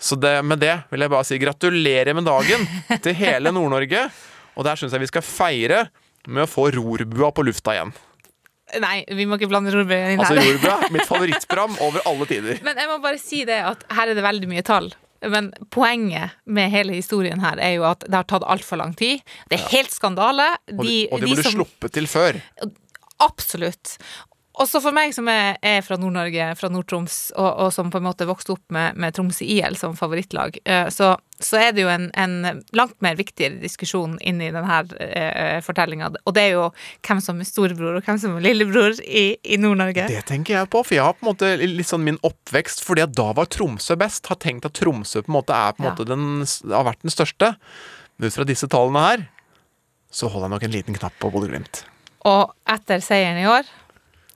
Så 0.00 0.18
det, 0.20 0.36
med 0.44 0.60
det 0.60 0.74
vil 0.90 1.04
jeg 1.04 1.12
bare 1.12 1.26
si 1.26 1.40
gratulerer 1.40 2.16
med 2.16 2.26
dagen 2.28 2.66
til 3.04 3.16
hele 3.16 3.52
Nord-Norge. 3.54 4.08
Og 4.56 4.64
der 4.66 4.78
syns 4.80 4.92
jeg 4.94 5.02
vi 5.04 5.10
skal 5.10 5.24
feire 5.26 5.84
med 6.26 6.46
å 6.46 6.50
få 6.50 6.68
rorbua 6.74 7.30
på 7.34 7.44
lufta 7.46 7.74
igjen. 7.76 7.92
Nei, 8.80 9.04
vi 9.12 9.26
må 9.28 9.36
ikke 9.38 9.50
blande 9.50 9.70
rorbua 9.74 10.12
inn 10.14 10.20
Altså 10.22 10.38
her. 10.38 10.46
Rorbua, 10.54 10.88
mitt 10.94 11.06
favorittprogram 11.10 11.74
over 11.84 12.06
alle 12.08 12.26
tider. 12.30 12.60
Men 12.64 12.78
jeg 12.80 12.88
må 12.90 12.96
bare 13.04 13.20
si 13.20 13.42
det 13.48 13.58
at 13.68 13.84
her 13.94 14.10
er 14.12 14.16
det 14.18 14.24
veldig 14.24 14.48
mye 14.50 14.64
tall. 14.66 14.88
Men 15.30 15.50
poenget 15.72 16.34
med 16.44 16.72
hele 16.72 16.96
historien 16.96 17.40
her 17.40 17.60
er 17.62 17.76
jo 17.78 17.84
at 17.88 18.02
det 18.04 18.16
har 18.18 18.26
tatt 18.28 18.44
altfor 18.44 18.76
lang 18.80 18.92
tid. 18.98 19.22
Det 19.48 19.56
er 19.60 19.68
helt 19.72 19.92
skandale. 19.94 20.48
Og 20.74 20.82
de, 20.84 20.96
og 21.12 21.22
de 21.22 21.30
burde 21.30 21.44
som- 21.46 21.54
sluppet 21.60 21.94
til 21.96 22.08
før. 22.10 22.40
Absolutt. 23.24 23.94
Også 24.54 24.78
for 24.78 24.94
meg 24.94 25.10
som 25.16 25.26
er, 25.26 25.56
er 25.66 25.80
fra 25.82 25.96
Nord-Norge, 25.98 26.52
fra 26.54 26.68
Nord-Troms, 26.70 27.32
og, 27.34 27.48
og 27.64 27.72
som 27.74 27.88
på 27.90 27.98
en 27.98 28.04
måte 28.06 28.26
vokste 28.28 28.52
opp 28.54 28.62
med, 28.74 28.94
med 29.02 29.16
Tromsø 29.16 29.42
IL 29.50 29.74
som 29.74 29.96
favorittlag, 29.98 30.60
eh, 30.62 30.86
så, 30.94 31.08
så 31.42 31.58
er 31.58 31.72
det 31.74 31.82
jo 31.82 31.90
en, 31.90 32.06
en 32.14 32.62
langt 32.78 32.94
mer 33.02 33.18
viktigere 33.18 33.58
diskusjon 33.58 34.14
inni 34.22 34.52
denne 34.54 34.78
uh, 34.94 35.58
fortellinga. 35.66 36.12
Og 36.22 36.36
det 36.38 36.46
er 36.46 36.54
jo 36.54 36.68
hvem 37.02 37.24
som 37.24 37.42
er 37.42 37.50
storebror, 37.50 37.98
og 37.98 38.06
hvem 38.06 38.20
som 38.22 38.38
er 38.38 38.46
lillebror 38.46 38.94
i, 39.02 39.24
i 39.42 39.58
Nord-Norge. 39.58 40.06
Det 40.12 40.22
tenker 40.30 40.60
jeg 40.60 40.70
på, 40.70 40.84
for 40.86 41.00
jeg 41.00 41.02
har 41.08 41.18
på 41.18 41.26
en 41.26 41.32
måte 41.32 41.50
litt 41.58 41.90
sånn 41.90 42.06
min 42.06 42.22
oppvekst 42.22 42.86
fordi 42.86 43.02
at 43.08 43.18
da 43.18 43.32
var 43.34 43.50
Tromsø 43.50 43.98
best. 43.98 44.30
Har 44.30 44.38
tenkt 44.38 44.70
at 44.70 44.78
Tromsø 44.78 45.24
på 45.24 45.34
en 45.34 45.38
måte 45.40 45.56
er 45.58 45.74
på 45.74 45.82
en 45.82 45.90
Ja. 45.90 45.96
måte 45.96 46.06
den, 46.14 46.44
har 46.70 46.86
vært 46.86 47.02
den 47.02 47.10
største. 47.10 47.56
Men 48.14 48.30
ut 48.30 48.38
fra 48.38 48.46
disse 48.46 48.70
tallene 48.70 49.02
her, 49.08 49.26
så 50.14 50.30
holder 50.30 50.46
jeg 50.46 50.54
nok 50.54 50.68
en 50.68 50.78
liten 50.78 51.02
knapp 51.02 51.18
på 51.18 51.34
Bodø-Glimt. 51.34 51.88
Og 52.30 52.54
etter 52.70 53.02
seieren 53.02 53.42
i 53.42 53.48
år 53.50 53.66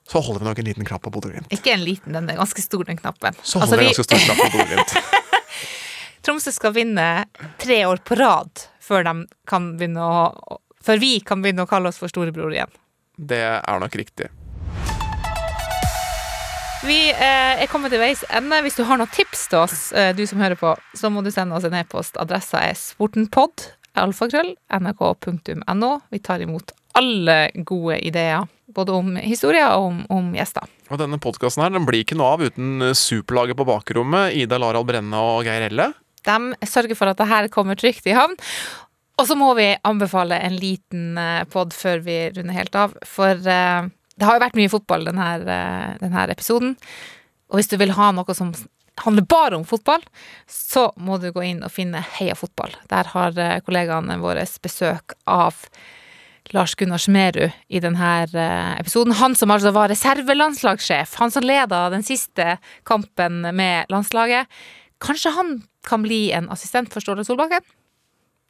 Så 0.08 0.22
holder 0.24 0.40
vi 0.40 0.48
nok 0.48 0.58
en 0.62 0.64
liten 0.70 0.86
knapp 0.88 1.02
på 1.04 1.10
Bodø-Glimt. 1.12 1.50
Ikke 1.52 1.74
en 1.74 1.82
liten, 1.84 2.14
den 2.16 2.30
er 2.32 2.38
ganske 2.40 2.62
stor, 2.64 2.84
den 2.88 2.96
knappen. 2.96 3.36
Så 3.42 3.60
Altså, 3.60 3.76
holder 3.76 3.82
vi- 3.82 3.88
en 3.90 3.92
ganske 3.92 4.04
stor 4.08 4.24
knapp 4.24 4.38
på 4.40 4.50
Bodø-Glimt. 4.56 4.94
Tromsø 6.24 6.52
skal 6.52 6.72
vinne 6.76 7.04
tre 7.60 7.82
år 7.88 8.00
på 8.04 8.16
rad 8.18 8.64
før, 8.80 9.04
de 9.04 9.26
kan 9.48 9.68
å, 10.00 10.58
før 10.84 10.98
vi 11.00 11.20
kan 11.20 11.42
begynne 11.44 11.64
å 11.64 11.68
kalle 11.70 11.88
oss 11.92 12.00
for 12.00 12.08
storebror 12.08 12.52
igjen. 12.56 12.72
Det 13.18 13.42
er 13.60 13.80
nok 13.82 13.94
riktig. 14.00 14.30
Vi 16.86 17.10
eh, 17.10 17.60
er 17.62 17.66
kommet 17.68 17.90
til 17.92 18.00
veis 18.00 18.20
ende. 18.30 18.60
Hvis 18.62 18.76
du 18.78 18.84
har 18.86 19.00
noen 19.00 19.10
tips 19.12 19.48
til 19.50 19.58
oss, 19.64 19.78
eh, 19.92 20.12
du 20.16 20.22
som 20.30 20.38
hører 20.40 20.56
på, 20.60 20.72
så 20.96 21.10
må 21.10 21.24
du 21.26 21.30
sende 21.34 21.56
oss 21.58 21.66
en 21.66 21.74
e-post. 21.74 22.16
Adressa 22.22 22.60
er 22.68 22.76
sportenpod, 22.78 23.66
alfakrøll, 23.98 24.52
nrk.no. 24.78 25.90
Vi 26.14 26.20
tar 26.22 26.44
imot 26.44 26.72
alle 26.98 27.38
gode 27.66 27.98
ideer, 28.06 28.46
både 28.74 28.94
om 28.94 29.14
historier 29.20 29.70
og 29.76 29.86
om, 29.90 30.02
om 30.12 30.32
gjester. 30.36 30.66
Og 30.92 31.00
denne 31.00 31.20
podkasten 31.22 31.64
her, 31.64 31.72
den 31.74 31.86
blir 31.88 32.04
ikke 32.04 32.18
noe 32.18 32.34
av 32.36 32.44
uten 32.44 32.90
superlaget 32.96 33.58
på 33.58 33.66
bakrommet, 33.68 34.36
Ida 34.36 34.60
Larald 34.60 34.88
Brenne 34.88 35.20
og 35.20 35.48
Geir 35.48 35.68
Elle. 35.70 35.90
De 36.28 36.68
sørger 36.68 36.98
for 36.98 37.10
at 37.10 37.20
det 37.20 37.28
her 37.30 37.48
kommer 37.52 37.78
trygt 37.78 38.08
i 38.08 38.16
havn. 38.16 38.36
Og 39.18 39.26
så 39.26 39.34
må 39.38 39.50
vi 39.58 39.72
anbefale 39.86 40.38
en 40.46 40.56
liten 40.60 41.18
eh, 41.18 41.44
pod 41.50 41.74
før 41.74 42.02
vi 42.06 42.18
runder 42.36 42.54
helt 42.54 42.76
av, 42.78 42.94
for 43.06 43.34
eh, 43.34 43.88
det 44.18 44.26
har 44.26 44.36
jo 44.36 44.44
vært 44.44 44.58
mye 44.58 44.70
fotball 44.70 45.08
denne, 45.08 45.28
eh, 45.42 45.94
denne 46.02 46.26
episoden. 46.30 46.76
Og 47.50 47.58
hvis 47.58 47.70
du 47.72 47.78
vil 47.80 47.96
ha 47.98 48.12
noe 48.14 48.36
som 48.36 48.52
handler 49.02 49.26
bare 49.30 49.58
om 49.58 49.66
fotball, 49.66 50.02
så 50.50 50.88
må 50.98 51.18
du 51.22 51.30
gå 51.34 51.42
inn 51.46 51.64
og 51.66 51.74
finne 51.74 52.02
Heia 52.18 52.34
fotball. 52.38 52.74
Der 52.90 53.10
har 53.14 53.36
kollegaene 53.66 54.18
våre 54.22 54.42
besøk 54.62 55.14
av 55.30 55.58
Lars 56.54 56.74
Gunnar 56.74 56.98
Smerud 57.02 57.50
i 57.68 57.80
denne 57.80 58.12
eh, 58.24 58.80
episoden. 58.80 59.16
Han 59.18 59.36
som 59.36 59.50
altså 59.52 59.72
var 59.76 59.90
reservelandslagssjef. 59.92 61.14
Han 61.20 61.32
som 61.34 61.46
leda 61.46 61.88
den 61.92 62.04
siste 62.06 62.56
kampen 62.88 63.42
med 63.56 63.90
landslaget. 63.92 64.48
Kanskje 65.04 65.34
han 65.36 65.52
kan 65.88 66.02
bli 66.02 66.30
en 66.32 66.48
assistent 66.50 66.92
for 66.92 67.04
Ståle 67.04 67.24
Solbakken? 67.24 67.64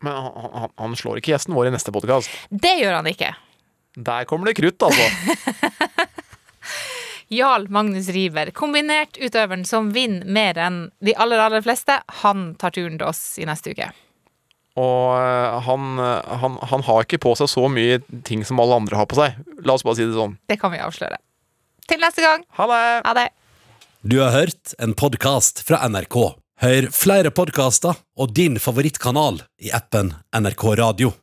Men 0.03 0.15
han, 0.15 0.51
han, 0.55 0.73
han 0.79 0.97
slår 0.97 1.19
ikke 1.19 1.35
gjesten 1.35 1.57
vår 1.57 1.69
i 1.69 1.75
neste 1.75 1.93
podkast. 1.95 2.31
Det 2.51 2.77
gjør 2.81 3.01
han 3.01 3.11
ikke. 3.11 3.35
Der 3.99 4.25
kommer 4.31 4.51
det 4.51 4.59
krutt, 4.61 4.83
altså. 4.83 5.07
Jarl 7.29 7.67
Magnus 7.69 8.09
Riiber, 8.09 8.51
kombinert 8.57 9.19
utøveren 9.21 9.67
som 9.69 9.91
vinner 9.93 10.25
mer 10.25 10.59
enn 10.65 10.79
de 11.05 11.13
aller, 11.19 11.43
aller 11.43 11.65
fleste, 11.65 11.99
han 12.23 12.53
tar 12.61 12.73
turen 12.73 12.97
til 12.97 13.09
oss 13.11 13.23
i 13.43 13.45
neste 13.49 13.75
uke. 13.75 13.91
Og 14.79 15.16
eh, 15.18 15.59
han, 15.66 15.89
eh, 16.03 16.37
han, 16.43 16.59
han 16.70 16.85
har 16.87 17.05
ikke 17.05 17.20
på 17.24 17.35
seg 17.39 17.51
så 17.51 17.66
mye 17.72 17.99
ting 18.29 18.45
som 18.47 18.61
alle 18.62 18.79
andre 18.79 19.01
har 19.01 19.09
på 19.11 19.18
seg. 19.18 19.39
La 19.66 19.74
oss 19.74 19.87
bare 19.87 19.99
si 19.99 20.07
det 20.07 20.16
sånn. 20.16 20.39
Det 20.51 20.59
kan 20.61 20.74
vi 20.74 20.83
avsløre. 20.83 21.18
Til 21.89 22.03
neste 22.05 22.24
gang. 22.24 22.45
Ha 22.59 22.68
det! 22.70 22.83
Ha 23.09 23.14
det. 23.18 23.29
Du 24.07 24.20
har 24.22 24.31
hørt 24.31 24.76
en 24.79 24.95
podkast 24.95 25.64
fra 25.66 25.81
NRK. 25.91 26.18
Hør 26.62 26.87
flere 26.95 27.31
podkaster 27.35 27.99
og 28.18 28.35
din 28.35 28.59
favorittkanal 28.62 29.43
i 29.62 29.72
appen 29.74 30.12
NRK 30.35 30.64
Radio. 30.79 31.14